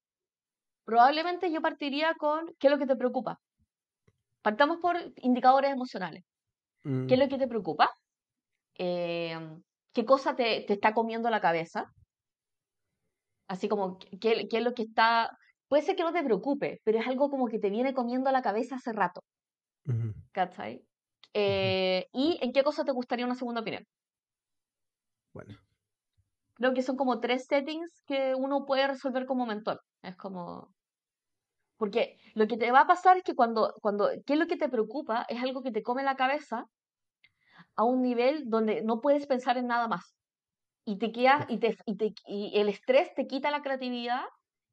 probablemente 0.84 1.52
yo 1.52 1.64
partiría 1.64 2.14
con 2.14 2.46
qué 2.60 2.68
es 2.68 2.72
lo 2.72 2.78
que 2.78 2.86
te 2.86 2.96
preocupa. 2.96 3.40
Partamos 4.44 4.78
por 4.80 4.98
indicadores 5.24 5.72
emocionales. 5.72 6.24
¿Qué 6.86 7.16
es 7.16 7.20
lo 7.20 7.26
mm. 7.26 7.30
que 7.30 7.38
te 7.40 7.48
preocupa? 7.48 7.90
Em, 8.76 9.64
¿Qué 9.92 10.06
cosa 10.06 10.36
te, 10.36 10.72
está 10.72 10.94
comiendo 10.94 11.32
la 11.32 11.42
cabeza? 11.42 11.92
Así 13.48 13.68
como, 13.68 13.98
¿qué, 14.22 14.48
es 14.52 14.64
lo 14.64 14.74
que 14.74 14.84
está...? 14.84 15.36
Puede 15.68 15.82
ser 15.82 15.96
que 15.96 16.04
no 16.04 16.14
te 16.14 16.24
preocupe, 16.24 16.82
pero 16.84 17.00
es 17.00 17.08
algo 17.08 17.32
como 17.32 17.48
que 17.48 17.58
te 17.58 17.72
viene 17.72 17.96
comiendo 17.96 18.32
la 18.32 18.44
cabeza 18.44 18.76
hace 18.76 18.94
rato. 18.94 19.24
¿Cachai? 20.32 20.86
Eh, 21.34 22.08
¿Y 22.14 22.38
en 22.42 22.54
qué 22.54 22.64
cosa 22.64 22.84
te 22.84 22.92
gustaría 22.92 23.26
una 23.26 23.36
segunda 23.36 23.62
opinión? 23.62 23.84
Bueno. 25.34 25.58
creo 26.54 26.74
que 26.74 26.82
son 26.82 26.96
como 26.96 27.20
tres 27.20 27.46
settings 27.48 28.04
que 28.06 28.36
uno 28.36 28.66
puede 28.66 28.88
resolver 28.88 29.26
como 29.26 29.48
mentor. 29.48 29.82
Es 30.04 30.16
como... 30.18 30.72
Porque 31.78 32.18
lo 32.36 32.48
que 32.48 32.58
te 32.58 32.72
va 32.72 32.82
a 32.82 32.88
pasar 32.88 33.18
es 33.18 33.24
que 33.24 33.36
cuando, 33.36 33.74
cuando, 33.82 34.10
¿qué 34.26 34.34
es 34.34 34.40
lo 34.40 34.48
que 34.48 34.56
te 34.56 34.70
preocupa? 34.70 35.26
Es 35.28 35.42
algo 35.42 35.62
que 35.62 35.72
te 35.72 35.84
come 35.84 36.04
la 36.04 36.16
cabeza 36.16 36.68
a 37.76 37.84
un 37.84 38.02
nivel 38.02 38.50
donde 38.50 38.82
no 38.84 39.02
puedes 39.02 39.28
pensar 39.28 39.58
en 39.58 39.68
nada 39.68 39.88
más. 39.88 40.16
Y 40.86 40.98
te 40.98 41.12
queda, 41.12 41.46
y, 41.50 41.60
te, 41.60 41.78
y, 41.86 41.98
te, 41.98 42.14
y 42.28 42.60
el 42.60 42.70
estrés 42.70 43.14
te 43.16 43.28
quita 43.28 43.52
la 43.52 43.62
creatividad 43.62 44.24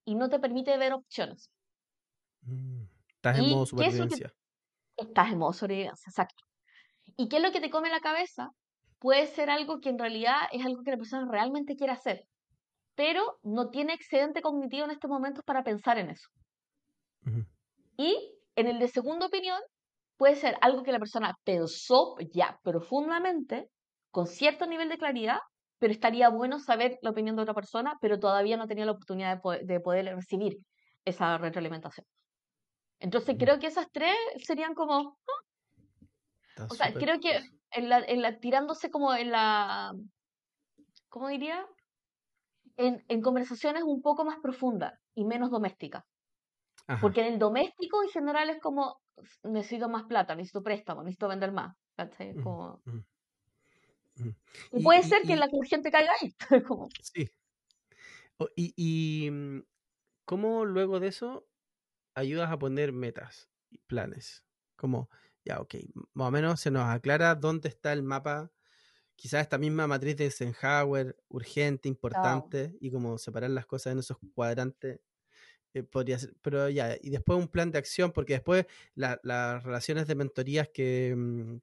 y 0.04 0.14
no 0.14 0.28
te 0.28 0.38
permite 0.38 0.76
ver 0.78 0.92
opciones. 0.92 1.50
Mm, 2.42 2.82
estás 3.08 3.38
en 3.38 3.50
modo 3.50 3.66
supervivencia. 3.66 4.32
estás 4.96 5.32
en 5.32 5.38
modo 5.38 5.52
sobrevivencia, 5.52 6.10
exacto. 6.10 6.44
¿Y 7.16 7.28
qué 7.28 7.36
es 7.36 7.42
lo 7.42 7.52
que 7.52 7.60
te 7.60 7.70
come 7.70 7.90
la 7.90 8.00
cabeza? 8.00 8.50
Puede 8.98 9.26
ser 9.26 9.50
algo 9.50 9.80
que 9.80 9.88
en 9.88 9.98
realidad 9.98 10.42
es 10.52 10.64
algo 10.64 10.82
que 10.82 10.92
la 10.92 10.96
persona 10.96 11.26
realmente 11.30 11.76
quiere 11.76 11.92
hacer, 11.92 12.24
pero 12.94 13.38
no 13.42 13.70
tiene 13.70 13.94
excedente 13.94 14.42
cognitivo 14.42 14.84
en 14.84 14.92
estos 14.92 15.10
momentos 15.10 15.44
para 15.44 15.64
pensar 15.64 15.98
en 15.98 16.10
eso. 16.10 16.28
Y 17.96 18.38
en 18.56 18.66
el 18.66 18.78
de 18.78 18.88
segunda 18.88 19.26
opinión, 19.26 19.60
puede 20.22 20.36
ser 20.36 20.56
algo 20.60 20.84
que 20.84 20.92
la 20.92 21.00
persona 21.00 21.36
pensó 21.42 22.14
ya 22.32 22.56
profundamente, 22.62 23.68
con 24.12 24.28
cierto 24.28 24.66
nivel 24.66 24.88
de 24.88 24.96
claridad, 24.96 25.40
pero 25.80 25.92
estaría 25.92 26.28
bueno 26.28 26.60
saber 26.60 26.96
la 27.02 27.10
opinión 27.10 27.34
de 27.34 27.42
otra 27.42 27.54
persona, 27.54 27.98
pero 28.00 28.20
todavía 28.20 28.56
no 28.56 28.68
tenía 28.68 28.84
la 28.84 28.92
oportunidad 28.92 29.42
de 29.64 29.80
poder, 29.80 30.14
recibir 30.14 30.58
esa 31.04 31.38
retroalimentación. 31.38 32.06
Entonces 33.00 33.34
creo 33.36 33.58
que 33.58 33.66
esas 33.66 33.90
tres 33.90 34.14
serían 34.44 34.74
como... 34.74 35.18
O 36.70 36.74
sea, 36.76 36.94
creo 36.94 37.18
que 37.18 37.40
en 37.72 37.88
la, 37.88 37.98
en 37.98 38.22
la, 38.22 38.38
tirándose 38.38 38.92
como 38.92 39.12
en 39.14 39.32
la... 39.32 39.92
¿Cómo 41.08 41.26
diría? 41.30 41.66
En, 42.76 43.04
en 43.08 43.22
conversaciones 43.22 43.82
un 43.82 44.02
poco 44.02 44.24
más 44.24 44.36
profundas 44.40 44.92
y 45.16 45.24
menos 45.24 45.50
domésticas. 45.50 46.04
Porque 47.00 47.26
en 47.26 47.32
el 47.32 47.38
doméstico 47.40 48.04
en 48.04 48.10
general 48.10 48.50
es 48.50 48.60
como, 48.60 49.01
necesito 49.42 49.88
más 49.88 50.04
plata, 50.04 50.34
necesito 50.34 50.62
préstamo, 50.62 51.02
necesito 51.02 51.28
vender 51.28 51.52
más. 51.52 51.76
Y, 54.72 54.82
puede 54.82 55.02
ser 55.02 55.22
que 55.22 55.36
la 55.36 55.48
gente 55.64 55.90
caiga 55.90 56.12
ahí. 56.20 56.34
Sí. 57.02 57.30
y, 58.56 58.74
y 58.76 59.30
mm, 59.30 59.62
cómo 60.24 60.64
luego 60.64 60.98
de 60.98 61.08
eso 61.08 61.46
ayudas 62.14 62.50
a 62.50 62.58
poner 62.58 62.92
metas 62.92 63.50
y 63.70 63.78
planes. 63.78 64.44
Como, 64.76 65.08
ya, 65.44 65.60
ok, 65.60 65.74
más 66.14 66.28
o 66.28 66.30
menos 66.30 66.60
se 66.60 66.70
nos 66.70 66.84
aclara 66.84 67.34
dónde 67.34 67.68
está 67.68 67.92
el 67.92 68.02
mapa. 68.02 68.50
Quizás 69.14 69.42
esta 69.42 69.58
misma 69.58 69.86
matriz 69.86 70.16
de 70.16 70.24
Eisenhower, 70.24 71.16
urgente, 71.28 71.88
importante, 71.88 72.76
y 72.80 72.90
como 72.90 73.18
separar 73.18 73.50
las 73.50 73.66
cosas 73.66 73.92
en 73.92 74.00
esos 74.00 74.18
cuadrantes 74.34 75.00
eh, 75.74 75.82
podría 75.82 76.18
ser, 76.18 76.34
pero 76.42 76.68
ya, 76.68 76.96
y 77.00 77.10
después 77.10 77.38
un 77.38 77.48
plan 77.48 77.70
de 77.70 77.78
acción, 77.78 78.12
porque 78.12 78.34
después 78.34 78.66
las 78.94 79.62
relaciones 79.64 80.06
de 80.06 80.14
mentorías 80.14 80.68
que, 80.68 81.14
mm, 81.16 81.56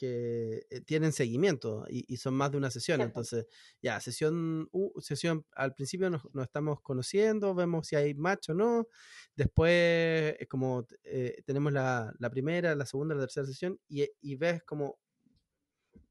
que 0.00 0.66
eh, 0.70 0.80
tienen 0.80 1.12
seguimiento 1.12 1.84
y, 1.86 2.16
son 2.16 2.32
más 2.32 2.50
de 2.50 2.56
una 2.56 2.70
sesión. 2.70 3.02
Entonces, 3.02 3.46
ya, 3.82 4.00
sesión, 4.00 4.70
sesión 4.98 5.44
al 5.52 5.74
principio 5.74 6.08
nos, 6.08 6.22
estamos 6.42 6.80
conociendo, 6.80 7.54
vemos 7.54 7.86
si 7.88 7.96
hay 7.96 8.14
match 8.14 8.48
o 8.48 8.54
no. 8.54 8.88
Después, 9.36 10.36
como 10.48 10.86
eh, 11.04 11.42
tenemos 11.44 11.72
la, 11.74 12.14
primera, 12.30 12.74
la 12.74 12.86
segunda, 12.86 13.14
la 13.14 13.22
tercera 13.22 13.46
sesión 13.46 13.78
y, 13.88 14.08
y 14.22 14.36
ves 14.36 14.62
como 14.62 14.98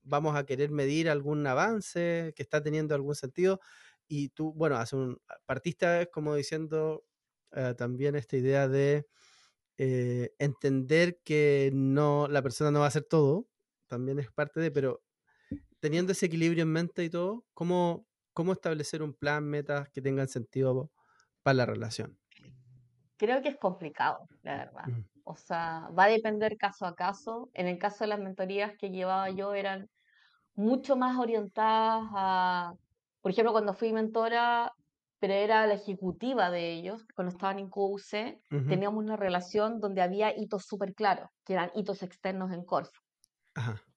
vamos 0.04 0.36
a 0.36 0.46
querer 0.46 0.70
medir 0.70 1.10
algún 1.10 1.46
avance 1.48 2.34
que 2.36 2.44
está 2.44 2.62
teniendo 2.62 2.94
algún 2.94 3.16
sentido. 3.16 3.60
Y 4.08 4.30
tú, 4.30 4.54
bueno, 4.54 4.76
hace 4.78 4.96
un, 4.96 5.20
partiste 5.48 6.10
como 6.12 6.36
diciendo, 6.36 7.06
eh, 7.54 7.74
también 7.78 8.16
esta 8.16 8.38
idea 8.38 8.68
de 8.68 9.06
eh, 9.78 10.32
entender 10.40 11.20
que 11.24 11.72
no, 11.74 12.28
la 12.28 12.42
persona 12.42 12.72
no 12.72 12.80
va 12.80 12.86
a 12.86 12.90
hacer 12.90 13.04
todo, 13.04 13.48
también 13.88 14.20
es 14.20 14.32
parte 14.32 14.60
de, 14.60 14.72
pero 14.72 15.02
teniendo 15.80 16.12
ese 16.12 16.28
equilibrio 16.28 16.64
en 16.64 16.72
mente 16.72 17.04
y 17.04 17.10
todo, 17.10 17.46
¿cómo, 17.54 18.06
cómo 18.34 18.54
establecer 18.54 19.02
un 19.02 19.14
plan, 19.14 19.46
metas 19.46 19.90
que 19.90 20.02
tengan 20.02 20.28
sentido 20.28 20.92
para 21.44 21.56
la 21.56 21.66
relación? 21.66 22.20
Creo 23.18 23.42
que 23.42 23.50
es 23.50 23.58
complicado, 23.58 24.28
la 24.44 24.58
verdad. 24.58 24.86
O 25.26 25.36
sea, 25.36 25.90
va 25.98 26.06
a 26.06 26.10
depender 26.10 26.58
caso 26.58 26.86
a 26.86 26.96
caso. 26.96 27.50
En 27.54 27.68
el 27.68 27.78
caso 27.78 28.04
de 28.04 28.08
las 28.08 28.20
mentorías 28.20 28.74
que 28.78 28.90
llevaba 28.90 29.30
yo 29.30 29.54
eran 29.54 29.90
mucho 30.56 30.96
más 30.96 31.18
orientadas 31.18 32.04
a, 32.14 32.74
por 33.22 33.32
ejemplo, 33.32 33.52
cuando 33.52 33.74
fui 33.74 33.94
mentora, 33.94 34.72
pero 35.20 35.34
era 35.34 35.68
la 35.68 35.74
ejecutiva 35.76 36.50
de 36.50 36.74
ellos, 36.74 37.06
cuando 37.16 37.32
estaban 37.32 37.60
en 37.60 37.70
QUC, 37.70 38.42
teníamos 38.68 39.04
una 39.04 39.18
relación 39.18 39.80
donde 39.80 40.02
había 40.02 40.36
hitos 40.36 40.66
súper 40.66 40.94
claros, 40.94 41.30
que 41.46 41.54
eran 41.54 41.72
hitos 41.76 42.04
externos 42.04 42.52
en 42.52 42.64
Corfo. 42.64 43.00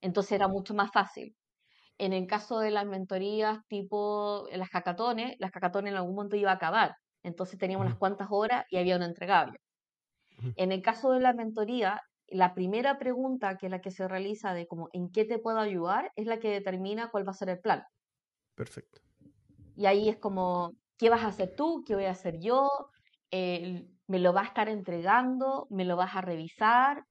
Entonces 0.00 0.32
era 0.32 0.48
mucho 0.48 0.74
más 0.74 0.90
fácil. 0.92 1.36
En 1.98 2.12
el 2.12 2.26
caso 2.26 2.58
de 2.58 2.72
las 2.72 2.86
mentorías 2.86 3.60
tipo 3.68 4.46
las 4.50 4.70
cacatones, 4.70 5.36
las 5.38 5.52
cacatones 5.52 5.92
en 5.92 5.98
algún 5.98 6.16
momento 6.16 6.36
iba 6.36 6.50
a 6.50 6.54
acabar, 6.54 6.96
entonces 7.22 7.58
teníamos 7.58 7.86
unas 7.86 7.98
cuantas 7.98 8.28
horas 8.30 8.64
y 8.70 8.78
había 8.78 8.96
un 8.96 9.02
entregable. 9.02 9.58
En 10.56 10.72
el 10.72 10.82
caso 10.82 11.12
de 11.12 11.20
la 11.20 11.32
mentoría, 11.34 12.00
la 12.26 12.54
primera 12.54 12.98
pregunta 12.98 13.56
que 13.58 13.66
es 13.66 13.70
la 13.70 13.80
que 13.80 13.90
se 13.90 14.08
realiza 14.08 14.54
de 14.54 14.66
como 14.66 14.88
en 14.92 15.10
qué 15.12 15.24
te 15.24 15.38
puedo 15.38 15.58
ayudar 15.58 16.10
es 16.16 16.26
la 16.26 16.40
que 16.40 16.50
determina 16.50 17.10
cuál 17.10 17.26
va 17.26 17.30
a 17.30 17.34
ser 17.34 17.50
el 17.50 17.60
plan. 17.60 17.84
Perfecto. 18.56 19.00
Y 19.76 19.86
ahí 19.86 20.08
es 20.08 20.16
como, 20.18 20.72
¿Qué 20.99 21.11
vas 21.11 21.22
a 21.22 21.28
hacer 21.28 21.55
tú? 21.57 21.82
¿Qué 21.86 21.95
voy 21.95 22.05
a 22.05 22.12
hacer 22.12 22.38
yo? 22.40 22.68
¿Me 23.30 24.18
lo 24.18 24.32
vas 24.32 24.45
a 24.45 24.49
estar 24.49 24.68
entregando? 24.68 25.66
¿Me 25.70 25.84
lo 25.84 25.97
vas 25.97 26.14
a 26.14 26.20
revisar? 26.20 27.05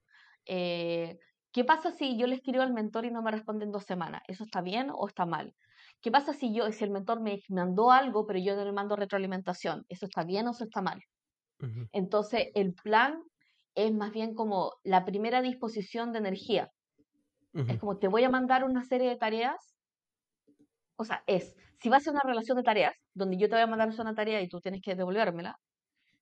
Eh, 0.46 1.18
¿Qué 1.52 1.66
pasa 1.66 1.92
si 1.92 2.18
yo 2.18 2.28
le 2.28 2.36
escribo 2.36 2.62
al 2.62 2.74
mentor 2.74 3.06
y 3.06 3.12
no 3.12 3.22
me 3.22 3.32
responde 3.32 3.66
en 3.66 3.72
dos 3.72 3.84
semanas? 3.86 4.22
¿Eso 4.28 4.44
está 4.44 4.62
bien 4.62 4.90
o 4.94 5.08
está 5.08 5.26
mal? 5.26 5.54
¿Qué 6.02 6.12
pasa 6.12 6.34
si 6.34 6.54
yo, 6.54 6.72
si 6.72 6.84
el 6.84 6.92
mentor 6.92 7.22
me 7.22 7.42
mandó 7.50 7.92
algo, 7.92 8.26
pero 8.26 8.40
yo 8.40 8.56
no 8.56 8.64
le 8.64 8.72
mando 8.72 8.96
retroalimentación? 8.96 9.86
¿Eso 9.90 10.06
está 10.06 10.24
bien 10.24 10.48
o 10.48 10.52
eso 10.52 10.64
está 10.64 10.82
mal? 10.82 11.02
Entonces, 11.92 12.48
el 12.56 12.74
plan 12.74 13.22
es 13.76 13.94
más 13.94 14.12
bien 14.12 14.34
como 14.34 14.74
la 14.84 15.06
primera 15.06 15.42
disposición 15.42 16.12
de 16.12 16.20
energía. 16.20 16.72
Es 17.54 17.80
como 17.80 17.98
te 17.98 18.08
voy 18.08 18.24
a 18.24 18.30
mandar 18.30 18.64
una 18.64 18.84
serie 18.84 19.10
de 19.10 19.18
tareas. 19.18 19.76
O 20.96 21.04
sea, 21.04 21.24
es 21.28 21.56
si 21.82 21.90
va 21.90 21.98
a 21.98 22.00
ser 22.00 22.14
una 22.14 22.22
relación 22.24 22.58
de 22.58 22.64
tareas, 22.64 22.96
donde 23.14 23.38
yo 23.38 23.50
te 23.50 23.56
voy 23.56 23.64
a 23.64 23.68
mandar 23.68 23.90
una 24.00 24.14
tarea 24.14 24.42
y 24.42 24.48
tú 24.48 24.60
tienes 24.62 24.82
que 24.82 24.96
devolvérmela, 24.96 25.58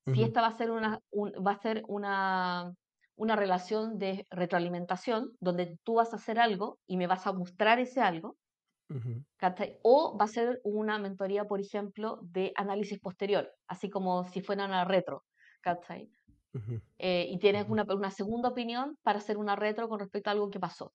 si 0.06 0.22
esta 0.22 0.40
va 0.40 0.48
a 0.48 0.56
ser 0.56 0.70
una, 0.70 0.98
va 1.14 1.52
a 1.52 1.60
ser 1.60 1.82
una, 1.86 2.72
una 3.16 3.36
relación 3.36 3.98
de 3.98 4.26
retroalimentación, 4.30 5.32
donde 5.38 5.78
tú 5.84 5.94
vas 5.96 6.12
a 6.12 6.16
hacer 6.16 6.38
algo 6.40 6.78
y 6.86 6.96
me 6.96 7.06
vas 7.06 7.26
a 7.26 7.32
mostrar 7.32 7.78
ese 7.78 8.00
algo, 8.00 8.36
o 9.82 10.18
va 10.18 10.24
a 10.24 10.28
ser 10.28 10.60
una 10.64 10.98
mentoría, 10.98 11.44
por 11.44 11.60
ejemplo, 11.60 12.18
de 12.22 12.52
análisis 12.56 12.98
posterior, 12.98 13.52
así 13.68 13.88
como 13.88 14.24
si 14.24 14.40
fuera 14.40 14.64
una 14.64 14.84
retro, 14.84 15.22
eh, 16.98 17.26
y 17.28 17.38
tienes 17.38 17.68
una, 17.68 17.84
una, 17.84 18.10
segunda 18.10 18.48
opinión 18.48 18.98
para 19.02 19.18
hacer 19.18 19.36
una 19.36 19.54
retro 19.54 19.88
con 19.88 20.00
respecto 20.00 20.30
a 20.30 20.32
algo 20.32 20.50
que 20.50 20.58
pasó. 20.58 20.92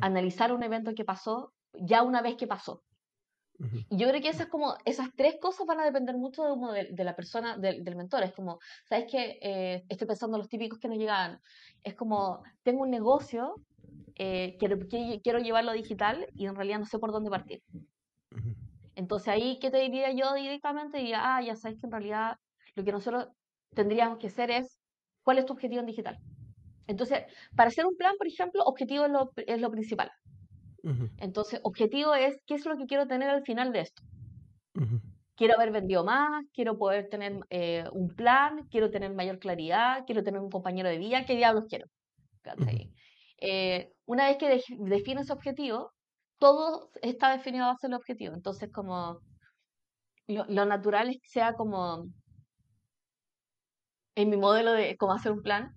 Analizar 0.00 0.52
un 0.52 0.62
evento 0.62 0.94
que 0.94 1.04
pasó 1.04 1.52
ya 1.74 2.02
una 2.02 2.22
vez 2.22 2.36
que 2.36 2.46
pasó. 2.46 2.82
Y 3.88 3.96
yo 3.96 4.08
creo 4.08 4.20
que 4.20 4.28
esas, 4.28 4.48
como, 4.48 4.74
esas 4.84 5.08
tres 5.16 5.36
cosas 5.40 5.66
van 5.66 5.80
a 5.80 5.84
depender 5.84 6.16
mucho 6.16 6.44
de, 6.44 6.88
de, 6.90 7.04
la 7.04 7.16
persona, 7.16 7.56
del, 7.56 7.84
del, 7.84 7.96
mentor. 7.96 8.22
Es 8.22 8.32
como, 8.32 8.58
¿sabes 8.84 9.06
qué? 9.10 9.38
Eh, 9.40 9.84
estoy 9.88 10.06
pensando 10.06 10.36
en 10.36 10.40
los 10.40 10.48
típicos 10.48 10.78
que 10.78 10.88
nos 10.88 10.98
llegan. 10.98 11.40
Es 11.82 11.94
como, 11.94 12.42
tengo 12.62 12.82
un 12.82 12.90
negocio, 12.90 13.54
eh, 14.16 14.56
quiero, 14.58 14.78
quiero 15.22 15.38
llevarlo 15.38 15.72
digital 15.72 16.26
y 16.34 16.46
en 16.46 16.54
realidad 16.54 16.78
no 16.78 16.86
sé 16.86 16.98
por 16.98 17.12
dónde 17.12 17.30
partir. 17.30 17.62
Entonces 18.94 19.28
ahí, 19.28 19.58
¿qué 19.60 19.70
te 19.70 19.78
diría 19.78 20.12
yo 20.12 20.34
directamente? 20.34 20.98
Diría, 20.98 21.20
ah, 21.22 21.42
ya 21.42 21.54
sabes 21.54 21.78
que 21.78 21.86
en 21.86 21.92
realidad 21.92 22.36
lo 22.74 22.84
que 22.84 22.92
nosotros 22.92 23.28
tendríamos 23.74 24.18
que 24.18 24.28
hacer 24.28 24.50
es, 24.50 24.80
¿cuál 25.22 25.38
es 25.38 25.46
tu 25.46 25.52
objetivo 25.52 25.80
en 25.80 25.86
digital? 25.86 26.18
Entonces, 26.86 27.24
para 27.54 27.68
hacer 27.68 27.84
un 27.84 27.96
plan, 27.96 28.14
por 28.16 28.26
ejemplo, 28.26 28.62
objetivo 28.64 29.04
es 29.04 29.10
lo, 29.10 29.32
es 29.36 29.60
lo 29.60 29.70
principal. 29.70 30.10
Entonces, 31.18 31.60
objetivo 31.64 32.14
es, 32.14 32.36
¿qué 32.46 32.54
es 32.54 32.64
lo 32.64 32.76
que 32.76 32.86
quiero 32.86 33.06
tener 33.06 33.28
al 33.28 33.42
final 33.42 33.72
de 33.72 33.80
esto? 33.80 34.02
Quiero 35.34 35.54
haber 35.54 35.72
vendido 35.72 36.04
más, 36.04 36.44
quiero 36.52 36.78
poder 36.78 37.08
tener 37.08 37.40
eh, 37.50 37.84
un 37.92 38.14
plan, 38.14 38.66
quiero 38.70 38.90
tener 38.90 39.12
mayor 39.14 39.38
claridad, 39.38 40.04
quiero 40.06 40.22
tener 40.22 40.40
un 40.40 40.50
compañero 40.50 40.88
de 40.88 40.98
vida, 40.98 41.24
¿qué 41.26 41.36
diablos 41.36 41.64
quiero? 41.68 41.86
Eh, 43.38 43.92
una 44.06 44.28
vez 44.28 44.38
que 44.38 44.62
defines 44.78 45.24
ese 45.24 45.32
objetivo, 45.32 45.92
todo 46.38 46.90
está 47.02 47.32
definido 47.32 47.64
a 47.64 47.72
base 47.72 47.88
del 47.88 47.94
objetivo. 47.94 48.34
Entonces, 48.34 48.70
como 48.70 49.20
lo, 50.26 50.64
natural 50.66 51.10
es 51.10 51.16
que 51.20 51.28
sea 51.28 51.54
como 51.54 52.06
en 54.14 54.30
mi 54.30 54.36
modelo 54.36 54.72
de 54.72 54.96
cómo 54.96 55.12
hacer 55.12 55.32
un 55.32 55.42
plan, 55.42 55.72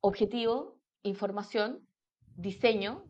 objetivo, 0.00 0.78
información, 1.02 1.86
diseño, 2.36 3.04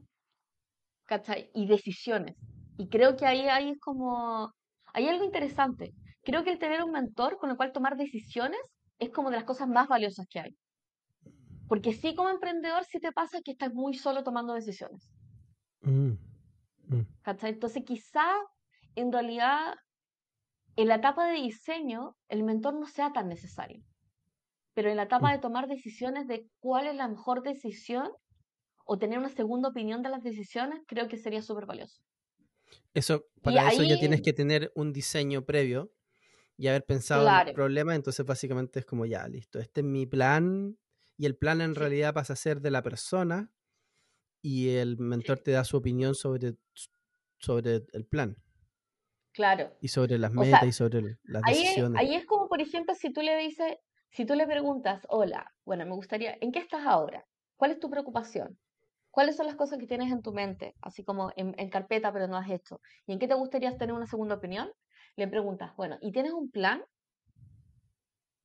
¿cachai? 1.06 1.50
Y 1.54 1.66
decisiones. 1.66 2.36
Y 2.76 2.88
creo 2.88 3.16
que 3.16 3.26
ahí, 3.26 3.48
ahí 3.48 3.70
es 3.70 3.80
como, 3.80 4.52
hay 4.92 5.08
algo 5.08 5.24
interesante. 5.24 5.92
Creo 6.22 6.44
que 6.44 6.50
el 6.50 6.58
tener 6.58 6.82
un 6.82 6.92
mentor 6.92 7.38
con 7.38 7.50
el 7.50 7.56
cual 7.56 7.72
tomar 7.72 7.96
decisiones 7.96 8.60
es 8.98 9.10
como 9.10 9.30
de 9.30 9.36
las 9.36 9.44
cosas 9.44 9.68
más 9.68 9.88
valiosas 9.88 10.26
que 10.28 10.40
hay. 10.40 10.56
Porque 11.68 11.92
sí, 11.92 12.14
como 12.14 12.28
emprendedor, 12.30 12.84
sí 12.84 12.98
te 13.00 13.12
pasa 13.12 13.40
que 13.44 13.52
estás 13.52 13.72
muy 13.72 13.94
solo 13.94 14.22
tomando 14.22 14.54
decisiones. 14.54 15.10
Mm, 15.80 16.12
mm. 16.88 17.06
Entonces, 17.24 17.84
quizá 17.84 18.26
en 18.94 19.12
realidad 19.12 19.74
en 20.76 20.88
la 20.88 20.96
etapa 20.96 21.26
de 21.26 21.34
diseño 21.34 22.16
el 22.28 22.42
mentor 22.42 22.74
no 22.74 22.86
sea 22.86 23.12
tan 23.12 23.28
necesario. 23.28 23.82
Pero 24.74 24.90
en 24.90 24.96
la 24.96 25.04
etapa 25.04 25.30
de 25.30 25.38
tomar 25.38 25.68
decisiones 25.68 26.26
de 26.26 26.48
cuál 26.58 26.86
es 26.88 26.96
la 26.96 27.08
mejor 27.08 27.42
decisión 27.42 28.10
o 28.84 28.98
tener 28.98 29.18
una 29.18 29.28
segunda 29.28 29.68
opinión 29.68 30.02
de 30.02 30.10
las 30.10 30.22
decisiones, 30.22 30.80
creo 30.86 31.08
que 31.08 31.16
sería 31.16 31.42
súper 31.42 31.66
valioso. 31.66 32.02
Eso, 32.92 33.26
para 33.42 33.70
eso 33.70 33.82
ya 33.82 33.98
tienes 33.98 34.22
que 34.22 34.32
tener 34.32 34.72
un 34.74 34.92
diseño 34.92 35.44
previo 35.44 35.92
y 36.56 36.68
haber 36.68 36.84
pensado 36.84 37.28
en 37.28 37.48
el 37.48 37.54
problema, 37.54 37.94
entonces 37.94 38.24
básicamente 38.24 38.80
es 38.80 38.86
como 38.86 39.06
ya, 39.06 39.26
listo, 39.26 39.58
este 39.58 39.80
es 39.80 39.86
mi 39.86 40.06
plan 40.06 40.78
y 41.16 41.26
el 41.26 41.36
plan 41.36 41.60
en 41.60 41.74
realidad 41.74 42.14
pasa 42.14 42.34
a 42.34 42.36
ser 42.36 42.60
de 42.60 42.70
la 42.70 42.82
persona 42.82 43.50
y 44.42 44.76
el 44.76 44.98
mentor 44.98 45.40
te 45.40 45.52
da 45.52 45.64
su 45.64 45.76
opinión 45.76 46.14
sobre, 46.14 46.54
sobre 47.38 47.84
el 47.92 48.06
plan. 48.06 48.36
Claro. 49.32 49.76
Y 49.80 49.88
sobre 49.88 50.18
las 50.18 50.32
metas 50.32 50.64
y 50.64 50.72
sobre 50.72 51.18
las 51.24 51.42
decisiones. 51.42 52.00
ahí 52.00 52.14
es 52.14 52.24
como, 52.24 52.48
por 52.48 52.60
ejemplo, 52.60 52.94
si 52.94 53.12
tú 53.12 53.20
le 53.20 53.36
dices, 53.38 53.76
si 54.10 54.24
tú 54.24 54.34
le 54.34 54.46
preguntas, 54.46 55.04
hola, 55.08 55.52
bueno, 55.64 55.84
me 55.86 55.94
gustaría, 55.94 56.36
¿en 56.40 56.52
qué 56.52 56.60
estás 56.60 56.86
ahora? 56.86 57.26
¿Cuál 57.56 57.72
es 57.72 57.80
tu 57.80 57.90
preocupación? 57.90 58.56
¿Cuáles 59.14 59.36
son 59.36 59.46
las 59.46 59.54
cosas 59.54 59.78
que 59.78 59.86
tienes 59.86 60.10
en 60.10 60.22
tu 60.22 60.32
mente, 60.32 60.74
así 60.82 61.04
como 61.04 61.30
en, 61.36 61.54
en 61.56 61.70
carpeta, 61.70 62.12
pero 62.12 62.26
no 62.26 62.36
has 62.36 62.50
hecho? 62.50 62.80
¿Y 63.06 63.12
en 63.12 63.20
qué 63.20 63.28
te 63.28 63.34
gustaría 63.34 63.78
tener 63.78 63.94
una 63.94 64.06
segunda 64.06 64.34
opinión? 64.34 64.72
Le 65.14 65.28
preguntas, 65.28 65.70
bueno, 65.76 65.98
¿y 66.00 66.10
tienes 66.10 66.32
un 66.32 66.50
plan? 66.50 66.82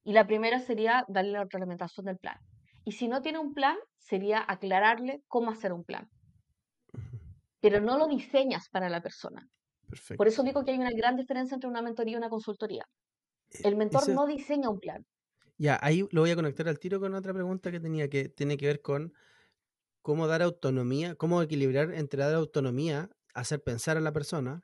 Y 0.03 0.13
la 0.13 0.27
primera 0.27 0.59
sería 0.59 1.05
darle 1.07 1.31
la 1.31 1.43
retroalimentación 1.45 2.05
del 2.05 2.19
plan. 2.19 2.37
Y 2.85 2.91
si 2.91 3.07
no 3.07 3.23
tiene 3.23 3.39
un 3.39 3.55
plan, 3.55 3.77
sería 3.97 4.45
aclararle 4.47 5.23
cómo 5.27 5.49
hacer 5.49 5.73
un 5.73 5.83
plan. 5.83 6.07
Pero 7.61 7.81
no 7.81 7.97
lo 7.97 8.05
diseñas 8.05 8.69
para 8.69 8.89
la 8.89 9.01
persona. 9.01 9.49
Por 10.17 10.27
eso 10.27 10.43
digo 10.43 10.63
que 10.63 10.69
hay 10.69 10.77
una 10.77 10.91
gran 10.91 11.15
diferencia 11.15 11.55
entre 11.55 11.67
una 11.67 11.81
mentoría 11.81 12.13
y 12.13 12.17
una 12.17 12.29
consultoría. 12.29 12.85
E, 13.49 13.67
El 13.67 13.75
mentor 13.75 14.07
no 14.09 14.27
diseña 14.27 14.69
un 14.69 14.79
plan. 14.79 15.03
Ya, 15.57 15.79
ahí 15.81 16.07
lo 16.11 16.21
voy 16.21 16.29
a 16.29 16.35
conectar 16.35 16.67
al 16.67 16.77
tiro 16.77 16.99
con 16.99 17.15
otra 17.15 17.33
pregunta 17.33 17.71
que 17.71 17.79
tenía 17.79 18.07
que 18.07 18.29
tiene 18.29 18.55
que 18.55 18.67
ver 18.67 18.83
con 18.83 19.13
cómo 20.09 20.27
dar 20.27 20.41
autonomía, 20.41 21.15
cómo 21.15 21.41
equilibrar 21.41 21.93
entre 21.93 22.23
dar 22.23 22.33
autonomía, 22.33 23.09
hacer 23.33 23.61
pensar 23.63 23.95
a 23.95 24.01
la 24.01 24.11
persona 24.11 24.63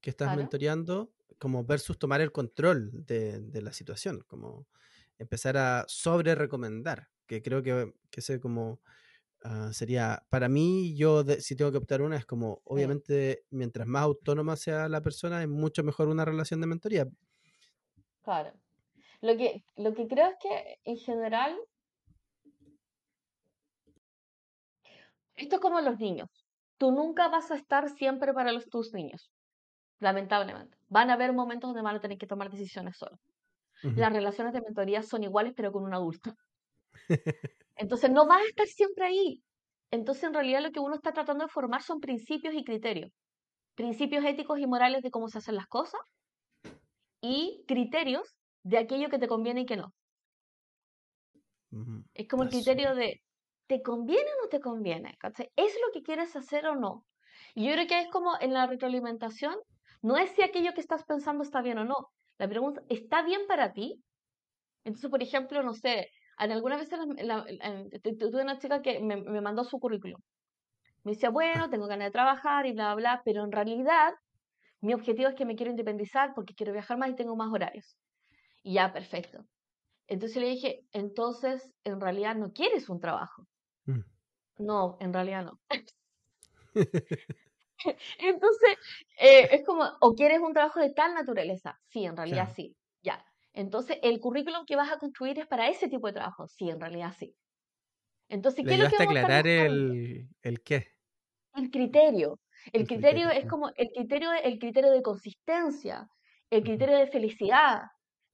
que 0.00 0.10
estás 0.10 0.34
mentoreando, 0.36 1.12
como 1.38 1.64
versus 1.64 1.98
tomar 1.98 2.20
el 2.22 2.32
control 2.32 2.90
de, 3.04 3.60
la 3.60 3.72
situación, 3.72 4.24
como 4.26 4.66
empezar 5.18 5.56
a 5.58 5.84
sobre 5.88 6.34
recomendar, 6.34 7.08
que 7.26 7.42
creo 7.42 7.62
que, 7.62 7.92
que 8.10 8.20
es 8.20 8.40
como 8.40 8.80
Ah, 9.48 9.72
sería, 9.72 10.24
para 10.28 10.48
mí, 10.48 10.96
yo 10.96 11.22
si 11.38 11.54
tengo 11.54 11.70
que 11.70 11.78
optar 11.78 12.02
una, 12.02 12.16
es 12.16 12.26
como, 12.26 12.62
obviamente, 12.64 13.44
mientras 13.50 13.86
más 13.86 14.02
autónoma 14.02 14.56
sea 14.56 14.88
la 14.88 15.02
persona, 15.02 15.40
es 15.40 15.48
mucho 15.48 15.84
mejor 15.84 16.08
una 16.08 16.24
relación 16.24 16.60
de 16.60 16.66
mentoría. 16.66 17.06
Claro. 18.22 18.52
Lo 19.20 19.36
que, 19.36 19.62
lo 19.76 19.94
que 19.94 20.08
creo 20.08 20.30
es 20.30 20.36
que, 20.40 20.80
en 20.84 20.96
general, 20.96 21.56
esto 25.36 25.56
es 25.56 25.60
como 25.60 25.80
los 25.80 25.98
niños. 25.98 26.28
Tú 26.78 26.92
nunca 26.92 27.28
vas 27.28 27.50
a 27.50 27.56
estar 27.56 27.88
siempre 27.90 28.32
para 28.34 28.52
los, 28.52 28.68
tus 28.68 28.92
niños, 28.92 29.30
lamentablemente. 29.98 30.76
Van 30.88 31.10
a 31.10 31.14
haber 31.14 31.32
momentos 31.32 31.68
donde 31.68 31.82
van 31.82 31.96
a 31.96 32.00
tener 32.00 32.18
que 32.18 32.26
tomar 32.26 32.50
decisiones 32.50 32.96
solos. 32.96 33.20
Las 33.82 34.12
relaciones 34.12 34.54
de 34.54 34.62
mentoría 34.62 35.02
son 35.02 35.22
iguales, 35.22 35.52
pero 35.54 35.70
con 35.70 35.84
un 35.84 35.94
adulto. 35.94 36.34
Entonces 37.76 38.10
no 38.10 38.26
vas 38.26 38.40
a 38.40 38.48
estar 38.48 38.66
siempre 38.66 39.04
ahí. 39.04 39.42
Entonces 39.90 40.24
en 40.24 40.34
realidad 40.34 40.62
lo 40.62 40.72
que 40.72 40.80
uno 40.80 40.94
está 40.94 41.12
tratando 41.12 41.44
de 41.44 41.50
formar 41.50 41.82
son 41.82 42.00
principios 42.00 42.54
y 42.54 42.64
criterios. 42.64 43.12
Principios 43.74 44.24
éticos 44.24 44.58
y 44.58 44.66
morales 44.66 45.02
de 45.02 45.10
cómo 45.10 45.28
se 45.28 45.38
hacen 45.38 45.56
las 45.56 45.66
cosas 45.66 46.00
y 47.20 47.64
criterios 47.66 48.34
de 48.62 48.78
aquello 48.78 49.10
que 49.10 49.18
te 49.18 49.28
conviene 49.28 49.62
y 49.62 49.66
que 49.66 49.76
no. 49.76 49.92
Es 52.14 52.26
como 52.26 52.44
el 52.44 52.48
criterio 52.48 52.94
de, 52.94 53.20
¿te 53.66 53.82
conviene 53.82 54.28
o 54.38 54.44
no 54.44 54.48
te 54.48 54.60
conviene? 54.60 55.18
¿Es 55.56 55.74
lo 55.74 55.92
que 55.92 56.02
quieres 56.02 56.34
hacer 56.36 56.66
o 56.66 56.76
no? 56.76 57.04
Y 57.54 57.66
yo 57.66 57.72
creo 57.72 57.86
que 57.86 58.00
es 58.00 58.08
como 58.08 58.32
en 58.40 58.52
la 58.52 58.66
retroalimentación, 58.66 59.56
no 60.02 60.16
es 60.16 60.30
si 60.30 60.42
aquello 60.42 60.72
que 60.74 60.80
estás 60.80 61.04
pensando 61.04 61.42
está 61.42 61.62
bien 61.62 61.78
o 61.78 61.84
no. 61.84 62.10
La 62.38 62.48
pregunta, 62.48 62.82
¿está 62.88 63.22
bien 63.22 63.42
para 63.48 63.72
ti? 63.72 64.02
Entonces, 64.84 65.10
por 65.10 65.22
ejemplo, 65.22 65.62
no 65.62 65.74
sé, 65.74 66.10
alguna 66.36 66.76
vez 66.76 66.88
tuve 66.88 68.42
una 68.42 68.58
chica 68.58 68.82
que 68.82 69.00
me, 69.00 69.16
me, 69.16 69.40
mandó 69.40 69.64
su 69.64 69.78
currículum. 69.80 70.20
Me 71.02 71.12
decía, 71.12 71.30
bueno, 71.30 71.70
tengo 71.70 71.86
ganas 71.86 72.08
de 72.08 72.12
trabajar 72.12 72.66
y 72.66 72.72
bla, 72.72 72.94
bla, 72.94 73.14
bla, 73.14 73.22
pero 73.24 73.44
en 73.44 73.52
realidad 73.52 74.14
mi 74.80 74.94
objetivo 74.94 75.28
es 75.28 75.34
que 75.34 75.46
me 75.46 75.56
quiero 75.56 75.70
independizar 75.70 76.34
porque 76.34 76.54
quiero 76.54 76.72
viajar 76.72 76.98
más 76.98 77.10
y 77.10 77.16
tengo 77.16 77.36
más 77.36 77.52
horarios. 77.52 77.96
Y 78.62 78.74
ya, 78.74 78.92
perfecto. 78.92 79.44
Entonces 80.08 80.40
le 80.40 80.48
dije, 80.48 80.84
entonces 80.92 81.72
en 81.84 82.00
realidad 82.00 82.36
no 82.36 82.52
quieres 82.52 82.88
un 82.88 83.00
trabajo. 83.00 83.46
Mm. 83.86 84.00
No, 84.58 84.96
en 85.00 85.12
realidad 85.12 85.44
no. 85.44 85.60
entonces, 88.18 88.78
eh, 89.18 89.48
es 89.52 89.64
como, 89.64 89.84
o 90.00 90.14
quieres 90.14 90.40
un 90.40 90.52
trabajo 90.52 90.80
de 90.80 90.90
tal 90.90 91.14
naturaleza. 91.14 91.78
Sí, 91.88 92.04
en 92.04 92.16
realidad 92.16 92.50
sí. 92.54 92.76
Ya. 93.02 93.24
Entonces, 93.52 93.98
el 94.02 94.20
currículum 94.20 94.64
que 94.66 94.76
vas 94.76 94.92
a 94.92 94.98
construir 94.98 95.38
es 95.38 95.46
para 95.46 95.68
ese 95.68 95.88
tipo 95.88 96.06
de 96.06 96.14
trabajo. 96.14 96.46
Sí, 96.48 96.68
en 96.68 96.80
realidad 96.80 97.14
sí. 97.18 97.34
Entonces, 98.28 98.64
¿qué 98.66 98.74
es 98.74 98.80
lo 98.80 98.88
que 98.88 98.96
vamos 98.98 99.16
aclarar 99.18 99.46
el, 99.46 100.28
el 100.42 100.62
qué? 100.62 100.88
El 101.54 101.70
criterio. 101.70 102.40
El, 102.72 102.86
criterio, 102.86 103.30
es 103.30 103.46
como 103.46 103.70
el 103.76 103.88
criterio, 103.94 104.30
el 104.32 104.58
criterio 104.58 104.90
de 104.90 105.02
consistencia, 105.02 106.08
el 106.50 106.64
criterio 106.64 106.98
de 106.98 107.06
felicidad, 107.06 107.82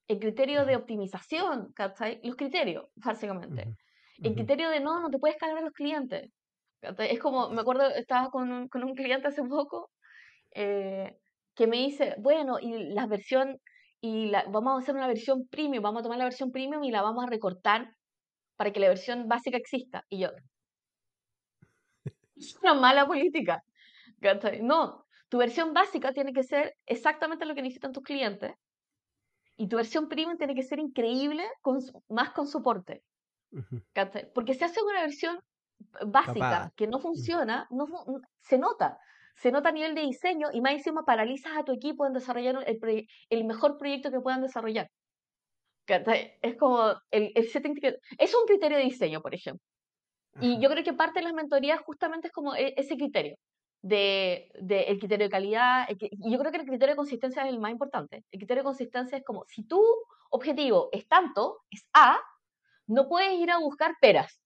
el 0.08 0.18
criterio 0.18 0.64
de 0.64 0.76
optimización, 0.76 1.72
¿cachai? 1.74 2.20
Los 2.22 2.36
criterios, 2.36 2.86
básicamente. 2.94 3.76
El 4.22 4.34
criterio 4.34 4.70
de 4.70 4.80
no, 4.80 5.00
no 5.00 5.10
te 5.10 5.18
puedes 5.18 5.36
cargar 5.36 5.58
a 5.58 5.62
los 5.62 5.72
clientes. 5.72 6.30
Es 6.98 7.20
como, 7.20 7.50
me 7.50 7.60
acuerdo, 7.60 7.88
estaba 7.88 8.30
con 8.30 8.50
un, 8.50 8.68
con 8.68 8.84
un 8.84 8.94
cliente 8.94 9.28
hace 9.28 9.42
poco 9.42 9.90
eh, 10.54 11.16
que 11.54 11.66
me 11.66 11.78
dice, 11.78 12.14
bueno, 12.18 12.58
y 12.60 12.92
la 12.92 13.06
versión 13.06 13.58
y 14.00 14.26
la, 14.26 14.44
vamos 14.48 14.74
a 14.74 14.78
hacer 14.82 14.94
una 14.96 15.06
versión 15.06 15.46
premium, 15.48 15.82
vamos 15.82 16.00
a 16.00 16.02
tomar 16.02 16.18
la 16.18 16.24
versión 16.24 16.50
premium 16.50 16.82
y 16.82 16.90
la 16.90 17.02
vamos 17.02 17.24
a 17.24 17.28
recortar 17.28 17.94
para 18.56 18.72
que 18.72 18.80
la 18.80 18.88
versión 18.88 19.28
básica 19.28 19.56
exista. 19.56 20.04
Y 20.08 20.20
yo, 20.20 20.30
es 22.36 22.56
una 22.62 22.74
mala 22.74 23.06
política. 23.06 23.62
No, 24.60 25.06
tu 25.28 25.38
versión 25.38 25.72
básica 25.72 26.12
tiene 26.12 26.32
que 26.32 26.42
ser 26.42 26.74
exactamente 26.86 27.46
lo 27.46 27.54
que 27.54 27.62
necesitan 27.62 27.92
tus 27.92 28.02
clientes 28.02 28.52
y 29.56 29.68
tu 29.68 29.76
versión 29.76 30.08
premium 30.08 30.36
tiene 30.36 30.54
que 30.54 30.62
ser 30.62 30.78
increíble, 30.78 31.44
con, 31.60 31.78
más 32.08 32.30
con 32.30 32.46
soporte. 32.46 33.02
Porque 34.34 34.54
si 34.54 34.64
haces 34.64 34.82
una 34.82 35.02
versión 35.02 35.38
básica 36.06 36.72
que 36.76 36.86
no 36.86 36.98
funciona, 36.98 37.66
no, 37.70 37.86
se 38.40 38.58
nota 38.58 38.98
se 39.34 39.50
nota 39.50 39.70
a 39.70 39.72
nivel 39.72 39.94
de 39.94 40.02
diseño 40.02 40.48
y 40.52 40.60
más 40.60 40.74
encima 40.74 41.04
paralizas 41.04 41.56
a 41.56 41.64
tu 41.64 41.72
equipo 41.72 42.06
en 42.06 42.12
desarrollar 42.12 42.62
el, 42.66 43.06
el 43.30 43.44
mejor 43.44 43.78
proyecto 43.78 44.10
que 44.10 44.20
puedan 44.20 44.42
desarrollar. 44.42 44.88
Es 46.42 46.56
como 46.56 46.92
el, 47.10 47.32
el 47.34 47.48
setting 47.48 47.74
es 48.18 48.34
un 48.34 48.46
criterio 48.46 48.78
de 48.78 48.84
diseño, 48.84 49.20
por 49.20 49.34
ejemplo. 49.34 49.64
Y 50.40 50.60
yo 50.60 50.70
creo 50.70 50.84
que 50.84 50.94
parte 50.94 51.20
de 51.20 51.24
las 51.24 51.34
mentorías 51.34 51.80
justamente 51.80 52.28
es 52.28 52.32
como 52.32 52.54
e, 52.54 52.72
ese 52.76 52.96
criterio, 52.96 53.36
de, 53.82 54.50
de 54.60 54.84
el 54.84 54.98
criterio 54.98 55.26
de 55.26 55.30
calidad. 55.30 55.86
y 55.90 56.32
yo 56.32 56.38
creo 56.38 56.52
que 56.52 56.58
el 56.58 56.66
criterio 56.66 56.94
de 56.94 56.96
consistencia 56.96 57.42
es 57.42 57.48
el 57.48 57.58
más 57.58 57.72
importante. 57.72 58.24
El 58.30 58.38
criterio 58.38 58.62
de 58.62 58.66
consistencia 58.66 59.18
es 59.18 59.24
como, 59.24 59.44
si 59.48 59.64
tu 59.64 59.82
objetivo 60.30 60.88
es 60.92 61.06
tanto, 61.06 61.58
es 61.70 61.84
A, 61.92 62.18
no 62.92 63.08
puedes 63.08 63.32
ir 63.38 63.50
a 63.50 63.58
buscar 63.58 63.96
peras. 64.00 64.40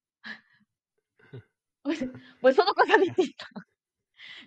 Pues, 1.83 2.05
pues 2.41 2.57
son 2.57 2.67
dos 2.67 2.75
cosas 2.75 3.01
distintas. 3.01 3.49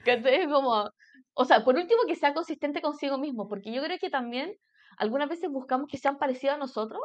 es 0.06 0.48
Como, 0.50 0.92
o 1.36 1.46
sea, 1.46 1.64
por 1.64 1.78
último 1.78 2.02
que 2.06 2.18
sea 2.18 2.34
consistente 2.34 2.82
consigo 2.82 3.18
mismo, 3.18 3.48
porque 3.48 3.72
yo 3.72 3.82
creo 3.82 3.98
que 3.98 4.10
también 4.10 4.58
algunas 4.98 5.30
veces 5.30 5.50
buscamos 5.50 5.88
que 5.90 5.98
sean 5.98 6.18
parecidos 6.18 6.58
a 6.58 6.60
nosotros 6.60 7.02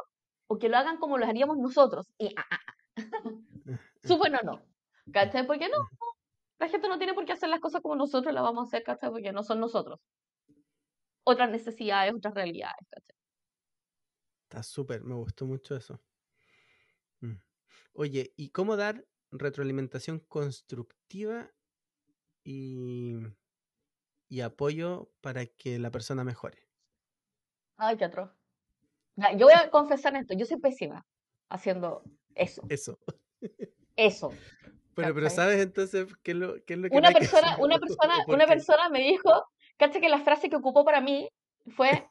o 0.47 0.57
que 0.57 0.67
lo 0.67 0.75
hagan 0.75 0.97
como 0.97 1.17
lo 1.17 1.25
haríamos 1.25 1.57
nosotros. 1.57 2.05
Y 2.17 2.35
ah, 2.35 2.45
ah, 2.51 2.59
ah. 2.67 2.73
bueno 4.19 4.39
no. 4.43 4.61
¿Cachai? 5.13 5.47
Porque 5.47 5.69
no, 5.69 5.87
la 6.59 6.67
gente 6.67 6.89
no 6.89 6.97
tiene 6.97 7.13
por 7.13 7.23
qué 7.23 7.31
hacer 7.31 7.47
las 7.47 7.61
cosas 7.61 7.81
como 7.81 7.95
nosotros 7.95 8.33
las 8.33 8.43
vamos 8.43 8.65
a 8.65 8.67
hacer, 8.67 8.83
¿cachai? 8.83 9.11
Porque 9.11 9.31
no 9.31 9.41
son 9.41 9.61
nosotros. 9.61 10.01
Otras 11.23 11.49
necesidades, 11.49 12.13
otras 12.13 12.33
realidades, 12.33 12.85
¿cachai? 12.89 13.15
Está 14.49 14.63
súper, 14.63 15.01
me 15.05 15.15
gustó 15.15 15.45
mucho 15.45 15.77
eso. 15.77 15.97
Oye, 17.95 18.33
¿y 18.35 18.49
cómo 18.49 18.75
dar 18.77 19.05
retroalimentación 19.31 20.19
constructiva 20.19 21.51
y 22.43 23.17
y 24.29 24.41
apoyo 24.41 25.11
para 25.21 25.45
que 25.45 25.79
la 25.79 25.91
persona 25.91 26.23
mejore. 26.23 26.67
Ay, 27.77 27.97
qué 27.97 28.05
atroz. 28.05 28.31
Yo 29.37 29.45
voy 29.45 29.53
a 29.53 29.69
confesar 29.69 30.15
esto, 30.15 30.33
yo 30.35 30.45
soy 30.45 30.59
pésima 30.59 31.05
haciendo 31.49 32.03
eso. 32.33 32.61
Eso. 32.69 32.99
Eso. 33.97 34.33
Pero, 34.93 35.15
pero 35.15 35.29
¿sabes 35.29 35.61
entonces 35.61 36.05
qué 36.21 36.31
es 36.31 36.37
lo, 36.37 36.55
qué 36.65 36.73
es 36.73 36.79
lo 36.79 36.89
que 36.89 36.97
una 36.97 37.11
persona, 37.11 37.55
una 37.59 37.79
persona, 37.79 38.15
una 38.27 38.45
persona 38.45 38.89
me 38.89 38.99
dijo, 38.99 39.45
caché 39.77 40.01
que 40.01 40.09
la 40.09 40.19
frase 40.19 40.49
que 40.49 40.57
ocupó 40.57 40.83
para 40.83 40.99
mí 40.99 41.29
fue 41.77 42.09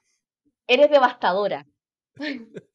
eres 0.66 0.90
devastadora. 0.90 1.66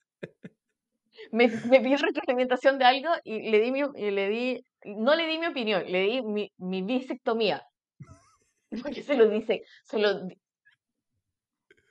me, 1.32 1.48
me 1.48 1.80
pidió 1.82 1.98
retroalimentación 1.98 2.78
de 2.78 2.86
algo 2.86 3.10
y 3.24 3.50
le 3.50 3.60
di 3.60 3.72
mi, 3.72 3.82
y 3.96 4.12
le 4.12 4.30
di, 4.30 4.64
no 4.86 5.16
le 5.16 5.28
di 5.28 5.38
mi 5.38 5.48
opinión, 5.48 5.84
le 5.88 6.02
di 6.02 6.22
mi, 6.22 6.52
mi 6.58 6.82
bisectomía. 6.82 7.64
Porque 8.84 9.02
se 9.02 9.16
lo 9.16 9.28
dice, 9.28 9.64
se 9.84 9.98
lo 10.00 10.28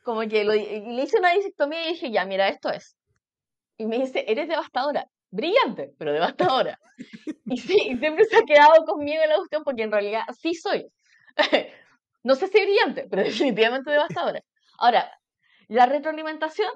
como 0.08 0.22
que 0.22 0.42
lo, 0.42 0.54
le 0.54 1.02
hice 1.02 1.18
una 1.18 1.34
bisectomía 1.34 1.84
y 1.84 1.92
dije, 1.92 2.10
ya, 2.10 2.24
mira, 2.24 2.48
esto 2.48 2.70
es. 2.70 2.96
Y 3.76 3.84
me 3.84 3.98
dice, 3.98 4.24
eres 4.26 4.48
devastadora. 4.48 5.06
Brillante, 5.30 5.92
pero 5.98 6.14
devastadora. 6.14 6.78
y 7.44 7.58
sí, 7.58 7.94
siempre 7.98 8.24
se 8.24 8.38
ha 8.38 8.42
quedado 8.42 8.86
conmigo 8.86 9.22
la 9.28 9.36
cuestión 9.36 9.64
porque 9.64 9.82
en 9.82 9.92
realidad 9.92 10.22
sí 10.40 10.54
soy. 10.54 10.86
no 12.22 12.34
sé 12.36 12.46
si 12.46 12.58
brillante, 12.58 13.06
pero 13.10 13.22
definitivamente 13.22 13.90
devastadora. 13.90 14.40
Ahora, 14.78 15.12
la 15.68 15.84
retroalimentación. 15.84 16.70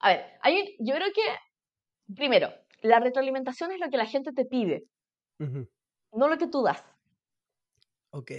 A 0.00 0.08
ver, 0.08 0.38
hay, 0.42 0.76
yo 0.78 0.94
creo 0.94 1.08
que, 1.14 2.14
primero, 2.14 2.52
la 2.82 3.00
retroalimentación 3.00 3.72
es 3.72 3.80
lo 3.80 3.90
que 3.90 3.96
la 3.96 4.06
gente 4.06 4.32
te 4.32 4.44
pide, 4.46 4.84
no 5.38 6.28
lo 6.28 6.38
que 6.38 6.48
tú 6.48 6.62
das. 6.62 6.84
Ok. 8.10 8.32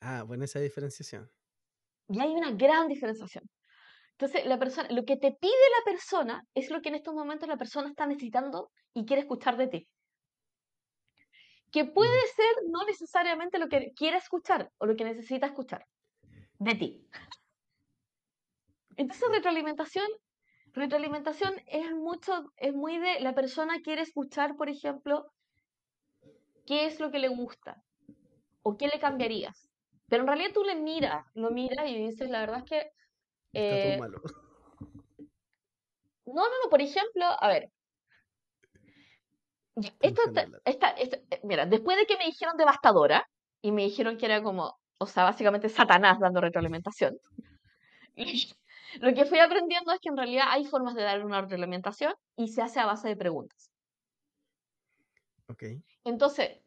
Ah, 0.00 0.22
buena 0.22 0.44
esa 0.44 0.60
diferenciación. 0.60 1.30
Y 2.08 2.20
hay 2.20 2.30
una 2.30 2.52
gran 2.52 2.88
diferenciación. 2.88 3.44
Entonces, 4.12 4.46
la 4.46 4.58
persona, 4.58 4.88
lo 4.90 5.04
que 5.04 5.16
te 5.16 5.32
pide 5.32 5.52
la 5.78 5.92
persona 5.92 6.44
es 6.54 6.70
lo 6.70 6.80
que 6.80 6.88
en 6.88 6.96
estos 6.96 7.14
momentos 7.14 7.48
la 7.48 7.56
persona 7.56 7.88
está 7.88 8.06
necesitando 8.06 8.70
y 8.94 9.04
quiere 9.04 9.22
escuchar 9.22 9.56
de 9.56 9.68
ti. 9.68 9.88
Que 11.70 11.84
puede 11.84 12.26
ser 12.34 12.46
no 12.70 12.84
necesariamente 12.84 13.58
lo 13.58 13.68
que 13.68 13.92
quiere 13.94 14.16
escuchar 14.16 14.70
o 14.78 14.86
lo 14.86 14.96
que 14.96 15.04
necesita 15.04 15.46
escuchar 15.46 15.84
de 16.58 16.74
ti. 16.74 17.08
Entonces, 18.96 19.28
retroalimentación, 19.30 20.08
retroalimentación 20.78 21.54
es 21.66 21.90
mucho, 21.92 22.52
es 22.56 22.74
muy 22.74 22.98
de 22.98 23.20
la 23.20 23.34
persona 23.34 23.80
quiere 23.82 24.02
escuchar, 24.02 24.56
por 24.56 24.68
ejemplo, 24.68 25.30
qué 26.66 26.86
es 26.86 27.00
lo 27.00 27.10
que 27.10 27.18
le 27.18 27.28
gusta 27.28 27.82
o 28.62 28.76
qué 28.76 28.88
le 28.88 28.98
cambiarías. 28.98 29.68
Pero 30.08 30.22
en 30.22 30.28
realidad 30.28 30.50
tú 30.54 30.64
le 30.64 30.74
miras, 30.74 31.24
lo 31.34 31.50
miras 31.50 31.88
y 31.88 31.96
dices, 31.96 32.30
la 32.30 32.40
verdad 32.40 32.58
es 32.58 32.64
que... 32.64 32.78
Eh, 33.52 33.78
Está 33.78 33.96
todo 33.96 33.98
malo. 33.98 34.22
No, 36.26 36.42
no, 36.42 36.64
no, 36.64 36.70
por 36.70 36.82
ejemplo, 36.82 37.24
a 37.40 37.48
ver. 37.48 37.70
Esto, 40.00 40.22
está, 40.64 40.90
eh, 40.98 41.40
mira, 41.44 41.64
después 41.64 41.96
de 41.96 42.06
que 42.06 42.16
me 42.18 42.26
dijeron 42.26 42.56
devastadora 42.56 43.28
y 43.62 43.72
me 43.72 43.84
dijeron 43.84 44.18
que 44.18 44.26
era 44.26 44.42
como, 44.42 44.78
o 44.98 45.06
sea, 45.06 45.24
básicamente 45.24 45.68
Satanás 45.68 46.18
dando 46.18 46.40
retroalimentación, 46.40 47.16
lo 49.00 49.14
que 49.14 49.24
fui 49.24 49.38
aprendiendo 49.38 49.92
es 49.92 50.00
que 50.00 50.08
en 50.08 50.16
realidad 50.16 50.46
hay 50.48 50.64
formas 50.64 50.94
de 50.94 51.02
dar 51.02 51.24
una 51.24 51.40
retroalimentación 51.40 52.14
y 52.36 52.48
se 52.48 52.62
hace 52.62 52.80
a 52.80 52.86
base 52.86 53.08
de 53.08 53.16
preguntas. 53.16 53.70
Ok. 55.48 55.64
Entonces, 56.04 56.60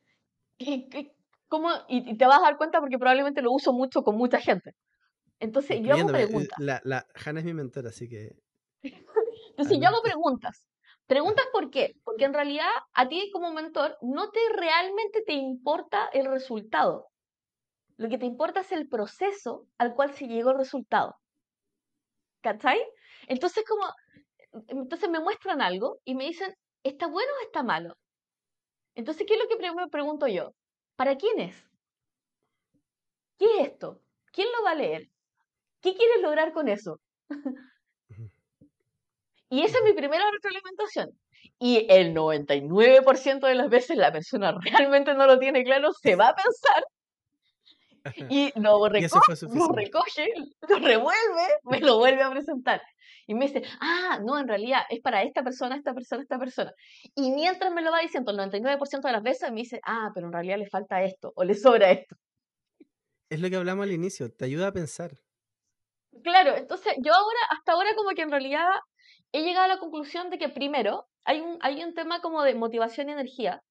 y, 0.58 0.88
te 0.90 2.26
vas 2.26 2.40
a 2.40 2.44
dar 2.44 2.58
cuenta 2.58 2.80
porque 2.80 2.98
probablemente 2.98 3.42
lo 3.42 3.52
uso 3.52 3.74
mucho 3.74 4.04
con 4.04 4.16
mucha 4.16 4.40
gente. 4.40 4.74
Entonces, 5.40 5.82
yo 5.82 5.94
hago 5.94 6.10
eh, 6.10 6.14
preguntas. 6.14 6.60
La, 6.60 6.82
la 6.84 7.06
Hanna 7.26 7.40
es 7.40 7.46
mi 7.46 7.54
mentora, 7.54 7.90
así 7.90 8.08
que. 8.08 8.36
Entonces, 9.50 9.80
yo 9.80 9.88
hago 9.88 10.02
preguntas. 10.02 10.68
Preguntas 11.08 11.46
por 11.52 11.70
qué. 11.72 11.96
Porque 12.04 12.26
en 12.26 12.34
realidad, 12.34 12.70
a 12.94 13.10
ti 13.10 13.30
como 13.34 13.52
mentor, 13.52 13.98
no 14.02 14.30
te 14.30 14.40
realmente 14.56 15.24
te 15.26 15.34
importa 15.34 16.10
el 16.14 16.26
resultado. 16.26 17.10
Lo 17.98 18.08
que 18.10 18.18
te 18.18 18.26
importa 18.26 18.62
es 18.62 18.72
el 18.72 18.88
proceso 18.88 19.68
al 19.78 19.94
cual 19.94 20.14
se 20.14 20.28
llegó 20.28 20.52
el 20.52 20.58
resultado. 20.58 21.21
¿Cachai? 22.42 22.80
Entonces, 23.28 23.64
como. 23.68 23.86
Entonces 24.68 25.10
me 25.10 25.20
muestran 25.20 25.62
algo 25.62 26.00
y 26.04 26.16
me 26.16 26.26
dicen, 26.26 26.54
¿está 26.84 27.08
bueno 27.08 27.32
o 27.40 27.46
está 27.46 27.64
malo? 27.64 27.96
Entonces, 28.96 29.26
¿qué 29.26 29.36
es 29.36 29.40
lo 29.40 29.48
que 29.48 29.58
me 29.58 29.88
pregunto 29.88 30.28
yo? 30.28 30.54
¿Para 30.98 31.16
quién 31.16 31.40
es? 31.40 31.56
¿Qué 33.38 33.46
es 33.46 33.70
esto? 33.70 34.02
¿Quién 34.34 34.48
lo 34.56 34.64
va 34.64 34.72
a 34.72 34.76
leer? 34.76 35.08
¿Qué 35.82 35.96
quieres 35.96 36.22
lograr 36.22 36.52
con 36.52 36.68
eso? 36.68 37.00
y 39.50 39.64
esa 39.64 39.78
es 39.78 39.84
mi 39.84 39.94
primera 39.94 40.24
retroalimentación. 40.32 41.10
Y 41.58 41.88
el 41.90 42.14
99% 42.14 43.48
de 43.48 43.56
las 43.56 43.70
veces 43.70 43.98
la 43.98 44.12
persona 44.12 44.54
realmente 44.62 45.14
no 45.14 45.26
lo 45.28 45.40
tiene 45.40 45.64
claro, 45.64 45.92
se 45.94 46.16
va 46.16 46.30
a 46.30 46.36
pensar 46.36 46.84
y 48.30 48.52
lo 48.60 48.88
recoge, 48.88 49.22
lo 49.54 49.68
recoge, 49.70 50.28
lo 50.68 50.80
revuelve, 50.80 51.48
me 51.64 51.80
lo 51.80 51.98
vuelve 51.98 52.24
a 52.24 52.32
presentar. 52.32 52.82
Y 53.28 53.36
me 53.36 53.48
dice, 53.48 53.64
ah, 53.80 54.20
no, 54.24 54.38
en 54.40 54.48
realidad 54.48 54.82
es 54.90 55.00
para 55.02 55.24
esta 55.24 55.44
persona, 55.44 55.76
esta 55.76 55.94
persona, 55.94 56.22
esta 56.22 56.40
persona. 56.40 56.74
Y 57.16 57.32
mientras 57.32 57.72
me 57.72 57.82
lo 57.82 57.92
va 57.92 58.00
diciendo 58.00 58.32
el 58.32 58.38
99% 58.38 59.02
de 59.02 59.12
las 59.12 59.24
veces, 59.24 59.52
me 59.52 59.62
dice, 59.62 59.80
ah, 59.86 60.12
pero 60.14 60.28
en 60.28 60.34
realidad 60.34 60.58
le 60.58 60.68
falta 60.68 61.04
esto 61.04 61.32
o 61.36 61.44
le 61.44 61.54
sobra 61.54 61.92
esto. 61.92 62.16
Es 63.30 63.40
lo 63.40 63.50
que 63.50 63.56
hablamos 63.56 63.84
al 63.84 63.92
inicio, 63.92 64.30
te 64.34 64.46
ayuda 64.46 64.68
a 64.68 64.74
pensar. 64.74 65.12
Claro, 66.24 66.58
entonces 66.58 66.94
yo 66.98 67.14
ahora, 67.14 67.40
hasta 67.52 67.72
ahora 67.72 67.96
como 67.96 68.10
que 68.10 68.24
en 68.24 68.32
realidad 68.32 68.68
he 69.32 69.44
llegado 69.44 69.66
a 69.66 69.76
la 69.76 69.80
conclusión 69.80 70.30
de 70.30 70.38
que 70.38 70.50
primero 70.50 71.08
hay 71.24 71.40
un, 71.40 71.58
hay 71.62 71.84
un 71.84 71.94
tema 71.94 72.20
como 72.20 72.44
de 72.44 72.56
motivación 72.56 73.08
y 73.08 73.14
energía, 73.14 73.64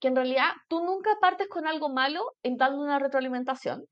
que 0.00 0.08
en 0.08 0.16
realidad 0.16 0.52
tú 0.68 0.84
nunca 0.84 1.16
partes 1.20 1.48
con 1.48 1.66
algo 1.66 1.88
malo 1.88 2.32
en 2.42 2.56
dando 2.56 2.82
una 2.82 2.98
retroalimentación, 2.98 3.84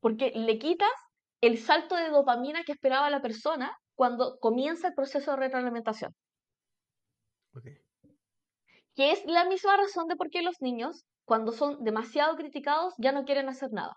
porque 0.00 0.32
le 0.34 0.58
quitas 0.58 0.90
el 1.40 1.58
salto 1.58 1.96
de 1.96 2.08
dopamina 2.08 2.62
que 2.64 2.72
esperaba 2.72 3.10
la 3.10 3.22
persona 3.22 3.76
cuando 3.94 4.38
comienza 4.38 4.88
el 4.88 4.94
proceso 4.94 5.32
de 5.32 5.36
retroalimentación. 5.36 6.14
Que 8.94 9.12
es 9.12 9.24
la 9.26 9.44
misma 9.44 9.76
razón 9.76 10.08
de 10.08 10.16
por 10.16 10.30
qué 10.30 10.42
los 10.42 10.60
niños, 10.60 11.04
cuando 11.24 11.52
son 11.52 11.82
demasiado 11.84 12.36
criticados, 12.36 12.94
ya 12.98 13.12
no 13.12 13.24
quieren 13.24 13.48
hacer 13.48 13.72
nada. 13.72 13.96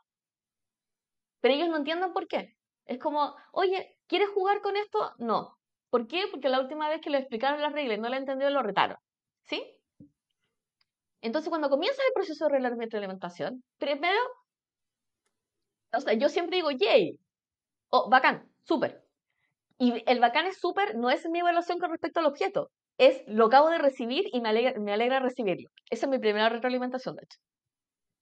Pero 1.39 1.53
ellos 1.53 1.69
no 1.69 1.77
entienden 1.77 2.13
por 2.13 2.27
qué. 2.27 2.55
Es 2.85 2.99
como, 2.99 3.35
oye, 3.51 3.95
¿quieres 4.07 4.29
jugar 4.29 4.61
con 4.61 4.75
esto? 4.75 5.13
No. 5.17 5.57
¿Por 5.89 6.07
qué? 6.07 6.25
Porque 6.31 6.49
la 6.49 6.59
última 6.59 6.89
vez 6.89 7.01
que 7.01 7.09
le 7.09 7.19
explicaron 7.19 7.61
las 7.61 7.73
reglas 7.73 7.97
y 7.97 8.01
no 8.01 8.09
le 8.09 8.17
entendió, 8.17 8.49
lo 8.49 8.63
retaron. 8.63 8.97
¿Sí? 9.43 9.76
Entonces, 11.27 11.49
cuando 11.49 11.69
comienza 11.69 12.01
el 12.07 12.13
proceso 12.13 12.47
de 12.47 12.59
retroalimentación, 12.69 13.61
primero, 13.77 14.17
o 15.93 15.99
sea, 15.99 16.13
yo 16.13 16.29
siempre 16.29 16.55
digo, 16.55 16.71
yay, 16.71 17.19
oh, 17.89 18.09
bacán, 18.09 18.49
súper. 18.63 19.03
Y 19.77 20.03
el 20.09 20.21
bacán 20.21 20.45
es 20.45 20.57
súper, 20.57 20.95
no 20.95 21.09
es 21.09 21.27
mi 21.29 21.39
evaluación 21.39 21.79
con 21.79 21.91
respecto 21.91 22.21
al 22.21 22.27
objeto, 22.27 22.71
es 22.97 23.23
lo 23.27 23.47
acabo 23.47 23.69
de 23.69 23.77
recibir 23.77 24.23
y 24.31 24.39
me 24.39 24.47
alegra, 24.47 24.79
me 24.79 24.93
alegra 24.93 25.19
recibirlo. 25.19 25.69
Esa 25.89 26.05
es 26.05 26.09
mi 26.09 26.17
primera 26.17 26.47
retroalimentación, 26.47 27.17
de 27.17 27.23
hecho. 27.25 27.39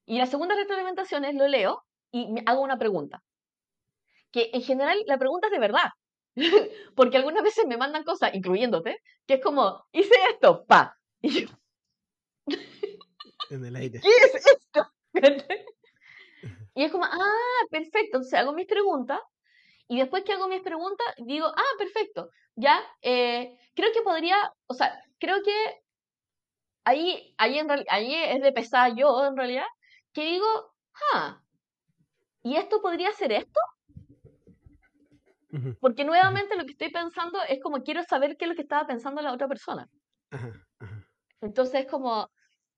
Y 0.08 0.18
la 0.18 0.26
segunda 0.26 0.56
retroalimentación 0.56 1.26
es 1.26 1.36
lo 1.36 1.48
leo 1.48 1.84
y 2.12 2.32
me 2.32 2.42
hago 2.48 2.62
una 2.62 2.80
pregunta. 2.80 3.22
Que 4.32 4.50
en 4.52 4.64
general 4.64 4.98
la 5.06 5.20
pregunta 5.20 5.46
es 5.48 5.54
de 5.54 5.60
verdad. 5.60 5.90
Porque 6.96 7.18
algunas 7.18 7.44
veces 7.44 7.68
me 7.68 7.78
mandan 7.78 8.04
cosas, 8.04 8.34
incluyéndote, 8.34 8.98
que 9.28 9.36
es 9.36 9.44
como, 9.44 9.86
hice 9.92 10.16
esto, 10.32 10.66
pa. 10.66 10.98
Y 11.22 11.42
yo, 11.42 11.48
en 13.50 13.66
el 13.66 13.76
aire. 13.76 14.00
¿Qué 14.02 14.10
es 14.10 14.36
esto? 14.36 14.92
y 16.76 16.84
es 16.84 16.92
como, 16.92 17.06
ah, 17.06 17.66
perfecto. 17.70 18.18
Entonces 18.18 18.40
hago 18.40 18.54
mis 18.54 18.68
preguntas 18.68 19.20
y 19.88 20.00
después 20.00 20.24
que 20.24 20.34
hago 20.34 20.48
mis 20.48 20.62
preguntas 20.62 21.08
digo, 21.18 21.48
ah, 21.48 21.78
perfecto. 21.78 22.30
Ya, 22.56 22.80
eh, 23.02 23.58
creo 23.76 23.92
que 23.94 24.02
podría, 24.02 24.36
o 24.68 24.74
sea, 24.74 25.00
creo 25.20 25.42
que 25.44 25.84
ahí, 26.86 27.34
ahí, 27.38 27.60
en 27.60 27.68
ahí 27.90 28.14
es 28.16 28.42
de 28.42 28.52
pesar 28.52 28.96
yo 28.96 29.26
en 29.26 29.36
realidad, 29.36 29.66
que 30.14 30.24
digo, 30.24 30.74
ah, 31.14 31.42
¿y 32.44 32.56
esto 32.56 32.82
podría 32.82 33.12
ser 33.12 33.32
esto? 33.32 33.60
Porque 35.80 36.04
nuevamente 36.04 36.58
lo 36.58 36.66
que 36.66 36.72
estoy 36.72 36.92
pensando 36.92 37.40
es 37.48 37.62
como 37.62 37.82
quiero 37.82 38.04
saber 38.04 38.36
qué 38.36 38.46
es 38.46 38.50
lo 38.50 38.56
que 38.56 38.64
estaba 38.64 38.86
pensando 38.86 39.22
la 39.22 39.32
otra 39.32 39.48
persona. 39.48 39.88
Entonces 41.42 41.86
es 41.86 41.88
como, 41.88 42.30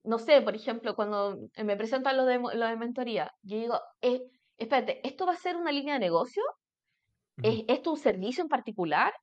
no 0.08 0.20
sé, 0.20 0.41
por 0.41 0.55
ejemplo, 0.55 0.95
cuando 0.95 1.38
me 1.64 1.78
presentan 1.78 2.18
lo 2.18 2.26
de, 2.26 2.39
lo 2.39 2.66
de 2.66 2.76
mentoría, 2.76 3.34
yo 3.41 3.58
digo, 3.58 3.80
eh, 4.01 4.24
espérate, 4.58 5.05
¿esto 5.08 5.26
va 5.26 5.34
a 5.34 5.38
ser 5.38 5.55
una 5.58 5.72
línea 5.72 5.95
de 5.95 5.99
negocio? 5.99 6.43
¿Es 7.43 7.64
esto 7.68 7.91
un 7.91 7.97
servicio 7.97 8.41
en 8.41 8.49
particular? 8.49 9.14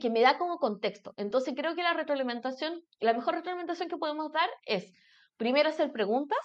Que 0.00 0.10
me 0.10 0.20
da 0.20 0.38
como 0.38 0.58
contexto. 0.58 1.12
Entonces 1.16 1.54
creo 1.56 1.74
que 1.74 1.82
la 1.82 1.92
retroalimentación, 1.92 2.82
la 2.98 3.12
mejor 3.12 3.34
retroalimentación 3.34 3.88
que 3.88 3.96
podemos 3.96 4.32
dar 4.32 4.48
es, 4.64 4.92
primero 5.36 5.68
hacer 5.68 5.92
preguntas, 5.92 6.38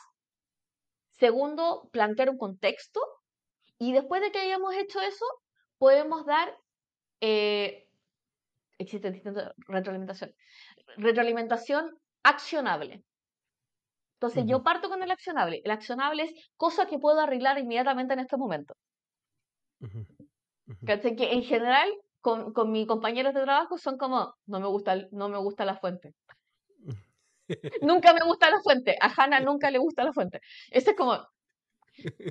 Segundo, 1.21 1.87
plantear 1.91 2.31
un 2.31 2.39
contexto. 2.39 2.99
Y 3.77 3.93
después 3.93 4.23
de 4.23 4.31
que 4.31 4.39
hayamos 4.39 4.73
hecho 4.73 4.99
eso, 5.01 5.25
podemos 5.77 6.25
dar, 6.25 6.57
eh, 7.21 7.87
existe 8.79 9.11
distinta 9.11 9.53
retroalimentación, 9.67 10.33
retroalimentación 10.97 11.95
accionable. 12.23 13.03
Entonces 14.21 14.45
yo 14.45 14.61
parto 14.61 14.87
con 14.87 15.01
el 15.01 15.09
accionable. 15.09 15.61
El 15.63 15.71
accionable 15.71 16.23
es 16.23 16.33
cosa 16.55 16.85
que 16.85 16.99
puedo 16.99 17.19
arreglar 17.19 17.57
inmediatamente 17.57 18.13
en 18.13 18.19
este 18.19 18.37
momento. 18.37 18.75
Que 20.85 21.01
en 21.31 21.41
general 21.41 21.89
con, 22.19 22.53
con 22.53 22.71
mis 22.71 22.85
compañeros 22.85 23.33
de 23.33 23.41
trabajo 23.41 23.79
son 23.79 23.97
como, 23.97 24.35
no 24.45 24.59
me 24.59 24.67
gusta, 24.67 24.95
no 25.11 25.27
me 25.27 25.39
gusta 25.39 25.65
la 25.65 25.75
fuente. 25.75 26.13
nunca 27.81 28.13
me 28.13 28.23
gusta 28.23 28.51
la 28.51 28.59
fuente. 28.61 28.95
A 29.01 29.11
Hannah 29.17 29.39
nunca 29.39 29.71
le 29.71 29.79
gusta 29.79 30.03
la 30.03 30.13
fuente. 30.13 30.39
Ese 30.69 30.91
es 30.91 30.95
como, 30.95 31.17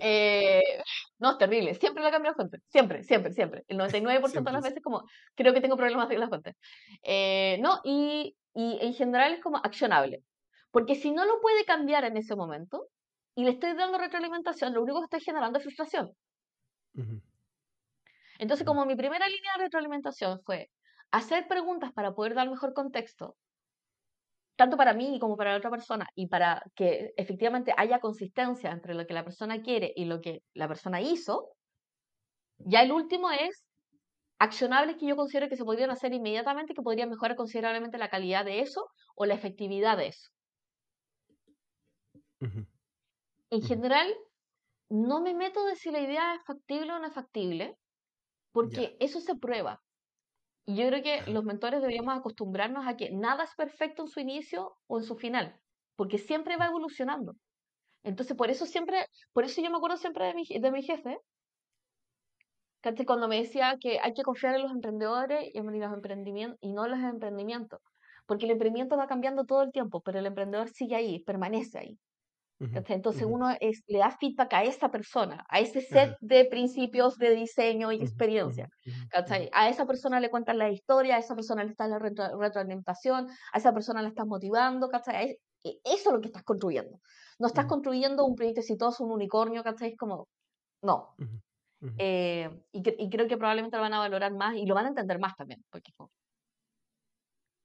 eh, 0.01 0.63
no, 1.19 1.33
es 1.33 1.39
terrible. 1.39 1.75
Siempre 1.75 2.05
le 2.05 2.13
cambio 2.13 2.31
la 2.31 2.37
fuente. 2.37 2.59
Siempre, 2.69 3.03
siempre, 3.03 3.33
siempre. 3.33 3.65
El 3.67 3.79
99% 3.81 4.45
de 4.45 4.53
las 4.53 4.63
veces 4.63 4.81
como, 4.81 5.03
creo 5.35 5.53
que 5.53 5.61
tengo 5.61 5.77
problemas 5.77 6.09
de 6.09 6.19
la 6.19 6.29
fuente. 6.29 6.55
Eh, 7.03 7.59
no, 7.61 7.81
y, 7.83 8.37
y 8.55 8.79
en 8.81 8.95
general 8.95 9.35
es 9.35 9.41
como 9.43 9.57
accionable. 9.57 10.23
Porque 10.71 10.95
si 10.95 11.11
no 11.13 11.25
lo 11.25 11.41
puede 11.41 11.65
cambiar 11.65 12.05
en 12.05 12.17
ese 12.17 12.37
momento 12.37 12.89
y 13.35 13.45
le 13.45 13.51
estoy 13.51 13.75
dando 13.75 13.99
retroalimentación, 13.99 14.75
lo 14.75 14.83
único 14.83 15.01
que 15.01 15.05
estoy 15.05 15.21
generando 15.21 15.59
es 15.59 15.65
frustración. 15.65 16.13
Entonces, 18.39 18.67
como 18.67 18.87
mi 18.87 18.97
primera 18.97 19.29
línea 19.29 19.53
de 19.57 19.65
retroalimentación 19.65 20.41
fue 20.45 20.71
hacer 21.13 21.47
preguntas 21.49 21.93
para 21.93 22.13
poder 22.15 22.35
dar 22.35 22.49
mejor 22.51 22.73
contexto, 22.75 23.37
tanto 24.57 24.77
para 24.77 24.93
mí 24.95 25.19
como 25.21 25.37
para 25.37 25.53
la 25.53 25.59
otra 25.59 25.71
persona, 25.71 26.07
y 26.15 26.29
para 26.29 26.63
que 26.75 27.13
efectivamente 27.17 27.73
haya 27.77 27.99
consistencia 28.01 28.71
entre 28.71 28.95
lo 28.95 29.07
que 29.07 29.15
la 29.15 29.25
persona 29.25 29.63
quiere 29.63 29.93
y 29.97 30.05
lo 30.05 30.21
que 30.21 30.43
la 30.55 30.69
persona 30.69 31.01
hizo, 31.01 31.51
ya 32.59 32.83
el 32.83 32.93
último 32.93 33.31
es 33.31 33.65
accionables 34.39 34.97
que 34.97 35.07
yo 35.07 35.17
considero 35.17 35.49
que 35.49 35.57
se 35.57 35.65
podrían 35.65 35.91
hacer 35.91 36.13
inmediatamente, 36.13 36.75
que 36.75 36.83
podrían 36.83 37.11
mejorar 37.11 37.37
considerablemente 37.37 37.99
la 37.99 38.11
calidad 38.11 38.45
de 38.45 38.61
eso 38.61 38.87
o 39.15 39.27
la 39.27 39.35
efectividad 39.35 39.97
de 39.97 40.09
eso. 40.09 40.31
En 43.51 43.63
general, 43.63 44.15
no 44.89 45.21
me 45.21 45.35
meto 45.35 45.65
de 45.65 45.77
si 45.77 45.91
la 45.91 46.01
idea 46.01 46.35
es 46.35 46.45
factible 46.45 46.93
o 46.93 46.99
no 46.99 47.07
es 47.07 47.15
factible, 47.15 47.77
porque 48.53 48.97
eso 49.01 49.21
se 49.21 49.37
prueba. 49.37 49.83
Y 50.67 50.77
yo 50.77 50.87
creo 50.89 51.03
que 51.03 51.31
los 51.31 51.45
mentores 51.45 51.81
deberíamos 51.81 52.17
acostumbrarnos 52.17 52.87
a 52.87 52.97
que 52.97 53.11
nada 53.11 53.45
es 53.45 53.55
perfecto 53.55 54.03
en 54.03 54.09
su 54.09 54.21
inicio 54.21 54.77
o 54.87 54.99
en 54.99 55.05
su 55.05 55.17
final, 55.17 55.61
porque 55.97 56.19
siempre 56.19 56.57
va 56.57 56.67
evolucionando. 56.67 57.37
Entonces, 58.03 58.37
por 58.37 58.51
eso 58.51 58.67
siempre, 58.67 59.07
por 59.33 59.45
eso 59.45 59.61
yo 59.63 59.71
me 59.71 59.77
acuerdo 59.77 59.97
siempre 59.97 60.27
de 60.27 60.35
mi, 60.35 60.45
de 60.47 60.73
mi 60.73 60.83
jefe, 60.83 61.19
que 62.83 63.07
cuando 63.07 63.29
me 63.29 63.37
decía 63.37 63.77
que 63.79 64.01
hay 64.01 64.15
que 64.15 64.23
confiar 64.23 64.55
en 64.55 64.63
los 64.63 64.73
emprendedores 64.73 65.51
y 65.53 65.59
en 65.59 65.81
los 65.81 65.93
emprendimientos 65.93 66.59
y 66.63 66.73
no 66.73 66.87
en 66.87 66.93
los 66.93 67.01
emprendimientos, 67.01 67.81
porque 68.27 68.47
el 68.47 68.53
emprendimiento 68.53 68.97
va 68.97 69.07
cambiando 69.07 69.45
todo 69.45 69.63
el 69.63 69.73
tiempo, 69.73 70.01
pero 70.03 70.19
el 70.19 70.27
emprendedor 70.27 70.69
sigue 70.69 70.97
ahí, 70.97 71.23
permanece 71.23 71.79
ahí. 71.79 71.99
Entonces 72.61 73.25
uno 73.27 73.57
es, 73.59 73.83
le 73.87 73.99
da 73.99 74.11
feedback 74.11 74.53
a 74.53 74.65
esa 74.65 74.91
persona, 74.91 75.47
a 75.49 75.61
ese 75.61 75.81
set 75.81 76.17
de 76.21 76.45
principios 76.45 77.17
de 77.17 77.31
diseño 77.31 77.91
y 77.91 77.97
experiencia. 77.97 78.69
A 79.53 79.69
esa 79.71 79.87
persona 79.87 80.21
le 80.21 80.31
cuentas 80.31 80.55
la 80.55 80.71
historia, 80.71 81.17
a 81.17 81.19
esa 81.19 81.35
persona 81.35 81.65
le 81.65 81.71
estás 81.71 81.89
la 81.89 81.99
retroalimentación, 81.99 83.29
a 83.53 83.59
esa 83.59 83.73
persona 83.73 84.03
le 84.03 84.09
estás 84.09 84.27
motivando, 84.27 84.89
¿cachai? 84.89 85.39
E, 85.65 85.81
eso 85.85 86.11
es 86.11 86.13
lo 86.13 86.21
que 86.21 86.29
estás 86.29 86.45
construyendo. 86.45 87.01
No 87.39 87.47
estás 87.47 87.65
construyendo 87.65 88.27
un 88.27 88.35
proyecto 88.35 88.61
exitoso, 88.61 89.05
un 89.05 89.13
unicornio, 89.13 89.63
¿cachai? 89.63 89.93
Es 89.93 89.97
como, 89.97 90.29
no. 90.83 91.15
Eh, 91.97 92.51
y, 92.73 93.05
y, 93.05 93.09
creo 93.09 93.27
que 93.27 93.39
probablemente 93.39 93.79
lo 93.79 93.83
van 93.83 93.95
a 93.95 94.01
valorar 94.01 94.35
más 94.35 94.55
y 94.55 94.67
lo 94.67 94.75
van 94.75 94.85
a 94.85 94.89
entender 94.91 95.19
más 95.19 95.35
también, 95.35 95.65
porque 95.71 95.93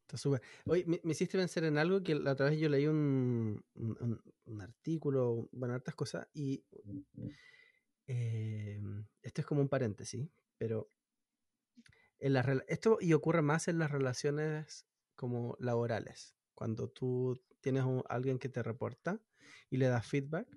Está 0.06 0.18
súper. 0.18 0.42
Oye, 0.66 0.86
me, 0.86 1.00
hiciste 1.12 1.36
pensar 1.36 1.64
en 1.64 1.80
algo 1.80 2.04
que 2.04 2.14
la 2.14 2.34
otra 2.34 2.52
vez 2.52 2.60
yo 2.60 2.70
leí 2.70 2.86
un, 2.86 3.66
un, 3.74 4.62
artículo, 4.62 5.50
bueno, 5.52 5.74
hartas 5.74 5.96
cosas, 5.96 6.28
y 6.32 6.64
eh, 8.06 8.80
esto 9.24 9.42
es 9.42 9.48
como 9.48 9.62
un 9.62 9.68
paréntesis, 9.68 10.30
pero 10.60 10.92
en 12.20 12.34
la, 12.34 12.64
esto 12.68 13.00
y 13.02 13.14
ocurre 13.14 13.42
más 13.42 13.68
en 13.68 13.80
las 13.80 13.90
relaciones 13.90 14.86
como 15.16 15.58
laborales. 15.60 16.36
Cuando 16.54 16.88
tú 16.88 17.42
tienes 17.60 17.84
a 17.84 18.14
alguien 18.14 18.38
que 18.38 18.50
te 18.50 18.62
reporta 18.62 19.20
y 19.72 19.78
le 19.78 19.88
das 19.88 20.06
feedback, 20.06 20.48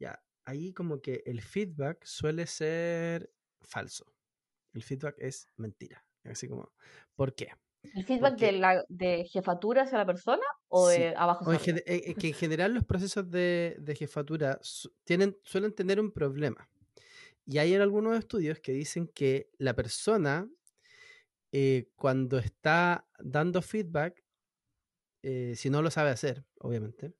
ya, 0.00 0.20
ahí 0.44 0.72
como 0.72 1.00
que 1.00 1.22
el 1.24 1.40
feedback 1.40 2.04
suele 2.04 2.48
ser 2.48 3.32
falso. 3.60 4.12
El 4.72 4.82
feedback 4.82 5.14
es 5.18 5.48
mentira. 5.56 6.04
Así 6.24 6.48
como, 6.48 6.72
¿por 7.14 7.34
qué? 7.36 7.52
¿El 7.94 8.04
feedback 8.04 8.38
de, 8.38 8.52
la, 8.52 8.84
de 8.88 9.24
jefatura 9.24 9.82
hacia 9.82 9.98
la 9.98 10.06
persona 10.06 10.42
o 10.68 10.88
de 10.88 11.14
abajo? 11.16 11.50
hacia 11.50 11.74
eh, 11.74 11.82
eh, 11.86 12.14
que 12.14 12.28
en 12.28 12.34
general 12.34 12.74
los 12.74 12.84
procesos 12.84 13.28
de, 13.30 13.76
de 13.78 13.94
jefatura 13.96 14.60
tienen, 15.04 15.36
suelen 15.42 15.74
tener 15.74 16.00
un 16.00 16.12
problema. 16.12 16.68
Y 17.44 17.58
hay 17.58 17.74
algunos 17.74 18.16
estudios 18.16 18.60
que 18.60 18.72
dicen 18.72 19.08
que 19.08 19.50
la 19.58 19.74
persona, 19.74 20.48
eh, 21.50 21.88
cuando 21.96 22.38
está 22.38 23.06
dando 23.18 23.60
feedback, 23.62 24.22
si 25.54 25.70
no 25.70 25.82
lo 25.82 25.90
sabe 25.90 26.10
hacer, 26.10 26.44
obviamente, 26.58 27.14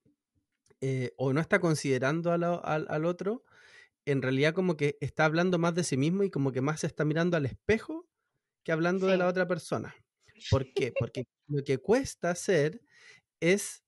o 1.17 1.33
no 1.33 1.41
está 1.41 1.61
considerando 1.61 2.33
al, 2.33 2.43
al, 2.43 3.05
otro, 3.05 3.45
en 4.05 4.23
realidad 4.23 4.55
como 4.55 4.77
que 4.77 4.97
está 5.01 5.25
hablando 5.25 5.59
más 5.59 5.75
de 5.77 5.85
sí 5.85 5.97
mismo 5.97 6.25
y 6.25 6.31
como 6.31 6.51
que 6.51 6.61
más 6.61 6.81
se 6.81 6.89
está 6.89 7.05
mirando 7.05 7.37
al 7.37 7.47
espejo 7.47 8.09
que 8.65 8.73
hablando 8.73 9.07
de 9.07 9.19
la 9.19 9.29
otra 9.29 9.47
persona. 9.47 9.95
¿Por 10.49 10.73
qué? 10.73 10.93
Porque 10.93 11.25
lo 11.49 11.65
que 11.65 11.79
cuesta 11.79 12.31
hacer 12.31 12.81
es 13.41 13.85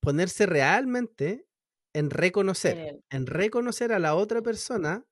ponerse 0.00 0.46
realmente 0.46 1.46
en 1.94 2.10
reconocer, 2.10 3.00
en 3.10 3.26
reconocer 3.26 3.92
a 3.92 3.98
la 3.98 4.14
otra 4.14 4.42
persona 4.42 5.06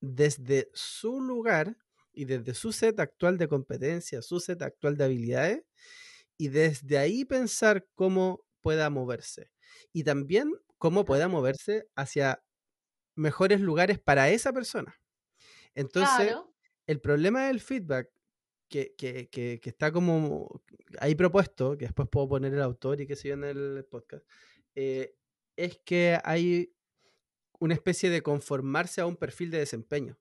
desde 0.00 0.70
su 0.74 1.20
lugar 1.20 1.78
y 2.12 2.26
desde 2.26 2.54
su 2.54 2.72
set 2.72 3.00
actual 3.00 3.38
de 3.38 3.48
competencia, 3.48 4.22
su 4.22 4.40
set 4.40 4.62
actual 4.62 4.96
de 4.96 5.04
habilidades, 5.04 5.64
y 6.38 6.48
desde 6.48 6.98
ahí 6.98 7.24
pensar 7.24 7.86
cómo 7.94 8.44
pueda 8.60 8.90
moverse. 8.90 9.50
Y 9.92 10.04
también 10.04 10.52
cómo 10.78 11.04
pueda 11.04 11.28
moverse 11.28 11.88
hacia 11.96 12.42
mejores 13.16 13.60
lugares 13.60 13.98
para 13.98 14.30
esa 14.30 14.52
persona. 14.52 14.96
Entonces, 15.74 16.34
el 16.86 17.00
problema 17.00 17.46
del 17.46 17.60
feedback 17.60 18.10
que, 18.96 19.60
está 19.64 19.92
como 19.92 20.62
ahí 20.98 21.14
propuesto, 21.14 21.76
que 21.76 21.86
después 21.86 22.08
puedo 22.08 22.28
poner 22.28 22.52
el 22.52 22.62
autor 22.62 23.00
y 23.00 23.06
que 23.06 23.16
se 23.16 23.30
en 23.30 23.44
el 23.44 23.86
podcast, 23.90 24.26
eh, 24.74 25.14
es 25.56 25.78
que 25.78 26.18
hay 26.24 26.74
una 27.60 27.74
especie 27.74 28.10
de 28.10 28.22
conformarse 28.22 29.00
a 29.00 29.06
un 29.06 29.16
perfil 29.16 29.50
de 29.50 29.58
desempeño. 29.58 30.18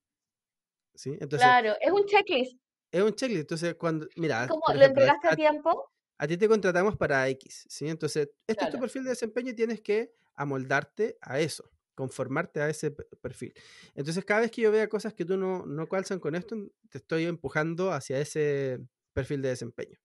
¿sí? 0.93 1.11
Entonces, 1.19 1.39
claro, 1.39 1.73
es 1.81 1.91
un 1.91 2.05
checklist. 2.05 2.57
Es 2.91 3.01
un 3.01 3.13
checklist. 3.13 3.41
Entonces, 3.41 3.75
cuando, 3.75 4.07
mira, 4.15 4.47
¿Cómo 4.47 4.63
lo 4.73 4.83
entregaste 4.85 5.27
a, 5.27 5.35
tiempo? 5.35 5.91
A 6.17 6.27
ti 6.27 6.37
te 6.37 6.47
contratamos 6.47 6.95
para 6.95 7.27
X, 7.29 7.65
¿sí? 7.67 7.87
Entonces, 7.87 8.29
este 8.45 8.65
es 8.65 8.71
tu 8.71 8.79
perfil 8.79 9.03
de 9.03 9.09
desempeño 9.09 9.49
y 9.51 9.55
tienes 9.55 9.81
que 9.81 10.13
amoldarte 10.35 11.17
a 11.21 11.39
eso 11.39 11.73
conformarte 11.95 12.61
a 12.61 12.69
ese 12.69 12.91
perfil. 12.91 13.53
Entonces, 13.95 14.25
cada 14.25 14.41
vez 14.41 14.51
que 14.51 14.61
yo 14.61 14.71
vea 14.71 14.89
cosas 14.89 15.13
que 15.13 15.25
tú 15.25 15.37
no, 15.37 15.65
no 15.65 15.87
calzan 15.87 16.19
con 16.19 16.35
esto, 16.35 16.55
te 16.89 16.97
estoy 16.97 17.25
empujando 17.25 17.91
hacia 17.91 18.19
ese 18.19 18.79
perfil 19.13 19.41
de 19.41 19.49
desempeño. 19.49 19.99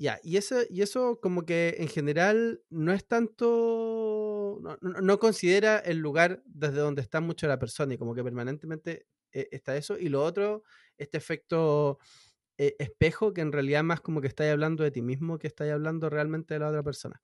Ya, 0.00 0.20
y 0.22 0.36
eso, 0.36 0.60
y 0.70 0.82
eso 0.82 1.18
como 1.20 1.44
que 1.44 1.76
en 1.78 1.88
general 1.88 2.62
no 2.70 2.92
es 2.92 3.04
tanto, 3.04 4.60
no, 4.80 5.18
considera 5.18 5.78
el 5.78 5.98
lugar 5.98 6.40
desde 6.46 6.76
donde 6.78 7.02
está 7.02 7.20
mucho 7.20 7.48
la 7.48 7.58
persona 7.58 7.94
y 7.94 7.98
como 7.98 8.14
que 8.14 8.22
permanentemente 8.22 9.06
eh, 9.32 9.48
está 9.50 9.76
eso. 9.76 9.98
Y 9.98 10.08
lo 10.08 10.22
otro, 10.22 10.62
este 10.98 11.18
efecto 11.18 11.98
eh, 12.58 12.76
espejo 12.78 13.32
que 13.32 13.40
en 13.40 13.50
realidad 13.50 13.82
más 13.82 14.00
como 14.00 14.20
que 14.20 14.28
estáis 14.28 14.52
hablando 14.52 14.84
de 14.84 14.92
ti 14.92 15.02
mismo 15.02 15.38
que 15.38 15.48
estáis 15.48 15.72
hablando 15.72 16.08
realmente 16.10 16.54
de 16.54 16.60
la 16.60 16.68
otra 16.68 16.84
persona. 16.84 17.20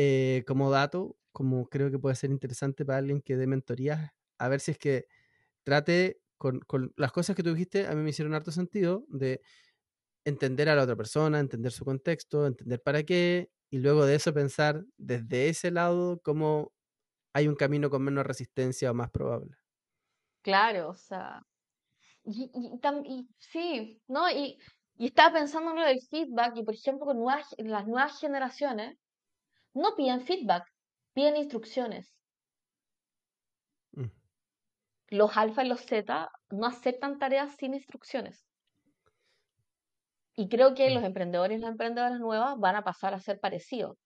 Eh, 0.00 0.44
como 0.46 0.70
dato, 0.70 1.16
como 1.32 1.68
creo 1.68 1.90
que 1.90 1.98
puede 1.98 2.14
ser 2.14 2.30
interesante 2.30 2.84
para 2.84 2.98
alguien 2.98 3.20
que 3.20 3.36
dé 3.36 3.48
mentorías, 3.48 4.12
a 4.38 4.46
ver 4.48 4.60
si 4.60 4.70
es 4.70 4.78
que 4.78 5.06
trate 5.64 6.20
con, 6.36 6.62
las 6.96 7.10
cosas 7.10 7.34
que 7.34 7.42
tú 7.42 7.52
dijiste, 7.52 7.88
a 7.88 7.96
mí 7.96 8.02
me 8.02 8.10
hicieron 8.10 8.32
harto 8.32 8.52
sentido 8.52 9.04
de 9.08 9.40
entender 10.24 10.68
a 10.68 10.76
la 10.76 10.84
otra 10.84 10.94
persona, 10.94 11.40
entender 11.40 11.72
su 11.72 11.84
contexto, 11.84 12.46
entender 12.46 12.80
para 12.80 13.02
qué, 13.02 13.50
y 13.70 13.78
luego 13.78 14.06
de 14.06 14.14
eso 14.14 14.32
pensar 14.32 14.84
desde 14.98 15.48
ese 15.48 15.72
lado 15.72 16.20
cómo 16.22 16.72
hay 17.32 17.48
un 17.48 17.56
camino 17.56 17.90
con 17.90 18.04
menos 18.04 18.24
resistencia 18.24 18.92
o 18.92 18.94
más 18.94 19.10
probable. 19.10 19.56
Claro, 20.42 20.90
o 20.90 20.94
sea, 20.94 21.42
y, 22.22 23.28
sí, 23.40 24.00
¿no? 24.06 24.30
Y, 24.30 24.60
y 24.96 25.06
estaba 25.06 25.40
pensando 25.40 25.72
en 25.72 25.76
lo 25.78 25.84
del 25.84 26.00
feedback, 26.08 26.56
y 26.56 26.62
por 26.62 26.74
ejemplo, 26.74 27.04
con 27.04 27.18
las 27.26 27.88
nuevas 27.88 28.20
generaciones, 28.20 28.96
no 29.78 29.94
piden 29.96 30.20
feedback, 30.20 30.64
piden 31.14 31.36
instrucciones. 31.36 32.14
Mm. 33.92 34.10
Los 35.08 35.36
alfa 35.36 35.64
y 35.64 35.68
los 35.68 35.80
zeta 35.80 36.30
no 36.50 36.66
aceptan 36.66 37.18
tareas 37.18 37.54
sin 37.56 37.74
instrucciones. 37.74 38.46
Y 40.34 40.48
creo 40.48 40.74
que 40.74 40.90
mm. 40.90 40.94
los 40.94 41.04
emprendedores 41.04 41.58
y 41.58 41.60
las 41.60 41.70
emprendedoras 41.70 42.20
nuevas 42.20 42.58
van 42.58 42.76
a 42.76 42.84
pasar 42.84 43.14
a 43.14 43.20
ser 43.20 43.40
parecidos. 43.40 43.96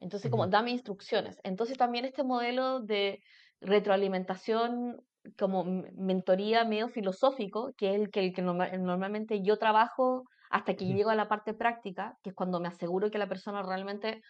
Entonces, 0.00 0.30
como 0.30 0.46
dame 0.46 0.70
instrucciones. 0.70 1.38
Entonces, 1.42 1.76
también 1.76 2.04
este 2.04 2.22
modelo 2.22 2.80
de 2.80 3.20
retroalimentación 3.60 5.02
como 5.36 5.64
mentoría 5.96 6.64
medio 6.64 6.88
filosófico, 6.88 7.72
que 7.76 7.94
es 7.94 8.00
el 8.00 8.10
que, 8.10 8.20
el 8.20 8.32
que 8.32 8.42
normalmente 8.42 9.42
yo 9.42 9.58
trabajo 9.58 10.24
hasta 10.50 10.74
que 10.74 10.86
llego 10.86 11.10
a 11.10 11.14
la 11.14 11.28
parte 11.28 11.52
práctica, 11.52 12.16
que 12.22 12.30
es 12.30 12.36
cuando 12.36 12.60
me 12.60 12.68
aseguro 12.68 13.10
que 13.10 13.18
la 13.18 13.28
persona 13.28 13.62
realmente 13.62 14.22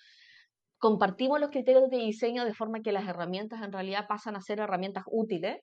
compartimos 0.78 1.40
los 1.40 1.50
criterios 1.50 1.90
de 1.90 1.98
diseño 1.98 2.44
de 2.44 2.54
forma 2.54 2.80
que 2.80 2.92
las 2.92 3.06
herramientas 3.06 3.62
en 3.62 3.72
realidad 3.72 4.06
pasan 4.08 4.36
a 4.36 4.40
ser 4.40 4.60
herramientas 4.60 5.04
útiles 5.10 5.60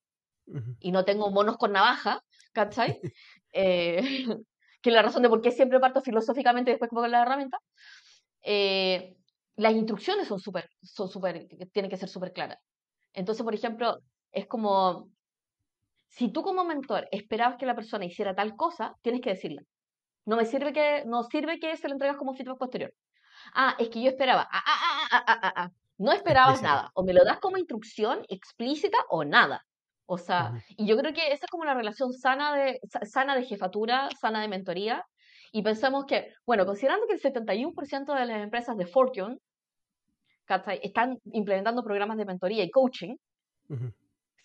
y 0.80 0.92
no 0.92 1.06
tengo 1.06 1.32
monos 1.32 1.58
con 1.58 1.72
navaja, 1.72 2.22
¿cachai? 2.54 3.00
eh, 3.54 4.02
que 4.82 4.90
es 4.90 4.94
la 4.94 5.02
razón 5.02 5.24
de 5.24 5.30
por 5.30 5.42
qué 5.42 5.52
siempre 5.52 5.80
parto 5.80 6.02
filosóficamente 6.02 6.72
después 6.72 6.92
con 6.92 7.10
las 7.10 7.26
herramientas. 7.26 7.60
Eh, 8.44 9.16
las 9.56 9.74
instrucciones 9.74 10.28
son 10.28 10.40
súper, 10.40 10.70
son 10.84 11.10
súper, 11.10 11.48
tienen 11.72 11.90
que 11.90 11.98
ser 11.98 12.10
súper 12.10 12.34
claras. 12.34 12.60
Entonces, 13.14 13.44
por 13.44 13.56
ejemplo, 13.56 13.98
es 14.32 14.46
como, 14.46 15.10
si 16.10 16.30
tú 16.32 16.44
como 16.44 16.66
mentor 16.66 17.08
esperabas 17.12 17.58
que 17.58 17.66
la 17.66 17.76
persona 17.76 18.06
hiciera 18.06 18.36
tal 18.36 18.56
cosa, 18.56 18.96
tienes 19.02 19.22
que 19.22 19.32
decirle. 19.32 19.64
No 20.26 20.36
me 20.36 20.46
sirve 20.46 20.74
que, 20.74 21.04
no 21.06 21.24
sirve 21.24 21.60
que 21.60 21.76
se 21.78 21.88
lo 21.88 21.94
entregas 21.94 22.18
como 22.18 22.34
feedback 22.34 22.58
posterior. 22.58 22.94
Ah, 23.54 23.76
es 23.80 23.90
que 23.90 24.02
yo 24.02 24.10
esperaba. 24.10 24.48
Ah, 24.52 24.64
ah, 24.66 25.08
ah, 25.12 25.24
ah, 25.28 25.54
ah, 25.56 25.72
No 25.98 26.12
esperabas 26.12 26.62
nada. 26.62 26.92
O 26.94 27.04
me 27.04 27.14
lo 27.14 27.24
das 27.24 27.40
como 27.40 27.58
instrucción 27.58 28.26
explícita 28.30 28.98
o 29.10 29.24
nada. 29.24 29.66
O 30.08 30.18
sea, 30.18 30.54
y 30.70 30.86
yo 30.86 30.98
creo 30.98 31.14
que 31.14 31.32
esa 31.32 31.46
es 31.46 31.52
como 31.52 31.64
una 31.64 31.74
relación 31.74 32.14
sana 32.14 32.56
de, 32.56 32.80
sana 33.04 33.36
de 33.36 33.44
jefatura, 33.44 34.10
sana 34.20 34.42
de 34.42 34.48
mentoría. 34.48 35.04
Y 35.52 35.64
pensamos 35.64 36.06
que, 36.06 36.34
bueno, 36.46 36.66
considerando 36.66 37.08
que 37.08 37.14
el 37.14 37.22
71% 37.22 38.14
de 38.14 38.26
las 38.26 38.44
empresas 38.44 38.78
de 38.78 38.86
Fortune 38.86 39.38
están 40.82 41.18
implementando 41.32 41.84
programas 41.84 42.18
de 42.18 42.26
mentoría 42.26 42.64
y 42.64 42.70
coaching, 42.70 43.16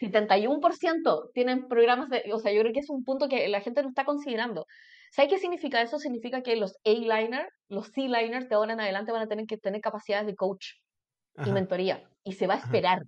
71% 0.01 1.30
tienen 1.34 1.68
programas 1.68 2.09
de, 2.09 2.24
o 2.32 2.38
sea, 2.38 2.53
yo 2.53 2.61
creo 2.62 2.72
que 2.72 2.80
es 2.80 2.88
un 2.88 3.05
punto 3.05 3.28
que 3.28 3.48
la 3.48 3.61
gente 3.61 3.82
no 3.82 3.90
está 3.90 4.05
considerando. 4.05 4.66
¿Sabes 5.11 5.32
qué 5.32 5.38
significa 5.38 5.82
eso? 5.82 5.98
Significa 5.98 6.42
que 6.42 6.56
los 6.56 6.76
A-liners, 6.84 7.52
los 7.68 7.88
C-liners 7.88 8.48
de 8.48 8.54
ahora 8.54 8.72
en 8.72 8.80
adelante 8.80 9.12
van 9.12 9.22
a 9.22 9.28
tener 9.28 9.46
que 9.46 9.58
tener 9.58 9.80
capacidades 9.80 10.26
de 10.26 10.36
coach 10.36 10.74
y 11.44 11.50
mentoría. 11.50 12.08
Y 12.24 12.32
se 12.32 12.46
va 12.46 12.54
a 12.54 12.58
esperar. 12.58 13.02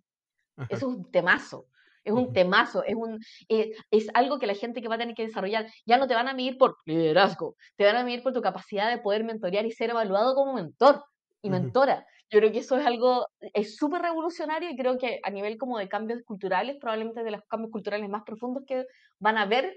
Eso 0.68 0.68
es 0.68 0.82
un 0.82 1.11
temazo. 1.11 1.66
Es 2.05 2.12
un 2.12 2.32
temazo, 2.32 2.82
es, 2.82 2.96
un, 2.96 3.20
eh, 3.48 3.72
es 3.92 4.09
algo 4.14 4.40
que 4.40 4.48
la 4.48 4.55
gente 4.55 4.82
que 4.82 4.88
va 4.88 4.96
a 4.96 4.98
tener 4.98 5.14
que 5.14 5.24
desarrollar, 5.24 5.66
ya 5.86 5.98
no 5.98 6.09
te 6.09 6.14
van 6.14 6.26
a 6.26 6.34
medir 6.34 6.59
por 6.59 6.76
liderazgo, 6.84 7.55
te 7.76 7.84
van 7.84 7.94
a 7.94 8.03
medir 8.03 8.24
por 8.24 8.32
tu 8.32 8.42
capacidad 8.42 8.90
de 8.90 8.98
poder 8.98 9.22
mentorear 9.22 9.64
y 9.66 9.70
ser 9.70 9.90
evaluado 9.90 10.34
como 10.34 10.55
mentor 10.55 11.05
y 11.42 11.50
mentora. 11.50 12.05
Yo 12.28 12.40
creo 12.40 12.50
que 12.50 12.59
eso 12.59 12.76
es 12.76 12.84
algo, 12.84 13.28
es 13.55 13.76
súper 13.76 14.03
revolucionario 14.03 14.68
y 14.68 14.76
creo 14.76 14.98
que 14.98 15.20
a 15.22 15.30
nivel 15.30 15.57
como 15.59 15.78
de 15.78 15.88
cambios 15.88 16.22
culturales, 16.24 16.76
probablemente 16.80 17.22
de 17.22 17.30
los 17.30 17.42
cambios 17.48 17.70
culturales 17.70 18.09
más 18.09 18.24
profundos 18.24 18.64
que 18.66 18.84
van 19.20 19.38
a 19.38 19.46
ver 19.46 19.76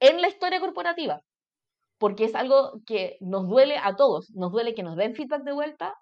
en 0.00 0.20
la 0.20 0.28
historia 0.28 0.58
corporativa. 0.58 1.22
Porque 1.98 2.24
es 2.24 2.34
algo 2.34 2.80
que 2.86 3.16
nos 3.20 3.48
duele 3.48 3.78
a 3.78 3.96
todos. 3.96 4.30
Nos 4.34 4.52
duele 4.52 4.74
que 4.74 4.82
nos 4.82 4.96
den 4.96 5.14
feedback 5.14 5.42
de 5.44 5.52
vuelta. 5.52 5.94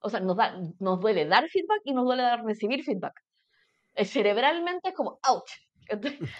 O 0.00 0.10
sea, 0.10 0.20
nos, 0.20 0.36
da, 0.36 0.56
nos 0.80 1.00
duele 1.00 1.26
dar 1.26 1.48
feedback 1.48 1.80
y 1.84 1.92
nos 1.92 2.04
duele 2.04 2.22
dar, 2.22 2.44
recibir 2.44 2.82
feedback. 2.82 3.14
Eh, 3.94 4.04
cerebralmente 4.04 4.90
es 4.90 4.94
como, 4.94 5.18
ouch. 5.28 5.50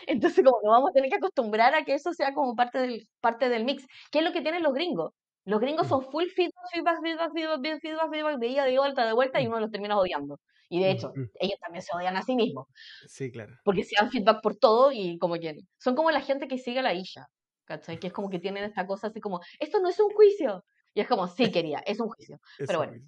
Entonces, 0.06 0.44
como 0.46 0.60
nos 0.62 0.72
vamos 0.72 0.90
a 0.90 0.92
tener 0.92 1.10
que 1.10 1.16
acostumbrar 1.16 1.74
a 1.74 1.84
que 1.84 1.94
eso 1.94 2.12
sea 2.12 2.32
como 2.34 2.54
parte 2.54 2.78
del, 2.78 3.08
parte 3.20 3.48
del 3.48 3.64
mix. 3.64 3.86
¿Qué 4.10 4.20
es 4.20 4.24
lo 4.24 4.32
que 4.32 4.40
tienen 4.40 4.62
los 4.62 4.74
gringos? 4.74 5.12
Los 5.44 5.60
gringos 5.60 5.88
son 5.88 6.02
full 6.02 6.26
feedback, 6.26 6.64
feedback, 6.72 7.02
feedback, 7.02 7.32
feedback, 7.34 7.80
feedback, 7.80 8.10
feedback, 8.10 8.38
de 8.38 8.46
ida, 8.46 8.64
de 8.64 8.78
vuelta, 8.78 9.04
de 9.04 9.12
vuelta, 9.12 9.40
y 9.40 9.46
uno 9.48 9.58
los 9.58 9.70
termina 9.70 9.98
odiando. 9.98 10.38
Y 10.68 10.80
de 10.80 10.90
hecho, 10.90 11.12
ellos 11.40 11.58
también 11.60 11.82
se 11.82 11.94
odian 11.94 12.16
a 12.16 12.22
sí 12.22 12.34
mismos. 12.34 12.66
Sí, 13.06 13.30
claro. 13.30 13.52
Porque 13.64 13.84
se 13.84 13.96
dan 13.98 14.10
feedback 14.10 14.40
por 14.40 14.56
todo 14.56 14.92
y 14.92 15.18
como 15.18 15.34
que 15.34 15.56
son 15.78 15.94
como 15.94 16.10
la 16.10 16.20
gente 16.20 16.48
que 16.48 16.58
sigue 16.58 16.78
a 16.78 16.82
la 16.82 16.94
isla, 16.94 17.26
¿cachai? 17.64 17.98
Que 17.98 18.08
es 18.08 18.12
como 18.12 18.30
que 18.30 18.38
tienen 18.38 18.64
esta 18.64 18.86
cosa 18.86 19.08
así 19.08 19.20
como, 19.20 19.40
esto 19.58 19.80
no 19.80 19.88
es 19.88 19.98
un 20.00 20.10
juicio. 20.10 20.64
Y 20.94 21.00
es 21.00 21.08
como, 21.08 21.26
sí, 21.28 21.50
quería, 21.50 21.78
es 21.80 22.00
un 22.00 22.08
juicio. 22.08 22.40
Pero 22.58 22.78
bueno. 22.78 23.02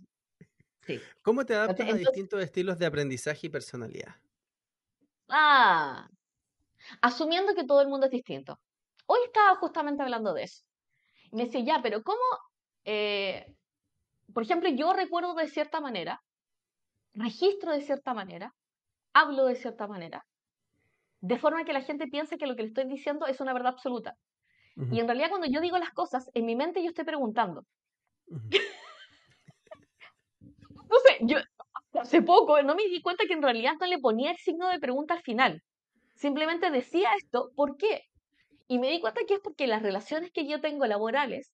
Sí. 0.83 1.01
¿Cómo 1.23 1.45
te 1.47 1.55
adaptas 1.55 1.89
a 1.89 1.95
distintos 1.95 2.43
estilos 2.43 2.79
de 2.79 2.87
aprendizaje 2.87 3.47
y 3.47 3.51
personalidad? 3.51 4.17
Ah, 5.29 6.09
asumiendo 7.01 7.55
que 7.55 7.65
todo 7.65 7.81
el 7.81 7.89
mundo 7.89 8.07
es 8.07 8.13
distinto. 8.13 8.61
Hoy 9.07 9.21
estaba 9.27 9.57
justamente 9.57 10.03
hablando 10.03 10.35
de 10.35 10.45
eso 10.45 10.65
me 11.35 11.45
decía, 11.47 11.61
ya, 11.61 11.81
pero 11.83 12.03
¿cómo? 12.03 12.21
Eh, 12.85 13.55
por 14.33 14.45
ejemplo, 14.45 14.69
yo 14.71 14.93
recuerdo 14.93 15.35
de 15.35 15.49
cierta 15.49 15.81
manera, 15.81 16.23
registro 17.13 17.73
de 17.73 17.83
cierta 17.83 18.15
manera, 18.15 18.55
hablo 19.13 19.47
de 19.47 19.57
cierta 19.57 19.87
manera, 19.87 20.25
de 21.21 21.39
forma 21.39 21.65
que 21.65 21.73
la 21.73 21.83
gente 21.83 22.07
piense 22.07 22.39
que 22.39 22.47
lo 22.47 22.55
que 22.55 22.63
le 22.63 22.69
estoy 22.69 22.87
diciendo 22.87 23.27
es 23.27 23.41
una 23.41 23.53
verdad 23.53 23.73
absoluta. 23.73 24.17
Y 24.77 24.99
en 24.99 25.07
realidad 25.07 25.29
cuando 25.29 25.47
yo 25.47 25.61
digo 25.61 25.79
las 25.79 25.93
cosas, 25.93 26.29
en 26.35 26.47
mi 26.47 26.57
mente 26.57 26.83
yo 26.83 26.89
estoy 26.89 27.05
preguntando. 27.05 27.65
no 30.41 30.97
sé, 31.05 31.19
yo 31.21 31.39
hace 32.01 32.23
poco 32.23 32.61
no 32.63 32.75
me 32.75 32.85
di 32.85 33.01
cuenta 33.01 33.25
que 33.27 33.35
en 33.35 33.43
realidad 33.43 33.75
no 33.81 33.87
le 33.87 33.99
ponía 33.99 34.33
el 34.33 34.39
signo 34.39 34.69
de 34.69 34.81
pregunta 34.81 35.15
al 35.15 35.23
final. 35.23 35.63
Simplemente 36.15 36.71
decía 36.71 37.11
esto, 37.17 37.51
¿por 37.55 37.77
qué? 37.77 38.03
Y 38.67 38.79
me 38.79 38.91
di 38.91 39.01
cuenta 39.01 39.21
que 39.27 39.35
es 39.35 39.41
porque 39.41 39.67
las 39.67 39.83
relaciones 39.83 40.33
que 40.33 40.47
yo 40.47 40.61
tengo 40.61 40.87
laborales, 40.87 41.53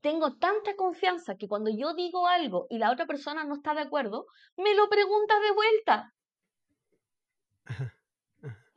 tengo 0.00 0.36
tanta 0.36 0.76
confianza 0.76 1.36
que 1.36 1.48
cuando 1.48 1.70
yo 1.70 1.94
digo 1.94 2.28
algo 2.28 2.66
y 2.70 2.78
la 2.78 2.92
otra 2.92 3.06
persona 3.06 3.44
no 3.44 3.54
está 3.54 3.74
de 3.74 3.80
acuerdo, 3.80 4.26
me 4.56 4.74
lo 4.74 4.88
pregunta 4.88 5.34
de 5.40 5.52
vuelta. 5.52 6.14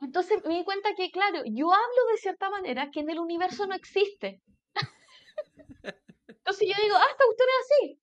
Entonces 0.00 0.42
me 0.44 0.54
di 0.54 0.64
cuenta 0.64 0.94
que, 0.96 1.10
claro, 1.10 1.42
yo 1.44 1.72
hablo 1.72 2.06
de 2.10 2.16
cierta 2.18 2.48
manera 2.50 2.90
que 2.90 3.00
en 3.00 3.10
el 3.10 3.18
universo 3.18 3.66
no 3.66 3.74
existe. 3.74 4.40
Entonces 6.28 6.68
yo 6.68 6.82
digo, 6.82 6.96
ah, 6.96 7.06
esta 7.10 7.24
cuestión 7.24 7.48
es 7.48 7.66
así. 7.66 8.00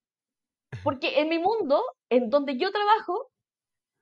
Porque 0.84 1.20
en 1.20 1.30
mi 1.30 1.40
mundo, 1.40 1.84
en 2.10 2.30
donde 2.30 2.58
yo 2.58 2.72
trabajo, 2.72 3.32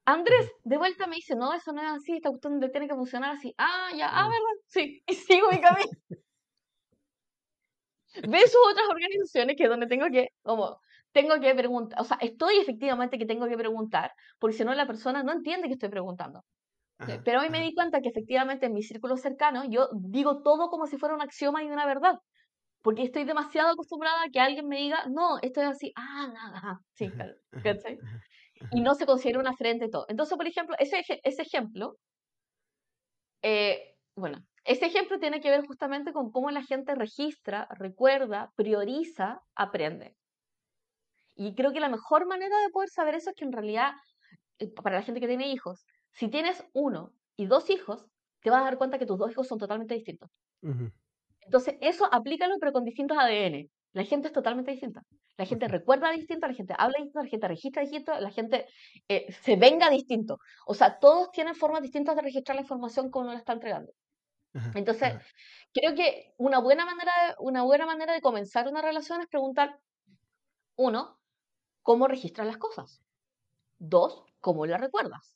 Andrés 0.05 0.51
de 0.63 0.77
vuelta 0.77 1.07
me 1.07 1.15
dice, 1.15 1.35
no, 1.35 1.53
eso 1.53 1.73
no 1.73 1.81
es 1.81 1.87
así, 1.87 2.13
esta 2.17 2.29
cuestión 2.29 2.59
tiene 2.71 2.87
que 2.87 2.95
funcionar 2.95 3.35
así. 3.35 3.53
Ah, 3.57 3.89
ya, 3.95 4.09
ah, 4.09 4.27
¿verdad? 4.27 4.63
Sí, 4.67 5.01
y 5.07 5.13
sigo 5.13 5.49
mi 5.49 5.59
camino. 5.61 5.89
Ves 8.27 8.51
sus 8.51 8.61
otras 8.71 8.87
organizaciones 8.89 9.55
que 9.57 9.63
es 9.63 9.69
donde 9.69 9.87
tengo 9.87 10.05
que, 10.11 10.29
como, 10.43 10.79
tengo 11.11 11.39
que 11.39 11.53
preguntar, 11.55 11.99
o 11.99 12.03
sea, 12.03 12.17
estoy 12.21 12.57
efectivamente 12.57 13.17
que 13.17 13.25
tengo 13.25 13.47
que 13.47 13.57
preguntar, 13.57 14.11
porque 14.39 14.55
si 14.55 14.63
no 14.63 14.73
la 14.73 14.87
persona 14.87 15.23
no 15.23 15.33
entiende 15.33 15.67
que 15.67 15.73
estoy 15.73 15.89
preguntando. 15.89 16.43
Pero 17.23 17.41
hoy 17.41 17.49
me 17.49 17.61
di 17.61 17.73
cuenta 17.73 18.01
que 18.01 18.09
efectivamente 18.09 18.67
en 18.67 18.73
mi 18.73 18.83
círculo 18.83 19.17
cercano 19.17 19.63
yo 19.69 19.89
digo 19.93 20.41
todo 20.43 20.69
como 20.69 20.87
si 20.87 20.97
fuera 20.97 21.15
un 21.15 21.21
axioma 21.21 21.63
y 21.63 21.67
una 21.69 21.85
verdad. 21.85 22.15
Porque 22.81 23.03
estoy 23.03 23.25
demasiado 23.25 23.71
acostumbrada 23.71 24.23
a 24.23 24.29
que 24.29 24.39
alguien 24.39 24.67
me 24.67 24.77
diga, 24.77 25.05
no, 25.09 25.39
esto 25.41 25.61
es 25.61 25.67
así, 25.67 25.91
ah, 25.97 26.27
nada, 26.33 26.79
sí, 26.93 27.11
claro, 27.11 27.33
y 28.69 28.81
no 28.81 28.93
se 28.95 29.05
considera 29.05 29.39
una 29.39 29.53
frente 29.53 29.85
y 29.85 29.89
todo. 29.89 30.05
Entonces, 30.09 30.37
por 30.37 30.47
ejemplo, 30.47 30.75
ese, 30.79 31.03
ese 31.23 31.41
ejemplo, 31.41 31.97
eh, 33.41 33.95
bueno, 34.15 34.39
ese 34.63 34.85
ejemplo 34.87 35.19
tiene 35.19 35.39
que 35.41 35.49
ver 35.49 35.65
justamente 35.65 36.11
con 36.13 36.31
cómo 36.31 36.51
la 36.51 36.63
gente 36.63 36.95
registra, 36.95 37.67
recuerda, 37.71 38.51
prioriza, 38.55 39.41
aprende. 39.55 40.15
Y 41.35 41.55
creo 41.55 41.71
que 41.73 41.79
la 41.79 41.89
mejor 41.89 42.27
manera 42.27 42.57
de 42.61 42.69
poder 42.69 42.89
saber 42.89 43.15
eso 43.15 43.29
es 43.29 43.35
que 43.35 43.45
en 43.45 43.51
realidad, 43.51 43.93
eh, 44.59 44.71
para 44.73 44.97
la 44.97 45.03
gente 45.03 45.21
que 45.21 45.27
tiene 45.27 45.49
hijos, 45.49 45.85
si 46.15 46.29
tienes 46.29 46.63
uno 46.73 47.13
y 47.35 47.45
dos 47.45 47.69
hijos, 47.69 48.07
te 48.41 48.49
vas 48.49 48.61
a 48.61 48.65
dar 48.65 48.77
cuenta 48.77 48.97
que 48.97 49.05
tus 49.05 49.17
dos 49.17 49.31
hijos 49.31 49.47
son 49.47 49.59
totalmente 49.59 49.93
distintos. 49.93 50.29
Entonces, 51.41 51.75
eso 51.81 52.07
aplícalo, 52.11 52.55
pero 52.59 52.71
con 52.71 52.83
distintos 52.83 53.17
ADN. 53.17 53.69
La 53.93 54.03
gente 54.03 54.27
es 54.27 54.33
totalmente 54.33 54.71
distinta. 54.71 55.03
La 55.37 55.45
gente 55.45 55.67
recuerda 55.67 56.11
distinto, 56.11 56.47
la 56.47 56.53
gente 56.53 56.73
habla 56.77 56.97
distinto, 56.97 57.23
la 57.23 57.29
gente 57.29 57.47
registra 57.47 57.81
distinto, 57.81 58.19
la 58.19 58.31
gente 58.31 58.65
eh, 59.09 59.31
se 59.31 59.55
venga 59.57 59.89
distinto. 59.89 60.39
O 60.65 60.73
sea, 60.73 60.99
todos 60.99 61.31
tienen 61.31 61.55
formas 61.55 61.81
distintas 61.81 62.15
de 62.15 62.21
registrar 62.21 62.55
la 62.55 62.61
información 62.61 63.09
como 63.09 63.25
uno 63.25 63.33
la 63.33 63.39
está 63.39 63.53
entregando. 63.53 63.91
Entonces, 64.73 65.13
creo 65.73 65.95
que 65.95 66.33
una 66.37 66.59
buena, 66.59 66.85
manera 66.85 67.11
de, 67.27 67.35
una 67.39 67.63
buena 67.63 67.85
manera 67.85 68.13
de 68.13 68.21
comenzar 68.21 68.69
una 68.69 68.81
relación 68.81 69.19
es 69.19 69.27
preguntar, 69.27 69.77
uno, 70.77 71.19
¿cómo 71.81 72.07
registras 72.07 72.47
las 72.47 72.57
cosas? 72.57 73.01
Dos, 73.77 74.23
¿cómo 74.39 74.65
las 74.65 74.79
recuerdas? 74.79 75.35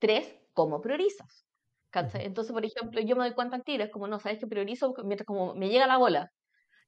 Tres, 0.00 0.36
¿cómo 0.52 0.80
priorizas? 0.80 1.46
Entonces, 1.92 2.52
por 2.52 2.64
ejemplo, 2.64 3.00
yo 3.00 3.16
me 3.16 3.24
doy 3.24 3.34
cuenta 3.34 3.56
al 3.56 3.64
tiro, 3.64 3.84
es 3.84 3.90
como, 3.90 4.08
no, 4.08 4.18
sabes 4.18 4.38
que 4.38 4.46
priorizo 4.46 4.94
mientras 5.04 5.26
como 5.26 5.54
me 5.54 5.68
llega 5.68 5.86
la 5.86 5.98
bola. 5.98 6.30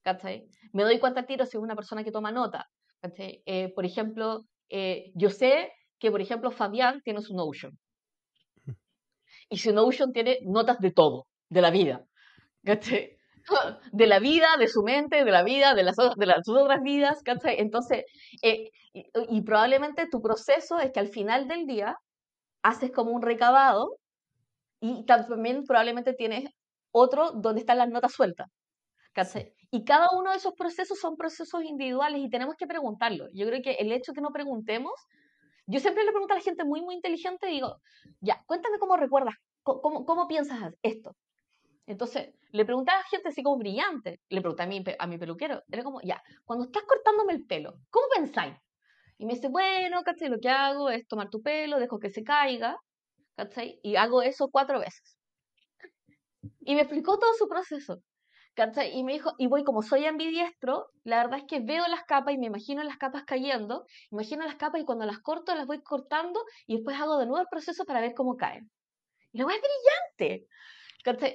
¿cachai? 0.03 0.49
Me 0.73 0.83
doy 0.83 0.99
cuenta 0.99 1.21
al 1.21 1.27
tiro 1.27 1.47
si 1.47 1.57
es 1.57 1.63
una 1.63 1.77
persona 1.77 2.05
que 2.05 2.13
toma 2.13 2.33
nota, 2.33 2.67
eh, 3.03 3.73
por 3.75 3.85
ejemplo, 3.85 4.43
eh, 4.69 5.11
yo 5.15 5.31
sé 5.31 5.73
que, 5.99 6.11
por 6.11 6.21
ejemplo, 6.21 6.51
Fabián 6.51 7.01
tiene 7.03 7.21
su 7.21 7.35
Notion. 7.35 7.79
Y 9.49 9.59
su 9.59 9.73
Notion 9.73 10.13
tiene 10.13 10.39
notas 10.45 10.79
de 10.79 10.93
todo, 10.93 11.27
de 11.49 11.61
la 11.61 11.71
vida. 11.71 12.05
De 13.91 14.07
la 14.07 14.21
vida, 14.21 14.57
de 14.57 14.69
su 14.69 14.85
mente, 14.85 15.25
de 15.25 15.31
la 15.33 15.43
vida, 15.43 15.75
de 15.75 15.83
las, 15.83 15.97
de 15.97 16.27
las 16.27 16.49
otras 16.49 16.81
vidas, 16.81 17.21
Entonces, 17.27 18.05
eh, 18.41 18.71
y, 18.93 19.43
probablemente 19.43 20.07
tu 20.09 20.23
proceso 20.23 20.79
es 20.79 20.93
que 20.93 21.01
al 21.01 21.09
final 21.09 21.49
del 21.49 21.67
día 21.67 21.97
haces 22.63 22.91
como 22.93 23.13
un 23.13 23.23
recabado 23.23 23.97
y 24.81 25.05
también 25.05 25.65
probablemente 25.65 26.15
tienes 26.15 26.51
otro 26.93 27.33
donde 27.33 27.61
están 27.61 27.79
las 27.79 27.89
notas 27.89 28.13
sueltas. 28.13 28.49
Y 29.71 29.85
cada 29.85 30.09
uno 30.13 30.31
de 30.31 30.37
esos 30.37 30.55
procesos 30.55 30.99
son 30.99 31.17
procesos 31.17 31.63
individuales 31.65 32.21
y 32.23 32.31
tenemos 32.31 32.57
que 32.57 32.67
preguntarlo. 32.67 33.27
Yo 33.33 33.47
creo 33.47 33.63
que 33.63 33.73
el 33.73 33.93
hecho 33.93 34.13
de 34.13 34.17
que 34.17 34.21
no 34.21 34.31
preguntemos, 34.31 34.93
yo 35.67 35.81
siempre 35.81 36.05
le 36.05 36.13
pregunto 36.13 36.35
a 36.35 36.39
la 36.39 36.43
gente 36.43 36.65
muy, 36.65 36.83
muy 36.83 36.95
inteligente, 36.95 37.47
digo, 37.47 37.77
ya, 38.21 38.43
cuéntame 38.47 38.79
cómo 38.79 38.97
recuerdas, 38.97 39.35
cómo, 39.63 40.05
cómo 40.05 40.27
piensas 40.29 40.73
esto. 40.83 41.15
Entonces, 41.87 42.35
le 42.53 42.65
preguntaba 42.65 43.01
a 43.01 43.05
gente 43.05 43.29
así 43.29 43.43
como 43.43 43.59
brillante, 43.59 44.21
le 44.29 44.41
pregunté 44.41 44.63
a 44.63 44.67
mi, 44.67 44.85
a 44.99 45.07
mi 45.07 45.19
peluquero, 45.19 45.63
era 45.71 45.83
como, 45.83 46.01
ya, 46.03 46.23
cuando 46.45 46.67
estás 46.67 46.85
cortándome 46.85 47.35
el 47.35 47.47
pelo, 47.47 47.75
¿cómo 47.91 48.07
pensáis? 48.15 48.55
Y 49.19 49.27
me 49.27 49.35
dice, 49.35 49.49
bueno, 49.49 50.03
¿cachai? 50.03 50.29
Lo 50.29 50.39
que 50.39 50.49
hago 50.49 50.91
es 50.91 51.07
tomar 51.07 51.31
tu 51.31 51.43
pelo, 51.43 51.79
dejo 51.79 51.99
que 51.99 52.11
se 52.11 52.25
caiga, 52.25 52.77
¿cachai? 53.37 53.79
Y 53.83 53.97
hago 53.97 54.23
eso 54.23 54.49
cuatro 54.51 54.81
veces. 54.81 55.17
Y 56.61 56.75
me 56.75 56.83
explicó 56.83 57.19
todo 57.19 57.33
su 57.35 57.49
proceso. 57.49 58.03
Y 58.93 59.03
me 59.05 59.15
dijo, 59.15 59.33
y 59.39 59.47
voy 59.47 59.65
como 59.65 59.83
soy 59.83 60.05
ambidiestro, 60.05 60.91
la 61.05 61.23
verdad 61.23 61.39
es 61.39 61.45
que 61.47 61.61
veo 61.61 61.87
las 61.89 62.05
capas 62.05 62.35
y 62.35 62.39
me 62.39 62.47
imagino 62.47 62.83
las 62.83 62.99
capas 62.99 63.25
cayendo, 63.25 63.87
imagino 64.11 64.45
las 64.45 64.57
capas 64.57 64.83
y 64.83 64.85
cuando 64.85 65.07
las 65.07 65.21
corto 65.21 65.55
las 65.55 65.67
voy 65.67 65.83
cortando 65.83 66.45
y 66.67 66.75
después 66.77 67.01
hago 67.01 67.17
de 67.19 67.25
nuevo 67.27 67.41
el 67.41 67.49
proceso 67.51 67.85
para 67.87 68.01
ver 68.01 68.13
cómo 68.15 68.37
caen. 68.37 68.71
Y 69.33 69.39
luego 69.39 69.53
es 69.53 69.63
brillante. 69.63 70.47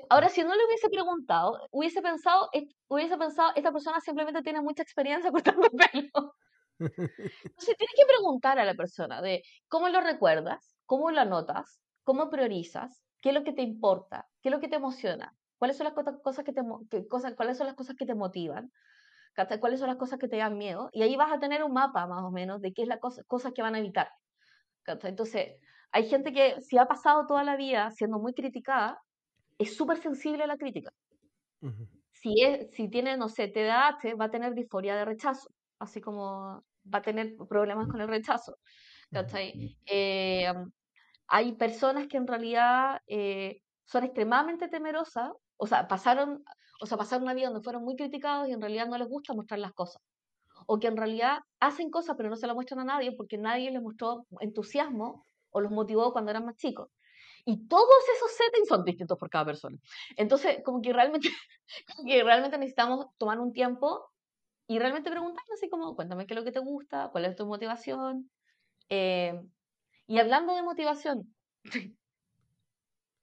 Ahora, 0.09 0.29
si 0.29 0.43
no 0.43 0.55
le 0.55 0.65
hubiese 0.65 0.89
preguntado, 0.89 1.67
hubiese 1.71 2.01
pensado, 2.01 2.49
hubiese 2.87 3.17
pensado, 3.17 3.51
esta 3.55 3.71
persona 3.71 3.99
simplemente 3.99 4.43
tiene 4.43 4.61
mucha 4.61 4.83
experiencia 4.83 5.31
cortando 5.31 5.69
pelo. 5.71 6.35
Entonces 6.79 7.75
tienes 7.77 7.95
que 7.95 8.05
preguntar 8.07 8.59
a 8.59 8.65
la 8.65 8.75
persona 8.75 9.21
de 9.21 9.43
cómo 9.67 9.89
lo 9.89 10.01
recuerdas, 10.01 10.77
cómo 10.85 11.11
lo 11.11 11.21
anotas, 11.21 11.81
cómo 12.03 12.29
priorizas, 12.29 13.03
qué 13.21 13.29
es 13.29 13.35
lo 13.35 13.43
que 13.43 13.53
te 13.53 13.63
importa, 13.63 14.27
qué 14.41 14.49
es 14.49 14.53
lo 14.53 14.59
que 14.59 14.67
te 14.67 14.75
emociona, 14.75 15.33
¿Cuáles 15.57 15.77
son 15.77 15.85
las 15.85 15.93
cosas 16.21 16.45
que 16.45 16.53
te, 16.53 17.07
cosas, 17.07 17.33
cuáles 17.35 17.57
son 17.57 17.67
las 17.67 17.75
cosas 17.75 17.95
que 17.95 18.05
te 18.05 18.15
motivan? 18.15 18.71
¿Cuáles 19.59 19.79
son 19.79 19.89
las 19.89 19.97
cosas 19.97 20.19
que 20.19 20.27
te 20.27 20.37
dan 20.37 20.57
miedo? 20.57 20.89
Y 20.91 21.03
ahí 21.03 21.15
vas 21.15 21.31
a 21.31 21.39
tener 21.39 21.63
un 21.63 21.73
mapa 21.73 22.07
más 22.07 22.23
o 22.23 22.31
menos 22.31 22.61
de 22.61 22.73
qué 22.73 22.83
es 22.83 22.87
la 22.87 22.99
cosa, 22.99 23.23
cosas 23.25 23.53
que 23.53 23.61
van 23.61 23.75
a 23.75 23.79
evitar. 23.79 24.09
Entonces, 24.85 25.57
hay 25.91 26.09
gente 26.09 26.31
que 26.31 26.61
si 26.61 26.77
ha 26.77 26.85
pasado 26.85 27.25
toda 27.27 27.43
la 27.43 27.55
vida 27.55 27.91
siendo 27.91 28.19
muy 28.19 28.33
criticada, 28.33 28.99
es 29.57 29.75
súper 29.75 29.97
sensible 29.97 30.43
a 30.43 30.47
la 30.47 30.57
crítica. 30.57 30.91
si, 32.11 32.41
es, 32.43 32.71
si 32.71 32.89
tiene, 32.89 33.17
no 33.17 33.29
sé, 33.29 33.47
TDAH, 33.47 34.15
va 34.15 34.25
a 34.25 34.31
tener 34.31 34.53
disforia 34.53 34.95
de 34.95 35.05
rechazo, 35.05 35.49
así 35.79 36.01
como 36.01 36.63
va 36.93 36.99
a 36.99 37.01
tener 37.01 37.35
problemas 37.49 37.87
con 37.87 38.01
el 38.01 38.07
rechazo. 38.07 38.57
Eh, 39.85 40.53
hay 41.27 41.53
personas 41.53 42.07
que 42.07 42.17
en 42.17 42.27
realidad 42.27 42.99
eh, 43.07 43.61
son 43.85 44.03
extremadamente 44.03 44.67
temerosas 44.67 45.31
o 45.57 45.67
sea, 45.67 45.87
pasaron, 45.87 46.43
o 46.81 46.85
sea, 46.85 46.97
pasaron 46.97 47.23
una 47.23 47.33
vida 47.33 47.47
donde 47.47 47.63
fueron 47.63 47.83
muy 47.83 47.95
criticados 47.95 48.47
y 48.47 48.53
en 48.53 48.61
realidad 48.61 48.87
no 48.87 48.97
les 48.97 49.07
gusta 49.07 49.33
mostrar 49.33 49.59
las 49.59 49.73
cosas. 49.73 50.01
O 50.67 50.79
que 50.79 50.87
en 50.87 50.97
realidad 50.97 51.39
hacen 51.59 51.89
cosas 51.89 52.15
pero 52.17 52.29
no 52.29 52.35
se 52.35 52.47
las 52.47 52.55
muestran 52.55 52.81
a 52.81 52.83
nadie 52.83 53.11
porque 53.11 53.37
nadie 53.37 53.71
les 53.71 53.81
mostró 53.81 54.25
entusiasmo 54.39 55.25
o 55.49 55.61
los 55.61 55.71
motivó 55.71 56.11
cuando 56.13 56.31
eran 56.31 56.45
más 56.45 56.57
chicos. 56.57 56.89
Y 57.45 57.67
todos 57.67 58.03
esos 58.15 58.31
settings 58.31 58.67
son 58.67 58.83
distintos 58.83 59.17
por 59.17 59.29
cada 59.29 59.45
persona. 59.45 59.77
Entonces, 60.17 60.59
como 60.63 60.81
que 60.81 60.91
realmente, 60.93 61.29
que 62.07 62.23
realmente 62.23 62.57
necesitamos 62.57 63.07
tomar 63.17 63.39
un 63.39 63.53
tiempo 63.53 64.11
y 64.67 64.79
realmente 64.79 65.09
preguntarnos 65.09 65.51
así 65.53 65.69
como, 65.69 65.95
cuéntame 65.95 66.27
qué 66.27 66.33
es 66.33 66.39
lo 66.39 66.43
que 66.43 66.51
te 66.51 66.59
gusta, 66.59 67.09
cuál 67.11 67.25
es 67.25 67.35
tu 67.35 67.45
motivación. 67.45 68.29
Eh, 68.89 69.41
y 70.07 70.19
hablando 70.19 70.53
de 70.55 70.61
motivación, 70.61 71.33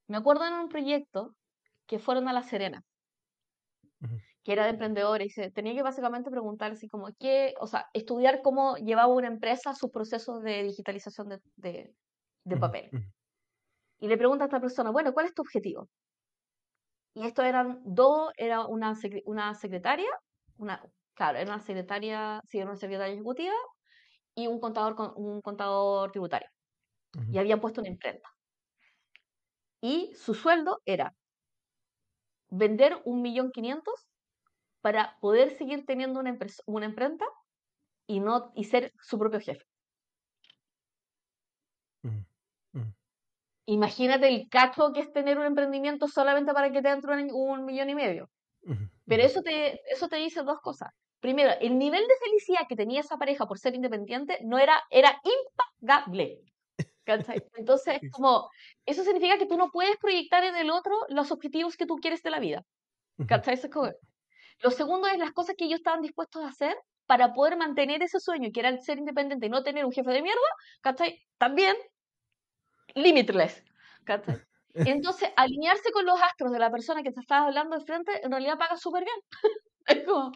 me 0.09 0.17
acuerdo 0.17 0.47
en 0.47 0.55
un 0.55 0.69
proyecto 0.69 1.37
que 1.87 1.99
fueron 1.99 2.29
a 2.29 2.33
La 2.33 2.43
Serena, 2.43 2.83
que 4.43 4.53
era 4.53 4.65
de 4.65 4.71
emprendedores, 4.71 5.37
y 5.37 5.51
tenía 5.51 5.75
que 5.75 5.83
básicamente 5.83 6.31
preguntar 6.31 6.73
así 6.73 6.89
como, 6.89 7.09
¿qué? 7.19 7.55
O 7.61 7.67
sea, 7.67 7.89
estudiar 7.93 8.41
cómo 8.43 8.77
llevaba 8.77 9.13
una 9.13 9.29
empresa 9.29 9.75
sus 9.75 9.91
procesos 9.91 10.43
de 10.43 10.63
digitalización 10.63 11.29
de, 11.57 11.95
de, 12.45 12.57
papel. 12.57 12.91
Y 13.99 14.09
le 14.09 14.17
pregunta 14.17 14.45
a 14.45 14.47
esta 14.47 14.61
persona, 14.61 14.91
bueno, 14.91 15.13
¿cuál 15.13 15.27
es 15.27 15.35
tu 15.35 15.43
objetivo? 15.43 15.89
Y 17.15 17.27
esto 17.27 17.43
eran 17.43 17.81
dos, 17.85 18.33
era 18.37 18.67
una, 18.67 18.95
una 19.25 19.55
secretaria, 19.55 20.11
una, 20.57 20.83
claro, 21.15 21.39
era 21.39 21.55
una 21.55 21.62
secretaria, 21.62 22.41
sí, 22.49 22.59
era 22.59 22.67
una 22.67 22.77
secretaria 22.77 23.15
ejecutiva 23.15 23.55
y 24.35 24.47
un 24.47 24.61
contador, 24.61 24.97
un 25.17 25.41
contador 25.41 26.11
tributario. 26.12 26.49
Y 27.31 27.39
habían 27.39 27.61
puesto 27.61 27.81
una 27.81 27.91
imprenta. 27.91 28.29
Y 29.81 30.12
su 30.15 30.35
sueldo 30.35 30.81
era 30.85 31.15
vender 32.49 33.01
un 33.05 33.23
millón 33.23 33.51
quinientos 33.53 34.09
para 34.81 35.17
poder 35.21 35.51
seguir 35.51 35.85
teniendo 35.87 36.21
una, 36.21 36.37
una 36.67 36.87
imprenta 36.87 37.25
y, 38.07 38.21
no, 38.21 38.53
y 38.55 38.65
ser 38.65 38.93
su 39.01 39.19
propio 39.19 39.41
jefe. 39.41 39.65
Mm, 42.03 42.25
mm. 42.73 42.95
Imagínate 43.67 44.29
el 44.29 44.49
cacho 44.49 44.93
que 44.93 45.01
es 45.01 45.12
tener 45.12 45.39
un 45.39 45.47
emprendimiento 45.47 46.07
solamente 46.09 46.53
para 46.53 46.71
que 46.71 46.83
te 46.83 46.91
entre 46.91 47.33
un, 47.33 47.65
millón 47.65 47.91
y 47.91 47.95
medio. 47.95 48.31
Pero 49.07 49.23
eso 49.23 49.43
te, 49.43 49.81
eso 49.93 50.09
te 50.09 50.17
dice 50.17 50.43
dos 50.43 50.61
cosas. 50.61 50.91
Primero, 51.25 51.53
el 51.59 51.79
nivel 51.79 52.07
de 52.07 52.14
felicidad 52.22 52.66
que 52.68 52.77
tenía 52.77 53.01
esa 53.01 53.16
pareja 53.16 53.47
por 53.47 53.59
ser 53.59 53.75
independiente 53.75 54.41
no 54.43 54.59
era, 54.59 54.83
era 54.91 55.18
impagable. 55.25 56.43
Entonces, 57.57 57.99
como, 58.12 58.51
eso 58.85 59.05
significa 59.05 59.39
que 59.39 59.47
tú 59.47 59.57
no 59.57 59.70
puedes 59.70 59.97
proyectar 59.97 60.45
en 60.45 60.55
el 60.55 60.68
otro 60.70 60.93
los 61.09 61.33
objetivos 61.33 61.79
que 61.79 61.87
tú 61.87 61.97
quieres 61.97 62.22
de 62.22 62.29
la 62.29 62.41
vida. 62.41 62.62
Lo 64.62 64.70
segundo 64.70 65.09
es 65.09 65.16
las 65.16 65.33
cosas 65.33 65.55
que 65.57 65.64
ellos 65.64 65.79
estaban 65.79 66.03
dispuestos 66.03 66.45
a 66.45 66.49
hacer 66.49 66.77
para 67.07 67.33
poder 67.33 67.57
mantener 67.57 68.03
ese 68.03 68.20
sueño, 68.20 68.51
que 68.53 68.61
era 68.61 68.68
el 68.68 68.83
ser 68.83 68.99
independiente 68.99 69.47
y 69.47 69.49
no 69.49 69.62
tener 69.62 69.87
un 69.87 69.93
jefe 69.93 70.11
de 70.11 70.20
mierda, 70.20 70.51
¿cachai? 70.83 71.22
También 71.39 71.75
limitless, 72.95 73.64
Entonces, 74.75 75.31
alinearse 75.37 75.91
con 75.91 76.05
los 76.05 76.20
astros 76.20 76.53
de 76.53 76.59
la 76.59 76.70
persona 76.70 77.03
que 77.03 77.12
te 77.12 77.20
estaba 77.20 77.47
hablando 77.47 77.79
de 77.79 77.85
frente, 77.87 78.12
en 78.22 78.31
realidad 78.31 78.59
paga 78.59 78.77
súper 78.77 79.05
bien. 79.05 79.16
es 79.87 80.05
como... 80.05 80.31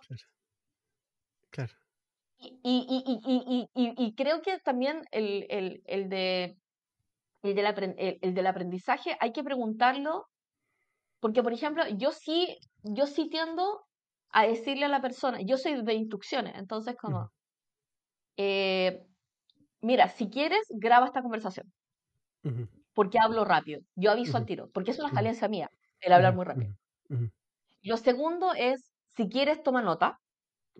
Claro. 1.51 1.72
Y, 2.40 2.61
y, 2.62 3.68
y, 3.74 3.94
y, 3.96 4.14
creo 4.14 4.42
que 4.42 4.59
también 4.61 5.03
el, 5.11 5.46
el, 5.51 5.82
el 5.86 6.09
de, 6.09 6.57
el, 7.42 7.55
del 7.55 7.96
el, 7.96 8.34
del 8.34 8.46
aprendizaje 8.46 9.16
hay 9.18 9.32
que 9.32 9.42
preguntarlo, 9.42 10.26
porque 11.18 11.42
por 11.42 11.53
ejemplo, 11.53 11.82
yo 11.96 12.12
sí, 12.12 12.57
yo 12.84 13.07
sí 13.07 13.28
tiendo 13.28 13.84
a 14.30 14.46
decirle 14.46 14.84
a 14.84 14.88
la 14.88 15.01
persona, 15.01 15.40
yo 15.40 15.57
soy 15.57 15.82
de 15.82 15.94
instrucciones, 15.94 16.55
entonces 16.57 16.94
como, 16.96 17.32
eh, 18.36 19.03
mira, 19.80 20.09
si 20.09 20.30
quieres, 20.30 20.62
graba 20.68 21.07
esta 21.07 21.22
conversación, 21.22 21.72
porque 22.94 23.18
hablo 23.20 23.44
rápido, 23.44 23.80
yo 23.96 24.12
aviso 24.12 24.36
al 24.36 24.46
tiro, 24.46 24.70
porque 24.72 24.92
es 24.92 24.99
una 25.01 25.11
falencia 25.11 25.49
mía, 25.49 25.70
el 26.01 26.12
hablar 26.12 26.36
muy 26.36 26.44
rápido. 26.44 26.72
Lo 27.82 27.96
segundo 27.96 28.53
es, 28.55 28.92
si 29.16 29.28
quieres, 29.28 29.62
toma 29.62 29.82
nota, 29.82 30.20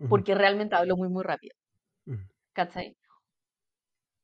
porque 0.07 0.35
realmente 0.35 0.75
hablo 0.75 0.97
muy, 0.97 1.09
muy 1.09 1.23
rápido. 1.23 1.55
¿Cachai? 2.53 2.95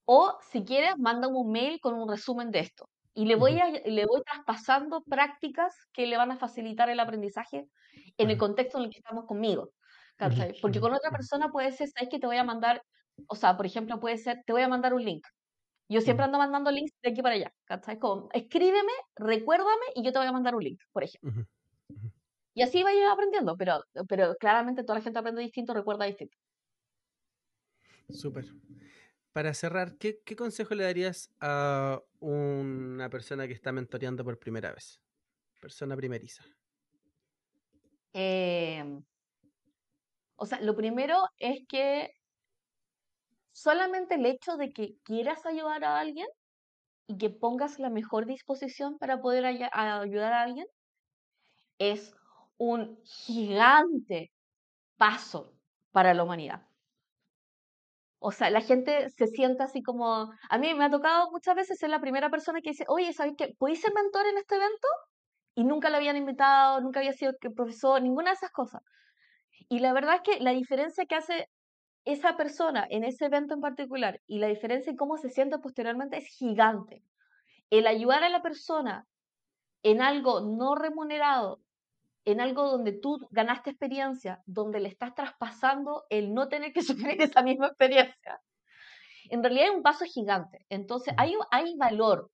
O 0.08 0.38
si 0.52 0.64
quieres, 0.64 0.98
manda 0.98 1.28
un 1.28 1.52
mail 1.52 1.80
con 1.80 1.96
un 1.96 2.10
resumen 2.10 2.52
de 2.52 2.60
esto. 2.60 2.90
Y 3.14 3.26
le 3.26 3.36
voy, 3.36 3.60
a, 3.60 3.70
le 3.70 4.06
voy 4.06 4.22
traspasando 4.24 5.04
prácticas 5.04 5.74
que 5.94 6.06
le 6.06 6.18
van 6.18 6.32
a 6.32 6.38
facilitar 6.38 6.90
el 6.90 7.00
aprendizaje 7.00 7.68
en 8.18 8.30
el 8.30 8.38
contexto 8.38 8.78
en 8.78 8.86
el 8.86 8.90
que 8.92 9.00
estamos 9.00 9.26
conmigo. 9.26 9.72
¿cachai? 10.18 10.56
Porque 10.62 10.80
con 10.82 10.94
otra 10.94 11.12
persona 11.12 11.50
puede 11.50 11.72
ser, 11.72 11.88
¿sabes 11.90 12.10
que 12.10 12.20
te 12.20 12.28
voy 12.28 12.38
a 12.38 12.44
mandar? 12.44 12.84
O 13.28 13.36
sea, 13.36 13.56
por 13.58 13.66
ejemplo, 13.66 14.00
puede 14.00 14.18
ser, 14.18 14.42
te 14.46 14.54
voy 14.54 14.64
a 14.64 14.68
mandar 14.68 14.94
un 14.94 15.04
link. 15.04 15.26
Yo 15.90 16.02
siempre 16.02 16.26
ando 16.26 16.38
mandando 16.40 16.72
links 16.72 16.94
de 17.04 17.12
aquí 17.12 17.22
para 17.22 17.36
allá. 17.36 17.52
¿cachai? 17.66 18.00
Como, 18.00 18.30
escríbeme, 18.34 18.92
recuérdame 19.16 19.86
y 19.96 20.04
yo 20.06 20.12
te 20.12 20.20
voy 20.20 20.28
a 20.28 20.32
mandar 20.34 20.56
un 20.56 20.64
link, 20.64 20.80
por 20.92 21.04
ejemplo. 21.04 21.32
Y 22.56 22.62
así 22.62 22.82
vaya 22.84 23.12
aprendiendo, 23.12 23.58
pero, 23.58 23.84
pero 24.08 24.36
claramente 24.38 24.84
toda 24.84 25.00
la 25.00 25.04
gente 25.04 25.20
aprende 25.20 25.42
distinto, 25.42 25.74
recuerda 25.74 26.06
distinto. 26.06 26.38
Súper. 28.10 28.46
Para 29.34 29.54
cerrar, 29.54 29.98
¿qué, 29.98 30.22
consejo 30.38 30.74
le 30.74 30.86
darías 30.86 31.30
a 31.42 32.02
una 32.20 33.10
persona 33.10 33.46
que 33.46 33.54
está 33.54 33.74
mentoreando 33.74 34.24
por 34.24 34.40
primera 34.40 34.72
vez? 34.72 35.02
Persona 35.60 35.98
primeriza. 35.98 36.46
Em, 38.14 39.04
o 40.38 40.46
sea, 40.46 40.62
lo 40.62 40.78
primero 40.78 41.18
es 41.38 41.60
que 41.68 42.12
solamente 43.52 44.16
el 44.16 44.26
hecho 44.26 44.56
de 44.56 44.72
que 44.72 44.96
quieras 45.04 45.46
ayudar 45.46 45.84
a 45.84 46.00
alguien 46.00 46.28
y 47.08 47.18
que 47.18 47.30
pongas 47.30 47.80
la 47.80 47.90
mejor 47.90 48.26
disposición 48.26 48.98
para 48.98 49.20
poder 49.20 49.46
ayudar 49.46 50.32
a 50.34 50.42
alguien, 50.42 50.68
es 51.78 52.16
un 52.58 53.00
gigante 53.04 54.32
paso 54.98 55.54
para 55.92 56.14
la 56.14 56.24
humanidad. 56.24 56.68
O 58.20 58.32
sea, 58.32 58.50
la 58.50 58.62
gente 58.62 59.10
se 59.10 59.28
sienta 59.28 59.66
así 59.66 59.84
como... 59.84 60.32
A 60.50 60.58
mí 60.58 60.74
me 60.74 60.86
ha 60.86 60.90
tocado 60.90 61.30
muchas 61.32 61.56
veces 61.56 61.78
ser 61.78 61.90
la 61.90 62.02
primera 62.02 62.30
persona 62.30 62.62
que 62.62 62.72
dice, 62.72 62.86
oye, 62.88 63.14
¿sabes 63.14 63.34
qué? 63.38 63.54
¿Podéis 63.58 63.82
ser 63.82 63.94
mentor 63.94 64.26
en 64.28 64.38
este 64.38 64.56
evento? 64.56 64.88
Y 65.54 65.64
nunca 65.64 65.90
lo 65.90 65.98
habían 65.98 66.18
invitado, 66.18 66.82
nunca 66.82 67.00
había 67.00 67.14
sido 67.14 67.34
profesor, 67.56 68.02
ninguna 68.02 68.32
de 68.32 68.36
esas 68.36 68.52
cosas. 68.52 68.82
Y 69.70 69.80
la 69.80 69.94
verdad 69.94 70.16
es 70.16 70.22
que 70.22 70.44
la 70.44 70.52
diferencia 70.52 71.06
que 71.06 71.16
hace 71.16 71.50
esa 72.04 72.38
persona 72.38 72.86
en 72.90 73.04
ese 73.04 73.26
evento 73.26 73.54
en 73.56 73.62
particular 73.62 74.22
y 74.28 74.40
la 74.40 74.48
diferencia 74.48 74.92
en 74.92 74.98
cómo 74.98 75.18
se 75.18 75.30
siente 75.30 75.58
posteriormente 75.60 76.18
es 76.18 76.28
gigante. 76.28 77.04
El 77.70 77.88
ayudar 77.88 78.24
a 78.24 78.30
la 78.30 78.42
persona 78.42 79.06
en 79.82 80.02
algo 80.02 80.42
no 80.42 80.76
remunerado, 80.76 81.60
en 82.26 82.42
algo 82.42 82.70
donde 82.70 82.92
tú 82.92 83.20
ganaste 83.32 83.70
experiencia, 83.70 84.42
donde 84.46 84.80
le 84.80 84.90
estás 84.90 85.14
traspasando 85.14 86.06
el 86.10 86.34
no 86.34 86.48
tener 86.48 86.74
que 86.74 86.82
sufrir 87.16 87.22
esa 87.22 87.42
misma 87.42 87.68
experiencia, 87.68 88.42
en 89.30 89.44
realidad 89.44 89.70
es 89.70 89.76
un 89.76 89.84
paso 89.84 90.06
gigante. 90.06 90.66
Entonces 90.70 91.14
hay, 91.18 91.34
hay 91.52 91.76
valor 91.78 92.30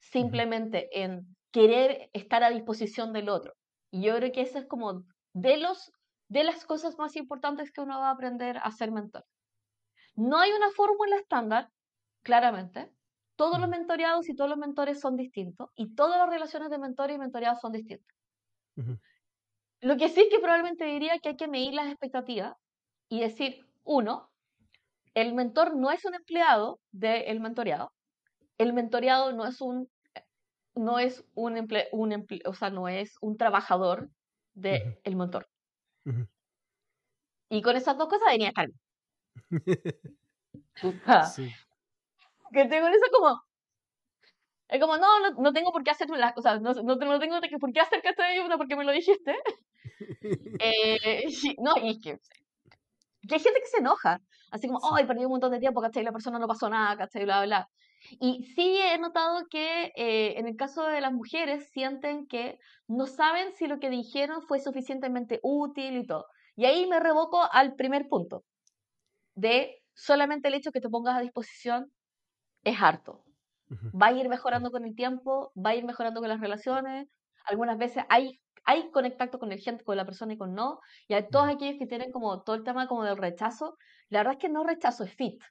simplemente 0.00 0.88
en 0.92 1.36
querer 1.52 2.10
estar 2.12 2.42
a 2.42 2.50
disposición 2.50 3.12
del 3.12 3.28
otro. 3.28 3.54
Y 3.90 4.02
yo 4.02 4.16
creo 4.16 4.32
que 4.32 4.42
eso 4.42 4.58
es 4.58 4.66
como 4.66 5.04
de, 5.32 5.56
los, 5.56 5.92
de 6.28 6.44
las 6.44 6.64
cosas 6.64 6.98
más 6.98 7.16
importantes 7.16 7.72
que 7.72 7.80
uno 7.80 7.98
va 7.98 8.08
a 8.08 8.12
aprender 8.12 8.58
a 8.58 8.70
ser 8.70 8.90
mentor. 8.90 9.24
No 10.14 10.38
hay 10.38 10.50
una 10.52 10.70
fórmula 10.70 11.16
estándar, 11.16 11.70
claramente. 12.22 12.90
Todos 13.36 13.60
los 13.60 13.68
mentoreados 13.68 14.28
y 14.28 14.34
todos 14.34 14.50
los 14.50 14.58
mentores 14.58 15.00
son 15.00 15.16
distintos 15.16 15.70
y 15.76 15.94
todas 15.94 16.18
las 16.18 16.28
relaciones 16.28 16.70
de 16.70 16.78
mentor 16.78 17.10
y 17.12 17.18
mentoreado 17.18 17.56
son 17.60 17.72
distintas. 17.72 18.16
Lo 19.80 19.96
que 19.96 20.08
sí 20.08 20.28
que 20.30 20.40
probablemente 20.40 20.84
diría 20.84 21.18
que 21.18 21.30
hay 21.30 21.36
que 21.36 21.48
medir 21.48 21.74
las 21.74 21.88
expectativas 21.88 22.56
y 23.08 23.20
decir, 23.20 23.66
uno, 23.84 24.30
el 25.14 25.34
mentor 25.34 25.76
no 25.76 25.90
es 25.90 26.04
un 26.04 26.14
empleado 26.14 26.80
del 26.90 27.40
mentoreado, 27.40 27.92
el 28.58 28.72
mentoreado 28.72 29.32
no 29.32 29.46
es 29.46 29.60
un 29.60 29.88
no 30.74 31.00
es 31.00 31.24
un, 31.34 31.56
emple, 31.56 31.88
un 31.90 32.26
o 32.44 32.54
sea, 32.54 32.70
no 32.70 32.86
es 32.88 33.16
un 33.20 33.36
trabajador 33.36 34.10
del 34.54 35.00
el 35.02 35.16
mentor. 35.16 35.48
Y 37.50 37.62
con 37.62 37.76
esas 37.76 37.98
dos 37.98 38.08
cosas 38.08 38.28
venía 38.30 38.52
Carmen. 38.52 38.78
sí. 41.34 41.52
Que 42.52 42.64
tengo 42.66 42.86
eso 42.86 43.06
como, 43.12 43.42
es 44.68 44.80
como, 44.80 44.96
no, 44.98 45.20
no, 45.20 45.30
no, 45.42 45.52
tengo 45.52 45.72
por 45.72 45.82
qué 45.82 45.90
hacer 45.90 46.08
las 46.10 46.32
cosas, 46.32 46.60
no, 46.60 46.72
no, 46.74 46.94
no 46.94 47.18
tengo 47.18 47.40
por 47.60 47.72
qué 47.72 47.80
hacer 47.80 48.02
que 48.02 48.14
porque 48.56 48.76
me 48.76 48.84
lo 48.84 48.92
dijiste. 48.92 49.34
eh, 50.60 51.24
no, 51.58 51.74
y 51.82 51.90
es 51.90 51.98
que, 52.02 52.18
que, 53.28 53.34
hay 53.34 53.40
gente 53.40 53.60
que 53.60 53.66
se 53.66 53.78
enoja, 53.78 54.20
así 54.50 54.68
como, 54.68 54.80
ay, 54.94 55.06
perdí 55.06 55.24
un 55.24 55.32
montón 55.32 55.52
de 55.52 55.60
tiempo, 55.60 55.80
¿cachai? 55.80 56.04
La 56.04 56.12
persona 56.12 56.38
no 56.38 56.46
pasó 56.46 56.68
nada, 56.68 56.96
¿cachai? 56.96 57.24
Bla, 57.24 57.44
bla. 57.44 57.68
Y 58.20 58.44
sí 58.54 58.78
he 58.78 58.98
notado 58.98 59.46
que 59.50 59.92
eh, 59.96 60.38
en 60.38 60.46
el 60.46 60.56
caso 60.56 60.84
de 60.84 61.00
las 61.00 61.12
mujeres 61.12 61.68
sienten 61.70 62.26
que 62.26 62.58
no 62.86 63.06
saben 63.06 63.52
si 63.56 63.66
lo 63.66 63.80
que 63.80 63.90
dijeron 63.90 64.42
fue 64.42 64.60
suficientemente 64.60 65.40
útil 65.42 65.96
y 65.96 66.06
todo. 66.06 66.26
Y 66.56 66.64
ahí 66.66 66.86
me 66.86 67.00
revoco 67.00 67.40
al 67.52 67.74
primer 67.74 68.08
punto, 68.08 68.44
de 69.34 69.82
solamente 69.94 70.48
el 70.48 70.54
hecho 70.54 70.72
que 70.72 70.80
te 70.80 70.88
pongas 70.88 71.16
a 71.16 71.20
disposición 71.20 71.92
es 72.64 72.76
harto. 72.80 73.24
Va 73.70 74.06
a 74.06 74.12
ir 74.12 74.28
mejorando 74.28 74.70
con 74.70 74.84
el 74.84 74.94
tiempo, 74.94 75.52
va 75.54 75.70
a 75.70 75.74
ir 75.74 75.84
mejorando 75.84 76.20
con 76.20 76.28
las 76.28 76.40
relaciones. 76.40 77.08
Algunas 77.44 77.78
veces 77.78 78.04
hay, 78.08 78.40
hay 78.68 78.90
contacto 78.90 79.38
con 79.38 79.52
el 79.52 79.60
gente, 79.60 79.84
con 79.84 79.96
la 79.96 80.04
persona 80.04 80.34
y 80.34 80.38
con 80.38 80.54
no. 80.54 80.80
Y 81.08 81.14
hay 81.14 81.28
todos 81.30 81.48
aquellos 81.48 81.78
que 81.78 81.86
tienen 81.86 82.12
como 82.12 82.42
todo 82.42 82.56
el 82.56 82.64
tema 82.64 82.86
como 82.88 83.04
del 83.04 83.16
rechazo. 83.16 83.76
La 84.08 84.20
verdad 84.20 84.34
es 84.34 84.40
que 84.40 84.48
no 84.50 84.64
rechazo, 84.64 85.04
es 85.04 85.14
fit. 85.14 85.42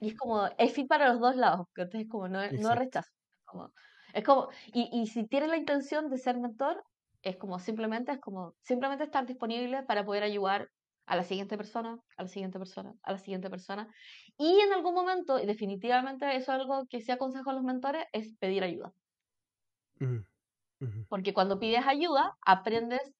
Y 0.00 0.08
es 0.08 0.16
como, 0.16 0.46
es 0.58 0.72
fit 0.74 0.88
para 0.88 1.08
los 1.08 1.20
dos 1.20 1.36
lados, 1.36 1.66
entonces 1.76 2.08
como 2.10 2.28
no, 2.28 2.40
no 2.52 2.74
rechazo. 2.74 3.10
Como, 3.44 3.72
es 4.12 4.24
como, 4.24 4.48
y, 4.66 4.88
y 4.92 5.06
si 5.06 5.26
tienes 5.26 5.48
la 5.50 5.56
intención 5.56 6.08
de 6.10 6.18
ser 6.18 6.38
mentor, 6.38 6.84
es 7.22 7.36
como 7.36 7.58
simplemente, 7.58 8.12
es 8.12 8.20
como 8.20 8.54
simplemente 8.60 9.04
estar 9.04 9.24
disponible 9.26 9.82
para 9.84 10.04
poder 10.04 10.22
ayudar 10.24 10.68
a 11.06 11.16
la 11.16 11.24
siguiente 11.24 11.56
persona, 11.56 11.98
a 12.16 12.22
la 12.22 12.28
siguiente 12.28 12.58
persona, 12.58 12.94
a 13.02 13.12
la 13.12 13.18
siguiente 13.18 13.50
persona. 13.50 13.88
Y 14.36 14.60
en 14.60 14.72
algún 14.72 14.94
momento, 14.94 15.38
y 15.38 15.46
definitivamente 15.46 16.26
eso 16.36 16.52
es 16.52 16.60
algo 16.60 16.86
que 16.88 17.00
se 17.00 17.12
aconseja 17.12 17.50
a 17.50 17.54
los 17.54 17.62
mentores, 17.62 18.04
es 18.12 18.34
pedir 18.38 18.62
ayuda. 18.64 18.92
Porque 21.08 21.34
cuando 21.34 21.58
pides 21.58 21.86
ayuda, 21.86 22.36
aprendes 22.42 23.12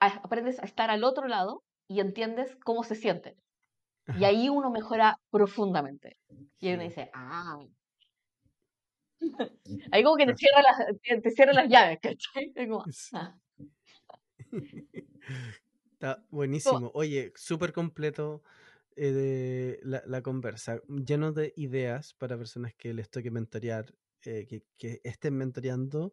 a, 0.00 0.06
aprendes 0.06 0.58
a 0.60 0.64
estar 0.64 0.90
al 0.90 1.04
otro 1.04 1.28
lado 1.28 1.62
y 1.88 2.00
entiendes 2.00 2.56
cómo 2.64 2.82
se 2.84 2.94
siente. 2.94 3.36
Y 4.18 4.24
ahí 4.24 4.48
uno 4.48 4.70
mejora 4.70 5.18
profundamente. 5.30 6.16
Y 6.60 6.72
uno 6.72 6.82
dice, 6.84 7.10
ah. 7.12 7.58
Ahí 9.90 10.02
como 10.04 10.16
que 10.16 10.26
te 10.26 10.36
cierra 10.36 10.62
las, 10.62 11.22
te 11.22 11.30
cierra 11.30 11.52
las 11.52 11.68
llaves, 11.68 11.98
¿cachai? 12.00 12.52
Como, 12.54 12.84
ah. 13.14 13.34
Está 15.92 16.22
buenísimo. 16.30 16.90
Oye, 16.94 17.32
súper 17.34 17.72
completo 17.72 18.42
eh, 18.96 19.12
de 19.12 19.80
la, 19.82 20.22
conversa, 20.22 20.80
lleno 20.88 21.32
de 21.32 21.52
ideas 21.56 22.14
para 22.14 22.36
personas 22.36 22.74
que 22.74 22.94
les 22.94 23.10
toque 23.10 23.30
mentorear, 23.30 23.92
eh, 24.26 24.46
que, 24.78 25.00
estén 25.04 25.36
mentoreando 25.36 26.12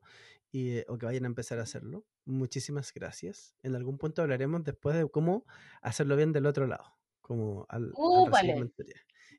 y, 0.52 0.78
eh, 0.78 0.86
o 0.88 0.98
que 0.98 1.06
vayan 1.06 1.26
a 1.26 1.28
empezar 1.28 1.60
a 1.60 1.64
hacerlo. 1.64 2.06
Muchísimas 2.26 2.94
gracias. 2.94 3.56
En 3.64 3.76
algún 3.76 3.98
punto 3.98 4.22
hablaremos 4.22 4.64
después 4.64 4.96
de 4.96 5.10
cómo 5.10 5.46
hacerlo 5.82 6.16
bien 6.16 6.32
del 6.32 6.46
otro 6.46 6.68
lado, 6.68 6.96
como 7.22 7.66
al, 7.70 7.92
uh, 7.96 8.30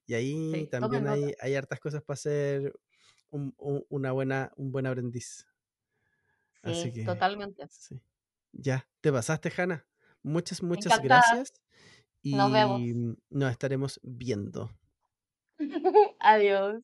Y 0.06 0.14
ahí 0.14 0.68
también 0.70 1.06
hay, 1.08 1.34
hay, 1.40 1.54
hartas 1.54 1.80
cosas 1.80 2.02
para 2.02 2.14
hacer 2.14 2.74
un, 3.30 3.54
una 3.88 4.12
buena, 4.12 4.52
un 4.56 4.72
buen 4.72 4.86
aprendiz. 4.86 5.46
Sí, 6.64 6.70
Así 6.70 6.92
que, 6.92 7.04
totalmente. 7.04 7.66
Sí. 7.68 8.00
Ya, 8.52 8.88
te 9.00 9.12
pasaste, 9.12 9.52
Hanna. 9.56 9.86
Muchas, 10.22 10.62
muchas 10.62 11.00
gracias. 11.02 11.52
Y 12.22 12.34
nos, 12.34 12.50
vemos. 12.50 12.80
nos 13.28 13.50
estaremos 13.50 14.00
viendo. 14.02 14.70
Adiós. 16.20 16.82